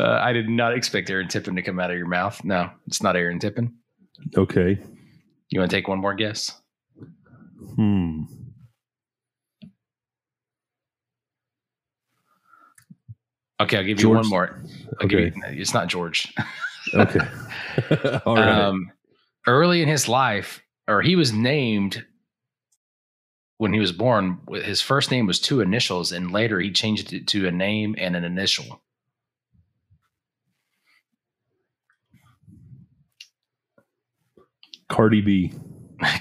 I 0.00 0.32
did 0.32 0.48
not 0.48 0.74
expect 0.74 1.10
Aaron 1.10 1.28
Tippin 1.28 1.56
to 1.56 1.62
come 1.62 1.78
out 1.78 1.90
of 1.90 1.98
your 1.98 2.08
mouth. 2.08 2.42
No, 2.42 2.70
it's 2.86 3.02
not 3.02 3.16
Aaron 3.16 3.38
Tippin. 3.38 3.74
Okay, 4.34 4.78
You 5.50 5.60
want 5.60 5.70
to 5.70 5.76
take 5.76 5.88
one 5.88 6.00
more 6.00 6.14
guess? 6.14 6.58
hmm. 7.74 8.22
Okay, 13.60 13.78
I'll 13.78 13.84
give 13.84 14.00
you 14.00 14.10
one 14.10 14.28
more. 14.28 14.62
I'll 15.00 15.06
Okay. 15.06 15.26
you, 15.26 15.32
it's 15.48 15.74
not 15.74 15.88
George. 15.88 16.32
Okay. 16.94 17.18
All 18.26 18.36
right. 18.36 18.48
Um, 18.68 18.92
early 19.48 19.82
in 19.82 19.88
his 19.88 20.06
life, 20.08 20.62
or 20.86 21.02
he 21.02 21.16
was 21.16 21.32
named 21.32 22.06
when 23.58 23.72
he 23.72 23.80
was 23.80 23.90
born. 23.90 24.38
His 24.62 24.80
first 24.82 25.10
name 25.10 25.26
was 25.26 25.40
two 25.40 25.60
initials, 25.60 26.12
and 26.12 26.30
later 26.30 26.60
he 26.60 26.70
changed 26.70 27.12
it 27.12 27.26
to 27.26 27.48
a 27.48 27.50
name 27.50 27.96
and 27.98 28.14
an 28.14 28.22
initial. 28.22 28.82
Cardi 34.88 35.20
B. 35.20 35.52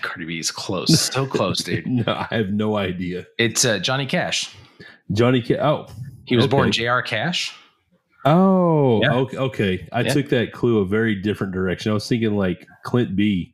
Cardi 0.02 0.26
B 0.26 0.40
is 0.40 0.52
close, 0.52 1.00
so 1.14 1.26
close, 1.28 1.60
dude. 1.64 1.86
No, 1.86 2.04
I 2.08 2.28
have 2.36 2.50
no 2.50 2.78
idea. 2.78 3.26
It's 3.38 3.66
uh, 3.66 3.80
Johnny 3.80 4.06
Cash. 4.06 4.56
Johnny 5.12 5.42
Ca- 5.42 5.60
Oh. 5.60 5.88
He 6.26 6.36
was 6.36 6.48
born 6.48 6.70
Okay. 6.70 6.72
J.R. 6.80 7.02
Cash. 7.02 7.54
Oh, 8.26 9.02
Yeah. 9.02 9.14
okay. 9.14 9.38
okay. 9.38 9.88
I 9.92 10.02
Yeah. 10.02 10.14
took 10.14 10.30
that 10.30 10.52
clue 10.52 10.80
a 10.80 10.86
very 10.86 11.16
different 11.16 11.54
direction. 11.54 11.92
I 11.92 11.94
was 11.94 12.08
thinking 12.08 12.36
like 12.36 12.66
Clint 12.84 13.16
B. 13.16 13.54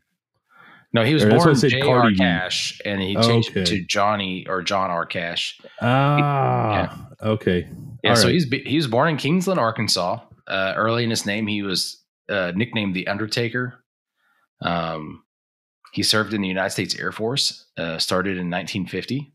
No, 0.93 1.03
he 1.05 1.13
was 1.13 1.23
Or 1.23 1.29
born 1.29 1.39
what 1.39 1.49
I 1.49 1.53
said, 1.53 1.69
J.R. 1.71 2.09
B. 2.09 2.15
Cash, 2.17 2.81
and 2.85 3.01
he 3.01 3.15
changed 3.15 3.55
it 3.55 3.65
to 3.67 3.81
Johnny 3.85 4.45
or 4.47 4.61
John 4.61 4.89
R. 4.91 5.05
Cash. 5.05 5.59
Ah, 5.81 7.07
okay. 7.21 7.67
Yeah, 8.03 8.09
All 8.11 8.15
so 8.17 8.25
right. 8.25 8.33
he's 8.33 8.49
he 8.65 8.75
was 8.75 8.87
born 8.87 9.07
in 9.09 9.17
Kingsland, 9.17 9.59
Arkansas. 9.59 10.19
Uh, 10.47 10.73
early 10.75 11.03
in 11.05 11.09
his 11.09 11.25
name, 11.25 11.47
he 11.47 11.61
was 11.63 12.01
uh, 12.29 12.51
nicknamed 12.55 12.93
the 12.93 13.07
Undertaker. 13.07 13.83
Um, 14.61 15.23
he 15.93 16.03
served 16.03 16.33
in 16.33 16.41
the 16.41 16.47
United 16.47 16.71
States 16.71 16.95
Air 16.95 17.11
Force. 17.13 17.65
Uh, 17.77 17.97
started 17.97 18.31
in 18.37 18.49
1950. 18.49 19.33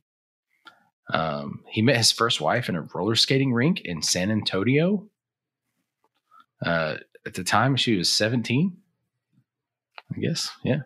Um, 1.13 1.63
he 1.71 1.83
met 1.83 1.97
his 1.97 2.13
first 2.13 2.41
wife 2.41 2.69
in 2.69 2.77
a 2.77 2.83
roller 2.95 3.15
skating 3.15 3.53
rink 3.53 3.81
in 3.85 4.03
San 4.03 4.31
Antonio. 4.31 5.09
Uh, 6.65 6.97
at 7.25 7.35
the 7.35 7.45
time, 7.45 7.77
she 7.77 7.97
was 7.97 8.11
17. 8.11 8.77
I 10.15 10.21
guess, 10.21 10.51
yeah. 10.65 10.81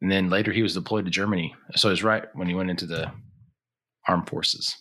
And 0.00 0.10
then 0.10 0.30
later, 0.30 0.52
he 0.52 0.62
was 0.62 0.74
deployed 0.74 1.06
to 1.06 1.10
Germany. 1.10 1.54
So 1.74 1.90
he's 1.90 2.04
right 2.04 2.24
when 2.34 2.46
he 2.46 2.54
went 2.54 2.70
into 2.70 2.86
the 2.86 3.10
armed 4.06 4.28
forces. 4.28 4.76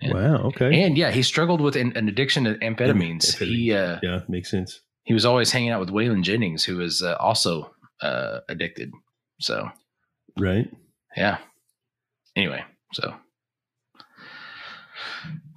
Yeah. 0.00 0.14
Wow. 0.14 0.36
Okay. 0.48 0.82
And 0.82 0.96
yeah, 0.96 1.10
he 1.10 1.22
struggled 1.22 1.60
with 1.60 1.76
an, 1.76 1.96
an 1.96 2.08
addiction 2.08 2.44
to 2.44 2.54
amphetamines. 2.56 3.36
He 3.38 3.72
uh, 3.72 3.98
yeah, 4.02 4.20
makes 4.28 4.50
sense. 4.50 4.80
he 5.04 5.14
was 5.14 5.24
always 5.24 5.50
hanging 5.52 5.70
out 5.70 5.80
with 5.80 5.90
Waylon 5.90 6.22
Jennings, 6.22 6.64
who 6.64 6.78
was 6.78 7.02
uh, 7.02 7.16
also 7.20 7.70
uh, 8.00 8.40
addicted. 8.48 8.90
So 9.40 9.68
Right. 10.38 10.68
yeah. 11.16 11.38
Anyway, 12.36 12.64
so 12.94 13.14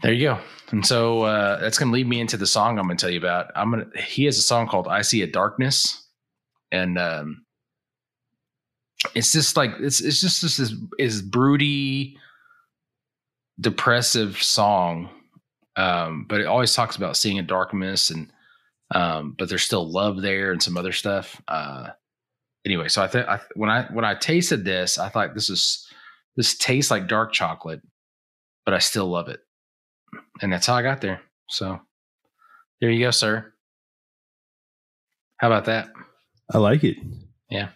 there 0.04 0.14
you 0.14 0.28
go. 0.28 0.40
And 0.70 0.86
so 0.86 1.24
uh, 1.24 1.60
that's 1.60 1.78
going 1.78 1.92
to 1.92 1.94
lead 1.94 2.08
me 2.08 2.20
into 2.20 2.38
the 2.38 2.46
song 2.46 2.78
I'm 2.78 2.86
going 2.86 2.98
to 2.98 3.02
tell 3.02 3.12
you 3.12 3.20
about. 3.20 3.52
I'm 3.56 3.72
gonna. 3.72 3.88
He 3.96 4.26
has 4.26 4.38
a 4.38 4.42
song 4.42 4.68
called 4.68 4.88
"I 4.88 5.02
See 5.02 5.22
a 5.22 5.28
Darkness," 5.28 6.06
and 6.72 6.98
um, 6.98 7.46
it's 9.16 9.32
just 9.32 9.56
like 9.56 9.72
it's 9.80 10.02
it's 10.02 10.22
just 10.22 10.42
this 10.42 10.60
is 10.60 10.74
is 11.00 11.22
broody, 11.22 12.18
depressive 13.60 14.42
song. 14.42 15.10
Um, 15.76 16.26
but 16.28 16.42
it 16.42 16.48
always 16.48 16.74
talks 16.74 16.96
about 16.96 17.18
seeing 17.18 17.38
a 17.38 17.44
darkness 17.44 18.10
and 18.10 18.32
um, 18.96 19.36
but 19.38 19.48
there's 19.50 19.64
still 19.64 19.90
love 19.90 20.22
there 20.22 20.52
and 20.52 20.64
some 20.64 20.78
other 20.78 20.92
stuff. 20.92 21.40
Uh, 21.48 21.90
anyway, 22.66 22.88
so 22.88 23.04
I 23.04 23.08
think 23.08 23.28
when 23.56 23.70
I 23.70 23.84
when 23.92 24.06
I 24.06 24.16
tasted 24.16 24.66
this, 24.66 24.98
I 24.98 25.10
thought 25.10 25.34
this 25.34 25.50
is 25.50 25.87
this 26.38 26.58
tastes 26.58 26.90
like 26.90 27.08
dark 27.08 27.34
chocolate, 27.34 27.82
but 28.64 28.74
I 28.74 28.80
still 28.80 29.08
love 29.08 29.28
it, 29.28 29.42
and 30.42 30.54
that's 30.54 30.68
how 30.68 30.76
I 30.76 30.84
got 30.84 31.02
there. 31.02 31.20
So 31.50 31.80
there 32.80 32.92
you 32.92 33.04
go, 33.04 33.12
sir. 33.12 33.54
How 35.38 35.48
about 35.48 35.66
that? 35.66 35.90
I 36.54 36.60
like 36.60 36.84
it. 36.84 36.98
Yeah. 37.50 37.70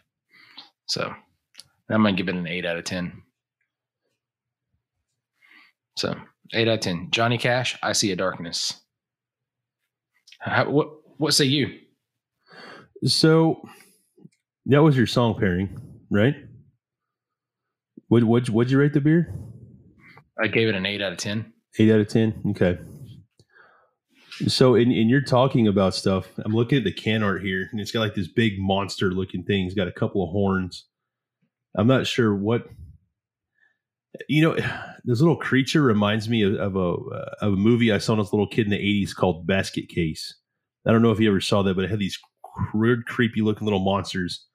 So 0.85 1.13
I'm 1.89 2.03
gonna 2.03 2.13
give 2.13 2.29
it 2.29 2.35
an 2.35 2.47
eight 2.47 2.65
out 2.65 2.77
of 2.77 2.85
ten. 2.85 3.21
So 5.97 6.15
eight 6.53 6.67
out 6.67 6.75
of 6.75 6.79
ten. 6.81 7.09
Johnny 7.11 7.37
Cash, 7.37 7.77
I 7.83 7.93
see 7.93 8.11
a 8.11 8.15
darkness. 8.15 8.73
How, 10.39 10.69
what 10.69 10.89
what 11.17 11.33
say 11.33 11.45
you? 11.45 11.79
So 13.05 13.67
that 14.67 14.81
was 14.81 14.95
your 14.95 15.07
song 15.07 15.35
pairing, 15.37 15.79
right? 16.09 16.35
What 18.11 18.25
what 18.25 18.49
what'd 18.49 18.69
you 18.69 18.77
rate 18.77 18.91
the 18.91 18.99
beer? 18.99 19.33
I 20.43 20.47
gave 20.47 20.67
it 20.67 20.75
an 20.75 20.85
eight 20.85 21.01
out 21.01 21.13
of 21.13 21.17
ten. 21.17 21.53
Eight 21.79 21.89
out 21.89 22.01
of 22.01 22.09
ten. 22.09 22.43
Okay. 22.49 22.77
So 24.49 24.75
in, 24.75 24.91
in 24.91 25.07
you're 25.07 25.21
talking 25.21 25.65
about 25.65 25.95
stuff, 25.95 26.27
I'm 26.43 26.53
looking 26.53 26.77
at 26.77 26.83
the 26.83 26.91
can 26.91 27.23
art 27.23 27.41
here, 27.41 27.69
and 27.71 27.79
it's 27.79 27.91
got 27.91 28.01
like 28.01 28.13
this 28.13 28.27
big 28.27 28.59
monster 28.59 29.11
looking 29.11 29.45
thing. 29.45 29.65
It's 29.65 29.75
got 29.75 29.87
a 29.87 29.93
couple 29.93 30.25
of 30.25 30.31
horns. 30.31 30.87
I'm 31.77 31.87
not 31.87 32.05
sure 32.05 32.35
what 32.35 32.67
you 34.27 34.41
know. 34.41 34.57
This 35.03 35.19
little 35.19 35.37
creature 35.37 35.81
reminds 35.81 36.29
me 36.29 36.43
of, 36.43 36.53
of 36.55 36.75
a 36.75 36.93
uh, 37.15 37.29
of 37.41 37.53
a 37.53 37.55
movie 37.55 37.91
I 37.91 37.97
saw 37.97 38.13
as 38.19 38.31
a 38.31 38.35
little 38.35 38.45
kid 38.45 38.65
in 38.65 38.71
the 38.71 38.77
'80s 38.77 39.15
called 39.15 39.47
Basket 39.47 39.87
Case. 39.89 40.35
I 40.85 40.91
don't 40.91 41.01
know 41.01 41.11
if 41.11 41.19
you 41.19 41.27
ever 41.29 41.41
saw 41.41 41.63
that, 41.63 41.75
but 41.75 41.85
it 41.85 41.89
had 41.89 41.97
these 41.97 42.19
weird, 42.73 43.07
creepy 43.07 43.41
looking 43.41 43.65
little 43.65 43.79
monsters, 43.79 44.45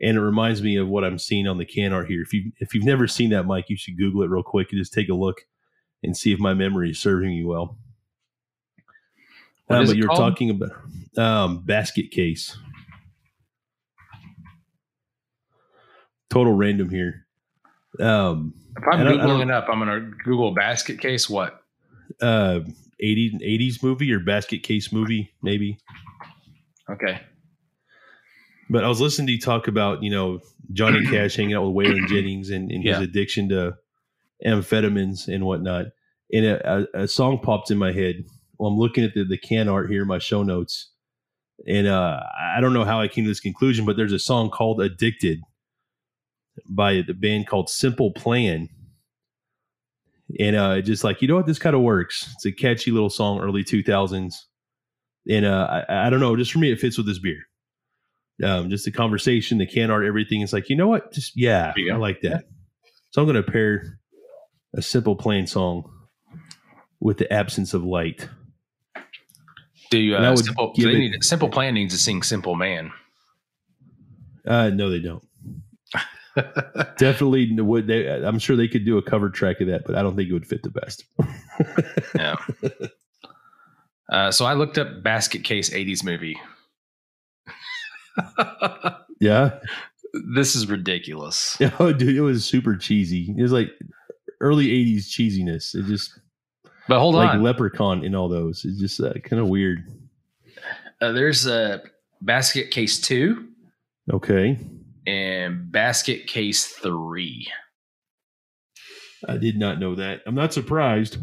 and 0.00 0.16
it 0.16 0.20
reminds 0.20 0.62
me 0.62 0.76
of 0.76 0.88
what 0.88 1.04
I'm 1.04 1.18
seeing 1.18 1.46
on 1.46 1.58
the 1.58 1.64
can 1.64 1.92
art 1.92 2.08
here. 2.08 2.22
If 2.22 2.32
you 2.32 2.52
if 2.58 2.74
you've 2.74 2.84
never 2.84 3.08
seen 3.08 3.30
that, 3.30 3.44
Mike, 3.44 3.66
you 3.68 3.76
should 3.76 3.96
Google 3.96 4.22
it 4.22 4.30
real 4.30 4.42
quick 4.42 4.68
and 4.70 4.78
just 4.78 4.92
take 4.92 5.08
a 5.08 5.14
look 5.14 5.42
and 6.02 6.16
see 6.16 6.32
if 6.32 6.38
my 6.38 6.54
memory 6.54 6.90
is 6.90 6.98
serving 6.98 7.32
you 7.32 7.48
well. 7.48 7.78
Um, 9.68 9.86
but 9.86 9.96
you're 9.96 10.06
called? 10.06 10.18
talking 10.18 10.50
about 10.50 10.70
um, 11.18 11.62
basket 11.64 12.10
case. 12.10 12.56
Total 16.30 16.52
random 16.52 16.90
here. 16.90 17.26
Um, 17.98 18.54
if 18.76 18.84
I'm 18.90 19.06
googling 19.06 19.42
it 19.42 19.50
up, 19.50 19.66
I'm 19.68 19.78
going 19.78 19.88
to 19.88 20.16
Google 20.24 20.52
basket 20.52 21.00
case. 21.00 21.30
What? 21.30 21.62
Uh, 22.20 22.60
80, 23.00 23.38
80s 23.38 23.82
movie 23.82 24.12
or 24.12 24.20
basket 24.20 24.62
case 24.62 24.92
movie, 24.92 25.32
maybe. 25.42 25.78
Okay. 26.90 27.20
But 28.68 28.84
I 28.84 28.88
was 28.88 29.00
listening 29.00 29.28
to 29.28 29.32
you 29.34 29.40
talk 29.40 29.68
about, 29.68 30.02
you 30.02 30.10
know, 30.10 30.40
Johnny 30.72 31.04
Cash 31.10 31.36
hanging 31.36 31.54
out 31.54 31.62
with 31.66 31.86
Waylon 31.86 32.06
Jennings 32.08 32.50
and, 32.50 32.70
and 32.70 32.84
yeah. 32.84 32.98
his 32.98 33.08
addiction 33.08 33.48
to 33.50 33.76
amphetamines 34.44 35.32
and 35.32 35.44
whatnot. 35.44 35.86
And 36.32 36.44
a, 36.44 36.88
a, 36.94 37.02
a, 37.02 37.08
song 37.08 37.38
popped 37.38 37.70
in 37.70 37.78
my 37.78 37.92
head. 37.92 38.24
Well, 38.58 38.70
I'm 38.70 38.78
looking 38.78 39.04
at 39.04 39.14
the, 39.14 39.24
the 39.24 39.38
can 39.38 39.68
art 39.68 39.90
here 39.90 40.02
in 40.02 40.08
my 40.08 40.18
show 40.18 40.42
notes. 40.42 40.90
And 41.66 41.86
uh, 41.86 42.20
I 42.56 42.60
don't 42.60 42.72
know 42.72 42.84
how 42.84 43.00
I 43.00 43.08
came 43.08 43.24
to 43.24 43.30
this 43.30 43.40
conclusion, 43.40 43.86
but 43.86 43.96
there's 43.96 44.12
a 44.12 44.18
song 44.18 44.50
called 44.50 44.80
Addicted 44.80 45.40
by 46.68 47.02
the 47.06 47.14
band 47.14 47.46
called 47.46 47.70
Simple 47.70 48.12
Plan. 48.12 48.68
And 50.40 50.56
uh, 50.56 50.80
just 50.80 51.04
like, 51.04 51.22
you 51.22 51.28
know 51.28 51.36
what, 51.36 51.46
this 51.46 51.58
kind 51.58 51.76
of 51.76 51.82
works. 51.82 52.30
It's 52.34 52.46
a 52.46 52.52
catchy 52.52 52.90
little 52.90 53.10
song, 53.10 53.40
early 53.40 53.62
2000s. 53.62 54.34
And 55.30 55.46
uh, 55.46 55.84
I, 55.88 56.06
I, 56.06 56.10
don't 56.10 56.20
know, 56.20 56.36
just 56.36 56.52
for 56.52 56.58
me, 56.58 56.72
it 56.72 56.80
fits 56.80 56.96
with 56.96 57.06
this 57.06 57.18
beer. 57.18 57.42
Um, 58.42 58.68
just 58.68 58.84
the 58.84 58.90
conversation, 58.90 59.58
the 59.58 59.66
can 59.66 59.90
art, 59.90 60.04
everything. 60.04 60.42
It's 60.42 60.52
like, 60.52 60.68
you 60.68 60.76
know 60.76 60.88
what? 60.88 61.12
Just, 61.12 61.36
yeah, 61.36 61.72
I 61.90 61.96
like 61.96 62.20
that. 62.20 62.44
So 63.10 63.22
I'm 63.22 63.26
going 63.26 63.42
to 63.42 63.50
pair 63.50 63.98
a 64.74 64.82
Simple 64.82 65.16
Plan 65.16 65.46
song 65.46 65.90
with 67.00 67.18
the 67.18 67.32
absence 67.32 67.72
of 67.72 67.82
light. 67.82 68.28
Do 69.90 69.98
you, 69.98 70.16
uh, 70.16 70.36
simple, 70.36 70.74
so 70.76 70.88
it, 70.88 70.98
need, 70.98 71.24
simple 71.24 71.48
Plan 71.48 71.74
needs 71.74 71.94
to 71.94 72.00
sing 72.00 72.22
Simple 72.22 72.56
Man. 72.56 72.92
Uh, 74.46 74.70
no, 74.70 74.90
they 74.90 75.00
don't. 75.00 75.24
Definitely 76.98 77.58
would 77.58 77.86
they 77.86 78.08
I'm 78.08 78.38
sure 78.38 78.56
they 78.56 78.68
could 78.68 78.84
do 78.84 78.98
a 78.98 79.02
cover 79.02 79.30
track 79.30 79.60
of 79.60 79.68
that, 79.68 79.84
but 79.86 79.94
I 79.94 80.02
don't 80.02 80.16
think 80.16 80.28
it 80.28 80.32
would 80.34 80.46
fit 80.46 80.62
the 80.62 80.70
best. 80.70 81.04
yeah. 82.14 82.36
Uh, 84.10 84.30
so 84.30 84.44
I 84.44 84.52
looked 84.52 84.78
up 84.78 85.02
basket 85.02 85.44
case 85.44 85.70
80s 85.70 86.04
movie. 86.04 86.38
yeah. 89.20 89.58
This 90.34 90.56
is 90.56 90.68
ridiculous. 90.68 91.58
Oh, 91.78 91.92
dude, 91.92 92.16
it 92.16 92.22
was 92.22 92.44
super 92.44 92.76
cheesy. 92.76 93.34
It 93.36 93.42
was 93.42 93.52
like 93.52 93.68
early 94.40 94.68
80s 94.68 95.06
cheesiness. 95.08 95.74
It 95.74 95.86
just 95.86 96.18
But 96.88 97.00
hold 97.00 97.14
like 97.14 97.30
on. 97.30 97.36
Like 97.42 97.44
Leprechaun 97.44 98.04
in 98.04 98.14
all 98.14 98.28
those. 98.28 98.64
It's 98.64 98.78
just 98.78 99.00
uh, 99.00 99.12
kind 99.24 99.40
of 99.40 99.48
weird. 99.48 99.84
Uh, 101.00 101.12
there's 101.12 101.46
a 101.46 101.82
basket 102.22 102.70
case 102.70 103.00
2. 103.00 103.48
Okay 104.12 104.58
and 105.06 105.70
Basket 105.70 106.26
Case 106.26 106.66
3. 106.66 107.48
I 109.28 109.36
did 109.38 109.58
not 109.58 109.80
know 109.80 109.94
that. 109.94 110.20
I'm 110.26 110.34
not 110.34 110.52
surprised, 110.52 111.18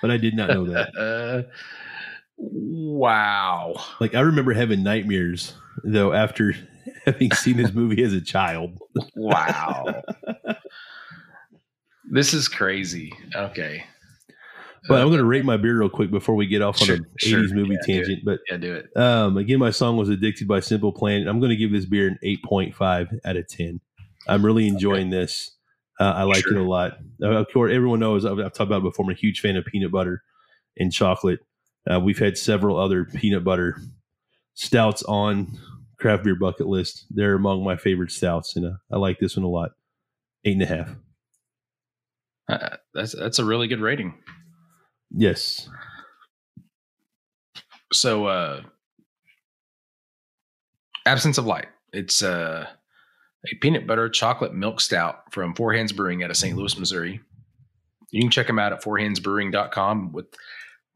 but 0.00 0.10
I 0.10 0.16
did 0.16 0.34
not 0.34 0.50
know 0.50 0.64
that. 0.66 0.96
uh, 0.96 1.42
wow. 2.36 3.74
Like 4.00 4.14
I 4.14 4.20
remember 4.20 4.52
having 4.52 4.82
nightmares 4.82 5.54
though 5.86 6.12
after 6.12 6.54
having 7.04 7.30
seen 7.32 7.56
this 7.56 7.72
movie 7.72 8.02
as 8.02 8.12
a 8.12 8.20
child. 8.20 8.78
wow. 9.14 10.02
this 12.10 12.34
is 12.34 12.48
crazy. 12.48 13.12
Okay. 13.34 13.84
But 14.88 15.00
I'm 15.00 15.08
going 15.08 15.18
to 15.18 15.24
rate 15.24 15.44
my 15.44 15.56
beer 15.56 15.80
real 15.80 15.88
quick 15.88 16.10
before 16.10 16.36
we 16.36 16.46
get 16.46 16.62
off 16.62 16.80
on 16.80 16.86
sure, 16.86 16.96
an 16.96 17.06
sure. 17.18 17.40
80s 17.40 17.52
movie 17.52 17.74
yeah, 17.74 17.94
tangent. 17.94 18.24
But 18.24 18.40
yeah, 18.48 18.56
do 18.56 18.74
it. 18.74 18.96
Um, 18.96 19.36
again, 19.36 19.58
my 19.58 19.70
song 19.70 19.96
was 19.96 20.08
"Addicted" 20.08 20.46
by 20.46 20.60
Simple 20.60 20.92
Plan. 20.92 21.26
I'm 21.26 21.40
going 21.40 21.50
to 21.50 21.56
give 21.56 21.72
this 21.72 21.86
beer 21.86 22.06
an 22.06 22.18
8.5 22.24 23.18
out 23.24 23.36
of 23.36 23.48
10. 23.48 23.80
I'm 24.28 24.44
really 24.44 24.68
enjoying 24.68 25.08
okay. 25.08 25.22
this. 25.22 25.56
Uh, 25.98 26.12
I 26.16 26.22
like 26.24 26.44
sure. 26.44 26.56
it 26.56 26.60
a 26.60 26.64
lot. 26.64 26.98
Uh, 27.22 27.30
of 27.30 27.46
course, 27.52 27.72
everyone 27.72 28.00
knows 28.00 28.24
I've, 28.24 28.38
I've, 28.38 28.52
talked 28.52 28.68
about 28.68 28.78
it 28.78 28.84
before. 28.84 29.06
I'm 29.06 29.10
a 29.10 29.14
huge 29.14 29.40
fan 29.40 29.56
of 29.56 29.64
peanut 29.64 29.90
butter 29.90 30.22
and 30.76 30.92
chocolate. 30.92 31.40
Uh, 31.90 31.98
we've 31.98 32.18
had 32.18 32.36
several 32.36 32.78
other 32.78 33.04
peanut 33.04 33.44
butter 33.44 33.80
stouts 34.54 35.02
on 35.04 35.58
craft 36.06 36.22
beer 36.22 36.36
bucket 36.36 36.68
list. 36.68 37.04
They're 37.10 37.34
among 37.34 37.64
my 37.64 37.76
favorite 37.76 38.12
stouts, 38.12 38.54
and 38.54 38.64
uh, 38.64 38.76
I 38.92 38.96
like 38.96 39.18
this 39.18 39.36
one 39.36 39.44
a 39.44 39.48
lot. 39.48 39.72
Eight 40.44 40.52
and 40.52 40.62
a 40.62 40.66
half. 40.66 40.94
Uh, 42.48 42.76
that's 42.94 43.12
that's 43.12 43.40
a 43.40 43.44
really 43.44 43.66
good 43.66 43.80
rating. 43.80 44.14
Yes. 45.10 45.68
So, 47.92 48.26
uh, 48.26 48.62
absence 51.06 51.38
of 51.38 51.46
light. 51.46 51.66
It's 51.92 52.22
uh, 52.22 52.68
a 53.44 53.56
peanut 53.56 53.88
butter 53.88 54.08
chocolate 54.08 54.54
milk 54.54 54.80
stout 54.80 55.32
from 55.32 55.56
Four 55.56 55.72
Hands 55.72 55.92
Brewing 55.92 56.22
out 56.22 56.30
of 56.30 56.36
St. 56.36 56.56
Louis, 56.56 56.78
Missouri. 56.78 57.20
You 58.12 58.20
can 58.20 58.30
check 58.30 58.46
them 58.46 58.60
out 58.60 58.72
at 58.72 58.82
fourhandsbrewing.com 58.82 60.12
with 60.12 60.26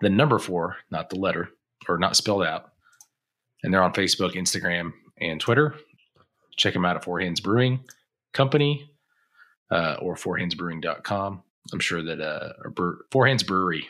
the 0.00 0.10
number 0.10 0.38
four, 0.38 0.76
not 0.92 1.10
the 1.10 1.18
letter, 1.18 1.48
or 1.88 1.98
not 1.98 2.14
spelled 2.14 2.44
out. 2.44 2.70
And 3.64 3.74
they're 3.74 3.82
on 3.82 3.92
Facebook, 3.92 4.34
Instagram, 4.34 4.92
and 5.20 5.40
Twitter. 5.40 5.74
Check 6.56 6.74
them 6.74 6.84
out 6.84 6.96
at 6.96 7.04
Four 7.04 7.20
Hands 7.20 7.40
Brewing 7.40 7.80
Company 8.32 8.90
uh, 9.70 9.96
or 10.00 10.14
fourhandsbrewing.com. 10.14 11.42
I'm 11.72 11.80
sure 11.80 12.02
that 12.02 12.20
uh, 12.20 12.52
Four 13.10 13.26
Hands 13.26 13.42
Brewery 13.42 13.88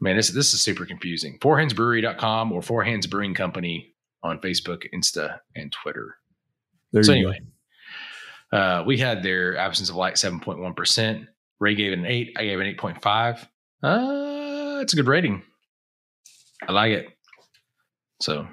Man, 0.00 0.16
this 0.16 0.28
this 0.28 0.52
is 0.52 0.60
super 0.60 0.84
confusing. 0.84 1.38
Fourhandsbrewery.com 1.38 2.52
or 2.52 2.62
Four 2.62 2.84
Hands 2.84 3.06
Brewing 3.06 3.34
Company 3.34 3.94
on 4.22 4.38
Facebook, 4.38 4.84
Insta, 4.94 5.38
and 5.54 5.72
Twitter. 5.72 6.16
There 6.92 7.02
so 7.02 7.12
anyway, 7.12 7.40
uh, 8.52 8.84
we 8.86 8.98
had 8.98 9.22
their 9.22 9.56
absence 9.56 9.88
of 9.88 9.96
light 9.96 10.14
7.1%. 10.14 11.26
Ray 11.58 11.74
gave 11.74 11.92
it 11.92 11.98
an 11.98 12.06
8. 12.06 12.36
I 12.36 12.44
gave 12.44 12.60
it 12.60 12.66
an 12.66 12.76
8.5. 12.76 13.46
Uh, 13.82 14.80
it's 14.80 14.92
a 14.92 14.96
good 14.96 15.06
rating. 15.06 15.42
I 16.66 16.72
like 16.72 16.92
it. 16.92 17.08
So 18.20 18.46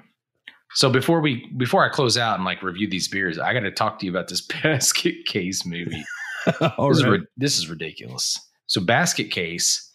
so 0.74 0.90
before 0.90 1.20
we 1.20 1.46
before 1.56 1.84
I 1.84 1.88
close 1.88 2.16
out 2.16 2.36
and 2.36 2.44
like 2.44 2.62
review 2.62 2.88
these 2.88 3.08
beers, 3.08 3.38
I 3.38 3.52
got 3.52 3.60
to 3.60 3.70
talk 3.70 3.98
to 3.98 4.06
you 4.06 4.12
about 4.12 4.28
this 4.28 4.40
basket 4.62 5.26
case 5.26 5.66
movie. 5.66 6.04
this, 6.46 6.60
right. 7.04 7.20
is, 7.20 7.26
this 7.36 7.58
is 7.58 7.68
ridiculous. 7.68 8.38
So 8.66 8.80
basket 8.80 9.30
case 9.30 9.90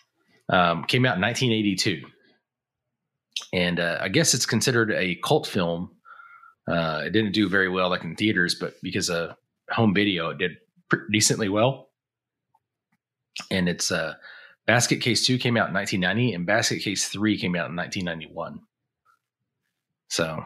um, 0.50 0.84
came 0.86 1.06
out 1.06 1.16
in 1.16 1.22
1982, 1.22 2.06
and 3.54 3.80
uh, 3.80 3.98
I 4.02 4.10
guess 4.10 4.34
it's 4.34 4.46
considered 4.46 4.92
a 4.92 5.16
cult 5.24 5.48
film. 5.48 5.92
Uh, 6.68 7.04
it 7.06 7.12
didn't 7.12 7.32
do 7.32 7.50
very 7.50 7.70
well 7.70 7.90
like 7.90 8.04
in 8.04 8.16
theaters, 8.16 8.56
but 8.56 8.76
because 8.82 9.10
of 9.10 9.36
home 9.72 9.94
video, 9.94 10.30
it 10.30 10.38
did 10.38 10.52
decently 11.12 11.50
well. 11.50 11.90
And 13.52 13.68
it's 13.68 13.92
uh, 13.92 14.16
Basket 14.66 15.02
Case 15.02 15.26
Two 15.26 15.38
came 15.38 15.58
out 15.58 15.70
in 15.70 15.74
1990, 15.74 16.34
and 16.34 16.46
Basket 16.46 16.82
Case 16.82 17.08
Three 17.08 17.38
came 17.38 17.56
out 17.56 17.70
in 17.70 17.76
1991. 17.76 18.60
So, 20.10 20.44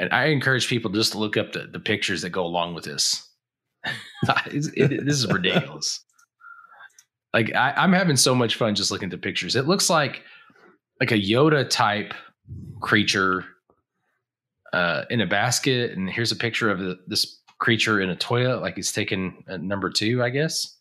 and 0.00 0.10
I 0.14 0.26
encourage 0.26 0.66
people 0.66 0.90
just 0.90 1.12
to 1.12 1.18
look 1.18 1.36
up 1.36 1.52
the, 1.52 1.68
the 1.70 1.78
pictures 1.78 2.22
that 2.22 2.30
go 2.30 2.42
along 2.42 2.74
with 2.74 2.84
this. 2.84 3.28
it, 4.46 5.04
this 5.04 5.14
is 5.14 5.30
ridiculous. 5.30 6.02
Like 7.34 7.54
I, 7.54 7.74
I'm 7.76 7.92
having 7.92 8.16
so 8.16 8.34
much 8.34 8.56
fun 8.56 8.74
just 8.74 8.90
looking 8.90 9.08
at 9.08 9.10
the 9.10 9.18
pictures. 9.18 9.56
It 9.56 9.68
looks 9.68 9.90
like 9.90 10.22
like 11.00 11.12
a 11.12 11.20
Yoda 11.20 11.68
type 11.68 12.14
creature 12.80 13.44
uh, 14.72 15.04
in 15.10 15.20
a 15.20 15.26
basket, 15.26 15.92
and 15.92 16.08
here's 16.08 16.32
a 16.32 16.36
picture 16.36 16.70
of 16.70 16.78
the, 16.78 16.98
this 17.06 17.40
creature 17.58 18.00
in 18.00 18.08
a 18.08 18.16
toilet, 18.16 18.62
like 18.62 18.76
he's 18.76 18.92
taking 18.92 19.44
number 19.48 19.90
two, 19.90 20.22
I 20.22 20.30
guess. 20.30 20.78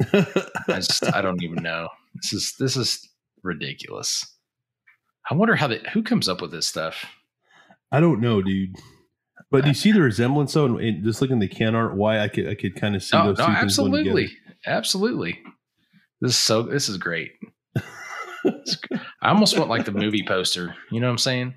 I 0.12 0.24
just 0.68 1.04
I 1.14 1.20
don't 1.20 1.42
even 1.42 1.62
know. 1.64 1.88
This 2.14 2.32
is 2.32 2.54
this 2.60 2.76
is 2.76 3.08
ridiculous. 3.42 4.24
I 5.28 5.34
wonder 5.34 5.56
how 5.56 5.66
they 5.66 5.80
who 5.92 6.04
comes 6.04 6.28
up 6.28 6.40
with 6.40 6.52
this 6.52 6.68
stuff. 6.68 7.04
I 7.92 8.00
don't 8.00 8.20
know, 8.20 8.42
dude. 8.42 8.74
But 9.50 9.62
do 9.62 9.68
you 9.68 9.74
see 9.74 9.92
the 9.92 10.00
resemblance 10.00 10.52
though? 10.54 10.66
And- 10.66 10.80
and 10.80 11.04
just 11.04 11.20
looking 11.22 11.36
at 11.42 11.48
the 11.48 11.54
can 11.54 11.74
art, 11.74 11.96
why 11.96 12.20
I 12.20 12.28
could 12.28 12.48
I 12.48 12.54
could 12.54 12.74
kind 12.76 12.96
of 12.96 13.02
see 13.02 13.16
No, 13.16 13.26
those 13.28 13.38
no, 13.38 13.46
two 13.46 13.54
things 13.54 13.76
going 13.76 13.92
together. 13.92 14.10
absolutely, 14.10 14.36
absolutely. 14.66 15.42
This 16.20 16.32
is 16.32 16.36
so. 16.38 16.62
This 16.62 16.88
is 16.88 16.98
great. 16.98 17.32
I 18.44 19.30
almost 19.30 19.58
want 19.58 19.70
like 19.70 19.84
the 19.84 19.92
movie 19.92 20.24
poster. 20.26 20.74
You 20.90 21.00
know 21.00 21.06
what 21.08 21.12
I'm 21.12 21.18
saying? 21.18 21.54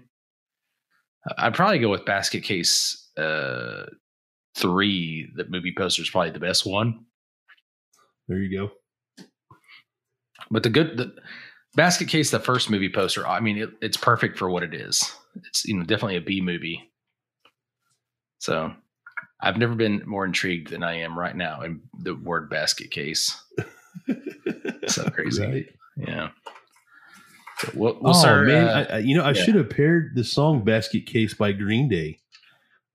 I'd 1.37 1.53
probably 1.53 1.79
go 1.79 1.89
with 1.89 2.05
Basket 2.05 2.43
Case 2.43 3.09
uh, 3.17 3.85
three. 4.55 5.29
The 5.35 5.45
movie 5.49 5.73
poster 5.75 6.01
is 6.01 6.09
probably 6.09 6.31
the 6.31 6.39
best 6.39 6.65
one. 6.65 7.05
There 8.27 8.37
you 8.39 8.57
go. 8.57 9.25
But 10.51 10.63
the 10.63 10.69
good 10.69 10.97
the 10.97 11.13
Basket 11.75 12.07
Case, 12.07 12.31
the 12.31 12.39
first 12.39 12.69
movie 12.69 12.89
poster. 12.89 13.27
I 13.27 13.39
mean, 13.39 13.57
it, 13.57 13.69
it's 13.81 13.97
perfect 13.97 14.37
for 14.37 14.49
what 14.49 14.63
it 14.63 14.73
is. 14.73 15.11
It's 15.35 15.65
you 15.65 15.75
know 15.75 15.83
definitely 15.83 16.17
a 16.17 16.21
B 16.21 16.41
movie. 16.41 16.91
So 18.39 18.73
I've 19.41 19.57
never 19.57 19.75
been 19.75 20.03
more 20.05 20.25
intrigued 20.25 20.69
than 20.69 20.83
I 20.83 20.99
am 20.99 21.17
right 21.17 21.35
now 21.35 21.61
in 21.61 21.81
the 21.99 22.15
word 22.15 22.49
basket 22.49 22.91
case. 22.91 23.41
So 24.87 25.03
crazy. 25.09 25.45
Right. 25.45 25.65
Yeah. 25.97 26.29
So 27.59 27.71
we'll, 27.75 27.97
we'll 28.01 28.15
oh 28.15 28.19
start, 28.19 28.47
man, 28.47 28.67
uh, 28.67 28.85
I, 28.93 28.97
you 28.99 29.15
know 29.15 29.23
I 29.23 29.33
yeah. 29.33 29.43
should 29.43 29.55
have 29.55 29.69
paired 29.69 30.15
the 30.15 30.23
song 30.23 30.63
"Basket 30.63 31.05
Case" 31.05 31.33
by 31.33 31.51
Green 31.51 31.87
Day. 31.87 32.19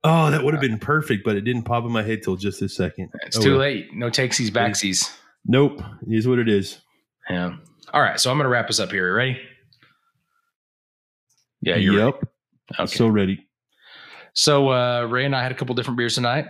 Oh, 0.02 0.30
that 0.30 0.42
would 0.42 0.54
have 0.54 0.60
been 0.60 0.78
perfect, 0.78 1.24
but 1.24 1.36
it 1.36 1.42
didn't 1.42 1.62
pop 1.62 1.84
in 1.84 1.92
my 1.92 2.02
head 2.02 2.22
till 2.22 2.36
just 2.36 2.60
this 2.60 2.76
second. 2.76 3.10
it's 3.26 3.38
Oh, 3.38 3.42
too 3.42 3.50
well. 3.52 3.60
late. 3.60 3.94
No 3.94 4.10
takesies, 4.10 4.50
backsies. 4.50 5.14
Nope, 5.46 5.82
it 6.06 6.14
is 6.14 6.26
what 6.26 6.38
it 6.38 6.48
is. 6.48 6.78
Yeah. 7.30 7.56
All 7.92 8.02
right. 8.02 8.18
So 8.18 8.30
I'm 8.30 8.36
going 8.36 8.44
to 8.44 8.50
wrap 8.50 8.68
us 8.68 8.80
up 8.80 8.90
here. 8.90 9.14
Ready? 9.14 9.40
Yeah. 11.64 11.76
You're 11.76 12.06
yep, 12.06 12.14
ready. 12.14 12.26
Okay. 12.80 12.96
so 12.96 13.08
ready. 13.08 13.46
So 14.34 14.70
uh, 14.70 15.06
Ray 15.08 15.24
and 15.24 15.34
I 15.34 15.42
had 15.42 15.52
a 15.52 15.54
couple 15.54 15.74
different 15.74 15.96
beers 15.96 16.16
tonight. 16.16 16.46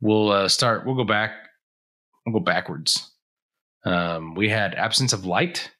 We'll 0.00 0.30
uh, 0.30 0.48
start. 0.48 0.86
We'll 0.86 0.94
go 0.94 1.04
back. 1.04 1.32
We'll 2.24 2.34
go 2.34 2.44
backwards. 2.44 3.10
Um, 3.84 4.34
we 4.34 4.48
had 4.48 4.74
Absence 4.74 5.12
of 5.12 5.24
Light. 5.24 5.70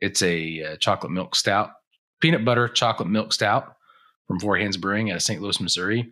It's 0.00 0.22
a 0.22 0.62
uh, 0.62 0.76
chocolate 0.76 1.12
milk 1.12 1.34
stout, 1.34 1.70
peanut 2.20 2.44
butter 2.44 2.68
chocolate 2.68 3.08
milk 3.08 3.32
stout 3.32 3.76
from 4.26 4.38
Four 4.38 4.58
Hands 4.58 4.76
Brewing 4.76 5.10
out 5.10 5.16
of 5.16 5.22
St. 5.22 5.40
Louis, 5.40 5.60
Missouri. 5.60 6.10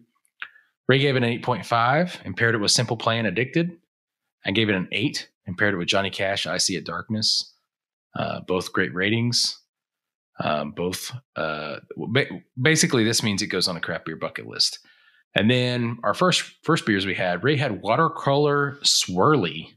Ray 0.88 0.98
gave 0.98 1.16
it 1.16 1.22
an 1.22 1.42
8.5 1.42 2.20
and 2.24 2.36
paired 2.36 2.54
it 2.54 2.58
with 2.58 2.70
Simple 2.70 2.96
Plan 2.96 3.26
Addicted. 3.26 3.76
I 4.44 4.52
gave 4.52 4.68
it 4.68 4.74
an 4.74 4.88
8 4.92 5.28
and 5.46 5.58
paired 5.58 5.74
it 5.74 5.76
with 5.76 5.88
Johnny 5.88 6.10
Cash, 6.10 6.46
I 6.46 6.58
See 6.58 6.76
It 6.76 6.86
Darkness. 6.86 7.52
Uh, 8.14 8.40
both 8.40 8.72
great 8.72 8.94
ratings. 8.94 9.58
Um, 10.38 10.72
both 10.72 11.12
uh, 11.34 11.76
ba- 11.96 12.26
basically 12.60 13.04
this 13.04 13.22
means 13.22 13.40
it 13.40 13.46
goes 13.46 13.68
on 13.68 13.76
a 13.76 13.80
craft 13.80 14.04
beer 14.04 14.16
bucket 14.16 14.46
list. 14.46 14.78
And 15.34 15.50
then 15.50 15.98
our 16.02 16.14
first 16.14 16.42
first 16.62 16.86
beers 16.86 17.06
we 17.06 17.14
had, 17.14 17.44
Ray 17.44 17.56
had 17.56 17.82
watercolor 17.82 18.78
swirly, 18.82 19.68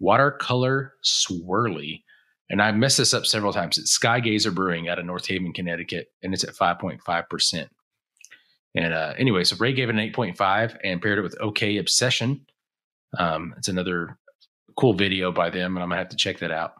watercolor 0.00 0.94
swirly, 1.04 2.02
and 2.50 2.60
I 2.60 2.72
messed 2.72 2.98
this 2.98 3.14
up 3.14 3.26
several 3.26 3.52
times. 3.52 3.78
It's 3.78 3.92
Sky 3.92 4.20
Gazer 4.20 4.50
Brewing 4.50 4.88
out 4.88 4.98
of 4.98 5.06
North 5.06 5.26
Haven, 5.26 5.52
Connecticut, 5.52 6.08
and 6.22 6.34
it's 6.34 6.44
at 6.44 6.54
five 6.54 6.78
point 6.78 7.00
five 7.02 7.28
percent. 7.28 7.70
And 8.74 8.92
uh, 8.92 9.14
anyway, 9.18 9.44
so 9.44 9.56
Ray 9.56 9.72
gave 9.72 9.88
it 9.88 9.94
an 9.94 10.00
eight 10.00 10.14
point 10.14 10.36
five 10.36 10.76
and 10.82 11.00
paired 11.00 11.18
it 11.18 11.22
with 11.22 11.36
OK 11.40 11.76
Obsession. 11.76 12.46
Um, 13.18 13.54
it's 13.58 13.68
another 13.68 14.18
cool 14.76 14.94
video 14.94 15.30
by 15.30 15.50
them, 15.50 15.76
and 15.76 15.82
I'm 15.82 15.90
gonna 15.90 16.00
have 16.00 16.08
to 16.10 16.16
check 16.16 16.38
that 16.38 16.50
out. 16.50 16.74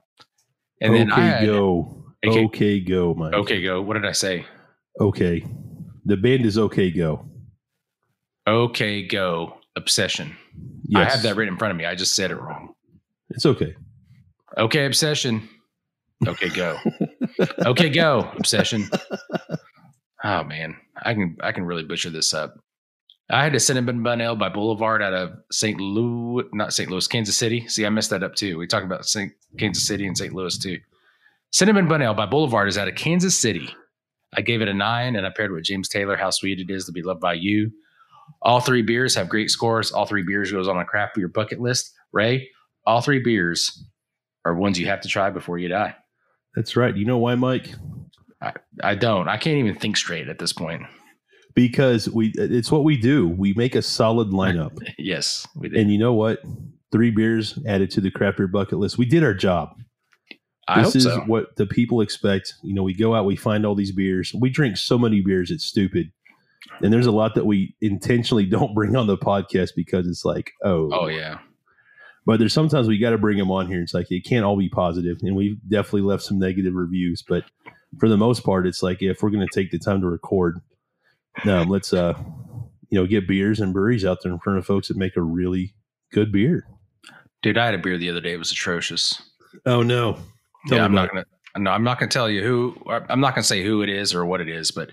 And 0.80 0.92
okay, 0.92 0.98
then 0.98 1.12
I 1.12 1.20
had, 1.20 1.46
go. 1.46 2.01
Okay. 2.24 2.44
Okay, 2.44 2.80
go, 2.80 3.14
Mike. 3.14 3.34
Okay, 3.34 3.62
go. 3.62 3.82
What 3.82 3.94
did 3.94 4.06
I 4.06 4.12
say? 4.12 4.46
okay. 5.00 5.44
The 6.04 6.16
band 6.16 6.44
is 6.44 6.58
okay, 6.58 6.90
go. 6.90 7.24
Okay, 8.46 9.06
go. 9.06 9.58
Obsession. 9.76 10.36
Yes, 10.84 11.08
I 11.08 11.14
have 11.14 11.22
that 11.22 11.36
written 11.36 11.54
in 11.54 11.58
front 11.58 11.70
of 11.70 11.78
me. 11.78 11.84
I 11.84 11.94
just 11.94 12.14
said 12.14 12.30
it 12.30 12.36
wrong. 12.36 12.74
It's 13.30 13.46
okay. 13.46 13.74
Okay, 14.58 14.84
obsession. 14.84 15.48
Okay, 16.26 16.48
go. 16.50 16.76
okay, 17.60 17.88
go. 17.88 18.30
Obsession. 18.36 18.88
Oh 20.24 20.44
man, 20.44 20.76
I 21.02 21.14
can 21.14 21.36
I 21.40 21.52
can 21.52 21.64
really 21.64 21.82
butcher 21.82 22.10
this 22.10 22.32
up. 22.32 22.54
I 23.30 23.42
had 23.42 23.54
a 23.54 23.60
cinnamon 23.60 24.02
bun 24.02 24.20
ale 24.20 24.36
by 24.36 24.50
Boulevard 24.50 25.02
out 25.02 25.14
of 25.14 25.32
St. 25.50 25.80
Louis, 25.80 26.44
not 26.52 26.72
St. 26.72 26.90
Louis, 26.90 27.06
Kansas 27.06 27.36
City. 27.36 27.66
See, 27.66 27.86
I 27.86 27.88
messed 27.88 28.10
that 28.10 28.22
up 28.22 28.34
too. 28.34 28.58
We 28.58 28.66
talked 28.66 28.84
about 28.84 29.06
St. 29.06 29.32
Kansas 29.58 29.86
City 29.86 30.06
and 30.06 30.16
St. 30.16 30.32
Louis 30.34 30.58
too. 30.58 30.78
Cinnamon 31.53 31.86
bun 31.86 32.00
ale 32.00 32.14
by 32.14 32.24
Boulevard 32.24 32.68
is 32.68 32.78
out 32.78 32.88
of 32.88 32.94
Kansas 32.94 33.38
City. 33.38 33.68
I 34.34 34.40
gave 34.40 34.62
it 34.62 34.68
a 34.68 34.74
nine, 34.74 35.16
and 35.16 35.26
I 35.26 35.30
paired 35.36 35.50
it 35.50 35.55
with 35.55 35.64
James 35.64 35.86
Taylor. 35.88 36.16
How 36.16 36.30
sweet 36.30 36.59
it 36.59 36.72
is 36.72 36.86
to 36.86 36.92
be 36.92 37.03
loved 37.03 37.20
by 37.20 37.34
you. 37.34 37.70
All 38.40 38.61
three 38.61 38.80
beers 38.80 39.14
have 39.14 39.28
great 39.28 39.50
scores. 39.50 39.92
All 39.92 40.07
three 40.07 40.22
beers 40.22 40.50
goes 40.50 40.66
on 40.66 40.78
a 40.78 40.84
craft 40.84 41.14
beer 41.14 41.28
bucket 41.28 41.61
list. 41.61 41.92
Ray, 42.11 42.48
all 42.86 43.03
three 43.03 43.18
beers 43.22 43.84
are 44.46 44.55
ones 44.55 44.80
you 44.80 44.86
have 44.86 45.03
to 45.03 45.09
try 45.09 45.28
before 45.28 45.59
you 45.59 45.68
die. 45.68 45.94
That's 46.57 46.74
right. 46.74 46.96
You 46.96 47.05
know 47.05 47.18
why, 47.18 47.34
Mike? 47.34 47.68
I 48.82 48.94
don't. 48.94 49.28
I 49.28 49.36
can't 49.36 49.59
even 49.59 49.74
think 49.74 49.96
straight 49.98 50.28
at 50.28 50.38
this 50.38 50.53
point. 50.53 50.82
Because 51.55 52.09
we 52.09 52.32
it's 52.34 52.72
what 52.72 52.82
we 52.82 52.96
do. 52.96 53.28
We 53.28 53.53
make 53.53 53.74
a 53.74 53.82
solid 53.82 54.28
lineup. 54.28 54.76
Yes, 54.98 55.46
and 55.62 55.92
you 55.92 55.98
know 55.98 56.14
what? 56.14 56.40
Three 56.90 57.11
beers 57.11 57.59
added 57.66 57.90
to 57.92 58.00
the 58.00 58.11
craft 58.11 58.38
beer 58.38 58.46
bucket 58.46 58.78
list. 58.78 58.96
We 58.96 59.05
did 59.05 59.22
our 59.22 59.34
job. 59.34 59.76
I 60.68 60.82
this 60.82 60.94
is 60.94 61.04
so. 61.04 61.20
what 61.26 61.56
the 61.56 61.66
people 61.66 62.00
expect. 62.00 62.54
You 62.62 62.74
know, 62.74 62.82
we 62.82 62.94
go 62.94 63.14
out, 63.14 63.26
we 63.26 63.36
find 63.36 63.66
all 63.66 63.74
these 63.74 63.92
beers. 63.92 64.32
We 64.38 64.50
drink 64.50 64.76
so 64.76 64.98
many 64.98 65.20
beers, 65.20 65.50
it's 65.50 65.64
stupid. 65.64 66.12
And 66.80 66.92
there's 66.92 67.06
a 67.06 67.12
lot 67.12 67.34
that 67.34 67.46
we 67.46 67.74
intentionally 67.80 68.46
don't 68.50 68.74
bring 68.74 68.96
on 68.96 69.06
the 69.06 69.18
podcast 69.18 69.70
because 69.76 70.06
it's 70.06 70.24
like, 70.24 70.52
oh, 70.64 70.90
Oh 70.92 71.08
yeah. 71.08 71.38
But 72.24 72.38
there's 72.38 72.52
sometimes 72.52 72.86
we 72.86 72.98
got 72.98 73.10
to 73.10 73.18
bring 73.18 73.36
them 73.36 73.50
on 73.50 73.66
here. 73.66 73.82
It's 73.82 73.94
like 73.94 74.10
it 74.10 74.24
can't 74.24 74.44
all 74.44 74.56
be 74.56 74.68
positive, 74.68 75.18
and 75.22 75.34
we've 75.34 75.58
definitely 75.68 76.02
left 76.02 76.22
some 76.22 76.38
negative 76.38 76.74
reviews. 76.74 77.24
But 77.28 77.42
for 77.98 78.08
the 78.08 78.16
most 78.16 78.44
part, 78.44 78.64
it's 78.64 78.80
like 78.80 79.02
if 79.02 79.22
we're 79.22 79.30
going 79.30 79.46
to 79.46 79.52
take 79.52 79.72
the 79.72 79.78
time 79.80 80.00
to 80.02 80.06
record, 80.06 80.60
um, 81.44 81.68
let's 81.68 81.92
uh, 81.92 82.14
you 82.90 83.00
know, 83.00 83.06
get 83.06 83.26
beers 83.26 83.58
and 83.58 83.72
breweries 83.72 84.04
out 84.04 84.18
there 84.22 84.30
in 84.30 84.38
front 84.38 84.58
of 84.58 84.66
folks 84.66 84.88
that 84.88 84.96
make 84.96 85.16
a 85.16 85.22
really 85.22 85.74
good 86.12 86.30
beer. 86.30 86.66
Dude, 87.42 87.58
I 87.58 87.64
had 87.64 87.74
a 87.74 87.78
beer 87.78 87.98
the 87.98 88.10
other 88.10 88.20
day. 88.20 88.34
It 88.34 88.38
was 88.38 88.52
atrocious. 88.52 89.20
Oh 89.66 89.82
no! 89.82 90.18
Tell 90.68 90.78
yeah, 90.78 90.84
I'm 90.84 90.94
not 90.94 91.08
gonna. 91.10 91.24
No, 91.58 91.70
I'm 91.70 91.84
not 91.84 91.98
gonna 91.98 92.10
tell 92.10 92.30
you 92.30 92.42
who. 92.42 92.76
I'm 93.08 93.20
not 93.20 93.34
gonna 93.34 93.42
say 93.42 93.62
who 93.64 93.82
it 93.82 93.88
is 93.88 94.14
or 94.14 94.24
what 94.24 94.40
it 94.40 94.48
is, 94.48 94.70
but 94.70 94.90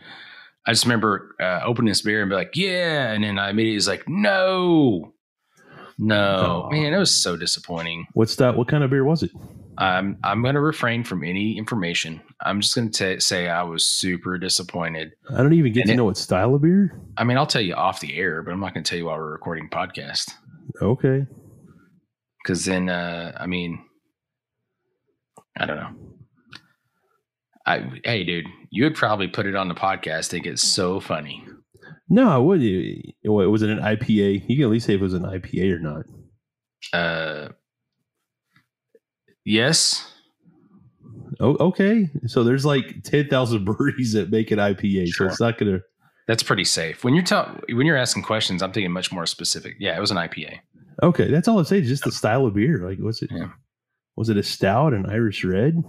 I 0.67 0.71
just 0.71 0.83
remember 0.85 1.35
uh, 1.39 1.61
opening 1.63 1.89
this 1.89 2.01
beer 2.01 2.21
and 2.21 2.29
be 2.29 2.35
like, 2.35 2.55
"Yeah," 2.55 3.11
and 3.11 3.23
then 3.23 3.39
I 3.39 3.49
immediately 3.51 3.75
was 3.75 3.87
like, 3.87 4.07
"No, 4.09 5.13
no, 5.97 6.65
Oh. 6.65 6.69
man, 6.71 6.93
it 6.93 6.97
was 6.97 7.15
so 7.15 7.37
disappointing." 7.37 8.07
What's 8.13 8.35
that? 8.37 8.55
What 8.57 8.67
kind 8.67 8.83
of 8.83 8.89
beer 8.89 9.03
was 9.05 9.23
it? 9.23 9.31
I'm 9.77 10.17
I'm 10.23 10.41
gonna 10.43 10.59
refrain 10.59 11.05
from 11.05 11.23
any 11.23 11.57
information. 11.57 12.19
I'm 12.41 12.59
just 12.59 12.75
gonna 12.75 13.21
say 13.21 13.47
I 13.47 13.63
was 13.63 13.85
super 13.85 14.37
disappointed. 14.37 15.11
I 15.29 15.37
don't 15.37 15.53
even 15.53 15.71
get 15.71 15.81
And 15.81 15.87
to 15.89 15.93
it- 15.93 15.97
know 15.97 16.05
what 16.05 16.17
style 16.17 16.53
of 16.55 16.61
beer. 16.61 16.99
I 17.15 17.23
mean, 17.23 17.37
I'll 17.37 17.45
tell 17.47 17.61
you 17.61 17.75
off 17.75 18.01
the 18.01 18.17
air, 18.17 18.43
but 18.43 18.51
I'm 18.51 18.59
not 18.59 18.73
gonna 18.73 18.83
tell 18.83 18.97
you 18.97 19.05
while 19.05 19.17
we're 19.17 19.31
recording 19.31 19.69
podcast 19.69 20.31
Okay, 20.81 21.25
because 22.43 22.65
then, 22.65 22.89
uh, 22.89 23.31
I 23.39 23.45
mean, 23.47 23.79
I 25.57 25.65
don't 25.65 25.77
know. 25.77 25.89
I 27.65 27.91
hey, 28.03 28.23
dude, 28.23 28.45
you 28.69 28.83
would 28.85 28.95
probably 28.95 29.27
put 29.27 29.45
it 29.45 29.55
on 29.55 29.67
the 29.67 29.75
podcast. 29.75 30.27
Think 30.27 30.45
it's 30.45 30.63
so 30.63 30.99
funny. 30.99 31.45
no, 32.09 32.29
I 32.29 32.37
would. 32.37 32.61
What 33.23 33.49
was 33.51 33.61
it? 33.61 33.69
An 33.69 33.79
IPA? 33.79 34.43
You 34.47 34.55
can 34.55 34.65
at 34.65 34.71
least 34.71 34.85
say 34.87 34.93
if 34.95 35.01
it 35.01 35.03
was 35.03 35.13
an 35.13 35.23
IPA 35.23 35.73
or 35.75 35.79
not. 35.79 36.05
Uh, 36.93 37.49
yes, 39.45 40.05
Oh, 41.41 41.55
okay. 41.67 42.09
So 42.27 42.43
there's 42.43 42.65
like 42.65 43.03
ten 43.03 43.27
thousand 43.29 43.63
breweries 43.65 44.13
that 44.13 44.29
make 44.31 44.51
an 44.51 44.59
IPA, 44.59 45.07
Sure. 45.07 45.27
so 45.27 45.31
it's 45.31 45.39
not 45.39 45.57
gonna. 45.57 45.79
that's 46.27 46.43
pretty 46.43 46.65
safe. 46.65 47.03
When 47.03 47.13
you're 47.13 47.23
ta- 47.23 47.55
when 47.71 47.85
you're 47.85 47.95
asking 47.97 48.23
questions, 48.23 48.61
I'm 48.61 48.71
thinking 48.73 48.91
much 48.91 49.11
more 49.11 49.25
specific. 49.25 49.75
Yeah, 49.79 49.95
it 49.95 49.99
was 50.01 50.11
an 50.11 50.17
IPA. 50.17 50.59
Okay, 51.03 51.29
that's 51.31 51.47
all 51.47 51.57
I'm 51.59 51.65
saying. 51.65 51.83
Just 51.83 52.03
the 52.03 52.11
style 52.11 52.45
of 52.45 52.55
beer. 52.55 52.79
Like, 52.85 52.97
what's 52.99 53.21
it? 53.21 53.29
Yeah. 53.33 53.49
Was 54.19 54.27
it 54.27 54.35
a 54.35 54.43
stout, 54.43 54.93
an 54.93 55.05
Irish 55.05 55.45
red, 55.45 55.81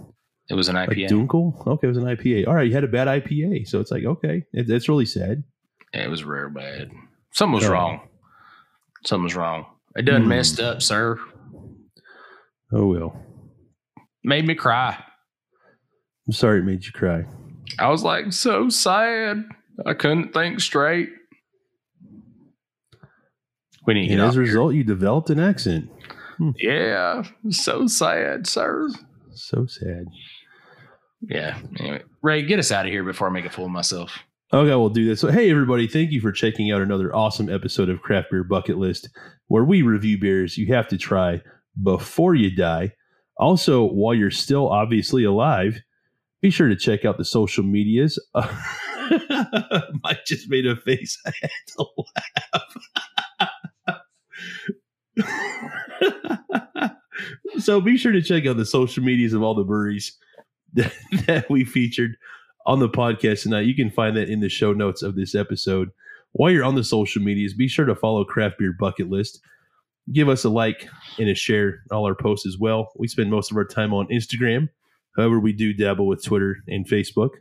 It 0.49 0.53
was 0.53 0.69
an 0.69 0.75
IPA. 0.77 1.09
Dunkel? 1.09 1.67
Okay, 1.67 1.85
it 1.85 1.89
was 1.89 1.97
an 1.97 2.05
IPA. 2.05 2.47
All 2.47 2.53
right, 2.55 2.65
you 2.65 2.73
had 2.73 2.85
a 2.85 2.87
bad 2.87 3.09
IPA, 3.09 3.67
so 3.67 3.81
it's 3.81 3.91
like 3.91 4.05
okay, 4.05 4.45
it, 4.53 4.67
that's 4.69 4.87
really 4.87 5.05
sad. 5.05 5.43
Yeah, 5.93 6.05
it 6.05 6.09
was 6.09 6.23
real 6.23 6.49
bad. 6.49 6.91
Something 7.33 7.55
was 7.55 7.65
Oh. 7.65 7.73
wrong. 7.73 8.07
Something 9.05 9.25
was 9.25 9.35
wrong. 9.35 9.65
It 9.97 10.03
done 10.03 10.23
Hmm. 10.23 10.29
messed 10.29 10.61
up, 10.61 10.81
sir. 10.81 11.19
Oh 12.71 12.87
well. 12.87 13.21
Made 14.23 14.47
me 14.47 14.55
cry. 14.55 14.97
I'm 16.25 16.31
sorry 16.33 16.59
it 16.59 16.63
made 16.63 16.85
you 16.85 16.93
cry. 16.93 17.25
I 17.79 17.89
was 17.89 18.01
like 18.03 18.31
so 18.31 18.69
sad. 18.69 19.43
I 19.85 19.93
couldn't 19.93 20.31
think 20.33 20.61
straight. 20.61 21.09
We 23.85 23.95
need 23.95 24.07
to 24.07 24.13
And 24.13 24.21
as 24.21 24.37
a 24.37 24.39
result, 24.39 24.73
you 24.75 24.85
developed 24.85 25.29
an 25.31 25.39
accent. 25.39 25.89
Hmm. 26.41 26.51
Yeah, 26.57 27.23
so 27.51 27.85
sad, 27.85 28.47
sir. 28.47 28.89
So 29.35 29.67
sad. 29.67 30.05
Yeah. 31.21 31.59
Anyway, 31.79 32.01
Ray, 32.23 32.41
get 32.41 32.57
us 32.57 32.71
out 32.71 32.87
of 32.87 32.91
here 32.91 33.03
before 33.03 33.27
I 33.27 33.31
make 33.31 33.45
a 33.45 33.49
fool 33.51 33.65
of 33.65 33.71
myself. 33.71 34.17
Okay, 34.51 34.69
we'll 34.69 34.89
do 34.89 35.05
this. 35.05 35.19
So, 35.19 35.29
hey, 35.29 35.51
everybody, 35.51 35.87
thank 35.87 36.09
you 36.11 36.19
for 36.19 36.31
checking 36.31 36.71
out 36.71 36.81
another 36.81 37.15
awesome 37.15 37.47
episode 37.47 37.89
of 37.89 38.01
Craft 38.01 38.31
Beer 38.31 38.43
Bucket 38.43 38.79
List, 38.79 39.09
where 39.49 39.63
we 39.63 39.83
review 39.83 40.17
beers 40.17 40.57
you 40.57 40.73
have 40.73 40.87
to 40.87 40.97
try 40.97 41.43
before 41.83 42.33
you 42.33 42.49
die. 42.55 42.93
Also, 43.37 43.85
while 43.85 44.15
you're 44.15 44.31
still 44.31 44.67
obviously 44.67 45.23
alive, 45.23 45.79
be 46.41 46.49
sure 46.49 46.69
to 46.69 46.75
check 46.75 47.05
out 47.05 47.19
the 47.19 47.23
social 47.23 47.63
medias. 47.63 48.17
Mike 50.03 50.25
just 50.25 50.49
made 50.49 50.65
a 50.65 50.75
face. 50.75 51.21
I 51.27 51.33
had 51.39 51.51
to 51.67 51.85
laugh. 55.19 55.67
so, 57.59 57.81
be 57.81 57.97
sure 57.97 58.11
to 58.11 58.21
check 58.21 58.45
out 58.45 58.57
the 58.57 58.65
social 58.65 59.03
medias 59.03 59.33
of 59.33 59.41
all 59.41 59.55
the 59.55 59.63
breweries 59.63 60.17
that, 60.73 60.93
that 61.27 61.49
we 61.49 61.65
featured 61.65 62.15
on 62.65 62.79
the 62.79 62.89
podcast 62.89 63.43
tonight. 63.43 63.65
You 63.65 63.75
can 63.75 63.89
find 63.89 64.15
that 64.17 64.29
in 64.29 64.39
the 64.39 64.49
show 64.49 64.73
notes 64.73 65.01
of 65.01 65.15
this 65.15 65.35
episode. 65.35 65.89
While 66.33 66.51
you're 66.51 66.63
on 66.63 66.75
the 66.75 66.83
social 66.83 67.21
medias, 67.21 67.53
be 67.53 67.67
sure 67.67 67.85
to 67.85 67.95
follow 67.95 68.23
Craft 68.23 68.59
Beer 68.59 68.73
Bucket 68.79 69.09
List. 69.09 69.41
Give 70.11 70.29
us 70.29 70.43
a 70.43 70.49
like 70.49 70.87
and 71.19 71.29
a 71.29 71.35
share 71.35 71.83
all 71.91 72.05
our 72.05 72.15
posts 72.15 72.47
as 72.47 72.57
well. 72.57 72.91
We 72.97 73.07
spend 73.07 73.29
most 73.29 73.51
of 73.51 73.57
our 73.57 73.65
time 73.65 73.93
on 73.93 74.07
Instagram. 74.07 74.69
However, 75.15 75.39
we 75.39 75.51
do 75.51 75.73
dabble 75.73 76.07
with 76.07 76.23
Twitter 76.23 76.57
and 76.67 76.87
Facebook. 76.87 77.31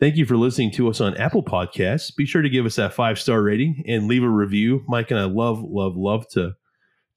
Thank 0.00 0.16
you 0.16 0.26
for 0.26 0.36
listening 0.36 0.70
to 0.72 0.88
us 0.88 1.00
on 1.00 1.16
Apple 1.16 1.42
Podcasts. 1.42 2.14
Be 2.14 2.24
sure 2.24 2.42
to 2.42 2.48
give 2.48 2.64
us 2.64 2.76
that 2.76 2.94
five 2.94 3.18
star 3.18 3.42
rating 3.42 3.84
and 3.86 4.06
leave 4.06 4.22
a 4.22 4.28
review. 4.28 4.84
Mike 4.88 5.10
and 5.10 5.18
I 5.18 5.24
love, 5.24 5.60
love, 5.62 5.96
love 5.96 6.26
to 6.30 6.52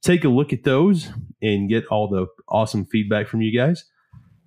take 0.01 0.23
a 0.23 0.29
look 0.29 0.51
at 0.51 0.63
those 0.63 1.09
and 1.41 1.69
get 1.69 1.85
all 1.87 2.07
the 2.07 2.27
awesome 2.47 2.85
feedback 2.85 3.27
from 3.27 3.41
you 3.41 3.57
guys. 3.57 3.85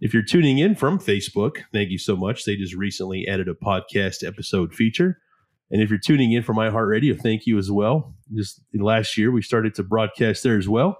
If 0.00 0.12
you're 0.12 0.22
tuning 0.22 0.58
in 0.58 0.74
from 0.74 0.98
Facebook, 0.98 1.58
thank 1.72 1.90
you 1.90 1.98
so 1.98 2.16
much. 2.16 2.44
They 2.44 2.56
just 2.56 2.74
recently 2.74 3.26
added 3.26 3.48
a 3.48 3.54
podcast 3.54 4.26
episode 4.26 4.74
feature. 4.74 5.18
And 5.70 5.80
if 5.80 5.88
you're 5.88 5.98
tuning 5.98 6.32
in 6.32 6.42
from 6.42 6.56
iHeartRadio, 6.56 7.18
thank 7.20 7.46
you 7.46 7.58
as 7.58 7.70
well. 7.70 8.14
Just 8.34 8.60
last 8.74 9.16
year, 9.16 9.30
we 9.30 9.42
started 9.42 9.74
to 9.76 9.82
broadcast 9.82 10.42
there 10.42 10.58
as 10.58 10.68
well. 10.68 10.98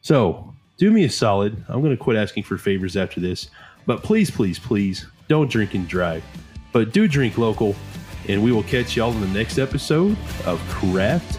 So 0.00 0.52
do 0.78 0.90
me 0.90 1.04
a 1.04 1.10
solid. 1.10 1.64
I'm 1.68 1.80
going 1.80 1.96
to 1.96 2.02
quit 2.02 2.16
asking 2.16 2.42
for 2.42 2.58
favors 2.58 2.96
after 2.96 3.20
this. 3.20 3.50
But 3.86 4.02
please, 4.02 4.30
please, 4.30 4.58
please 4.58 5.06
don't 5.28 5.50
drink 5.50 5.74
and 5.74 5.86
drive. 5.86 6.24
But 6.72 6.92
do 6.92 7.06
drink 7.06 7.38
local. 7.38 7.76
And 8.28 8.42
we 8.42 8.52
will 8.52 8.62
catch 8.64 8.96
y'all 8.96 9.12
in 9.12 9.20
the 9.20 9.26
next 9.28 9.58
episode 9.58 10.16
of 10.44 10.60
Craft 10.68 11.38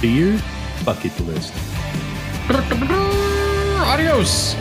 Beer 0.00 0.40
Bucket 0.84 1.18
List. 1.20 1.54
Adios. 3.86 4.56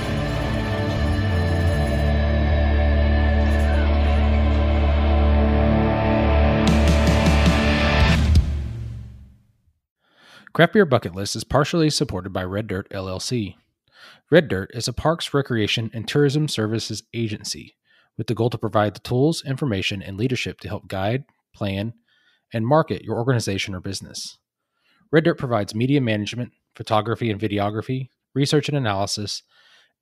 Craft 10.53 10.74
Beer 10.74 10.86
Bucket 10.86 11.15
List 11.15 11.36
is 11.36 11.43
partially 11.43 11.89
supported 11.89 12.32
by 12.32 12.43
Red 12.43 12.67
Dirt 12.67 12.88
LLC. 12.91 13.55
Red 14.30 14.47
Dirt 14.47 14.69
is 14.74 14.88
a 14.88 14.93
parks, 14.93 15.34
recreation, 15.34 15.89
and 15.93 16.07
tourism 16.07 16.47
services 16.47 17.01
agency 17.13 17.76
with 18.17 18.28
the 18.28 18.36
goal 18.36 18.49
to 18.51 18.57
provide 18.57 18.93
the 18.93 18.99
tools, 18.99 19.43
information, 19.43 20.03
and 20.03 20.17
leadership 20.17 20.59
to 20.59 20.67
help 20.67 20.88
guide, 20.88 21.24
plan, 21.55 21.93
and 22.53 22.67
market 22.67 23.01
your 23.01 23.17
organization 23.17 23.74
or 23.74 23.80
business. 23.80 24.38
Red 25.12 25.26
Dirt 25.26 25.38
provides 25.38 25.76
media 25.76 26.01
management, 26.01 26.51
photography 26.76 27.30
and 27.30 27.39
videography, 27.39 28.09
research 28.34 28.70
and 28.70 28.78
analysis, 28.78 29.43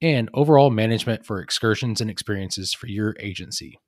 and 0.01 0.29
overall 0.33 0.69
management 0.69 1.25
for 1.25 1.41
excursions 1.41 1.99
and 1.99 2.09
experiences 2.09 2.73
for 2.73 2.87
your 2.87 3.15
agency. 3.19 3.79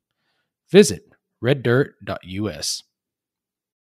Visit 0.72 1.04
reddirt.us. 1.42 2.84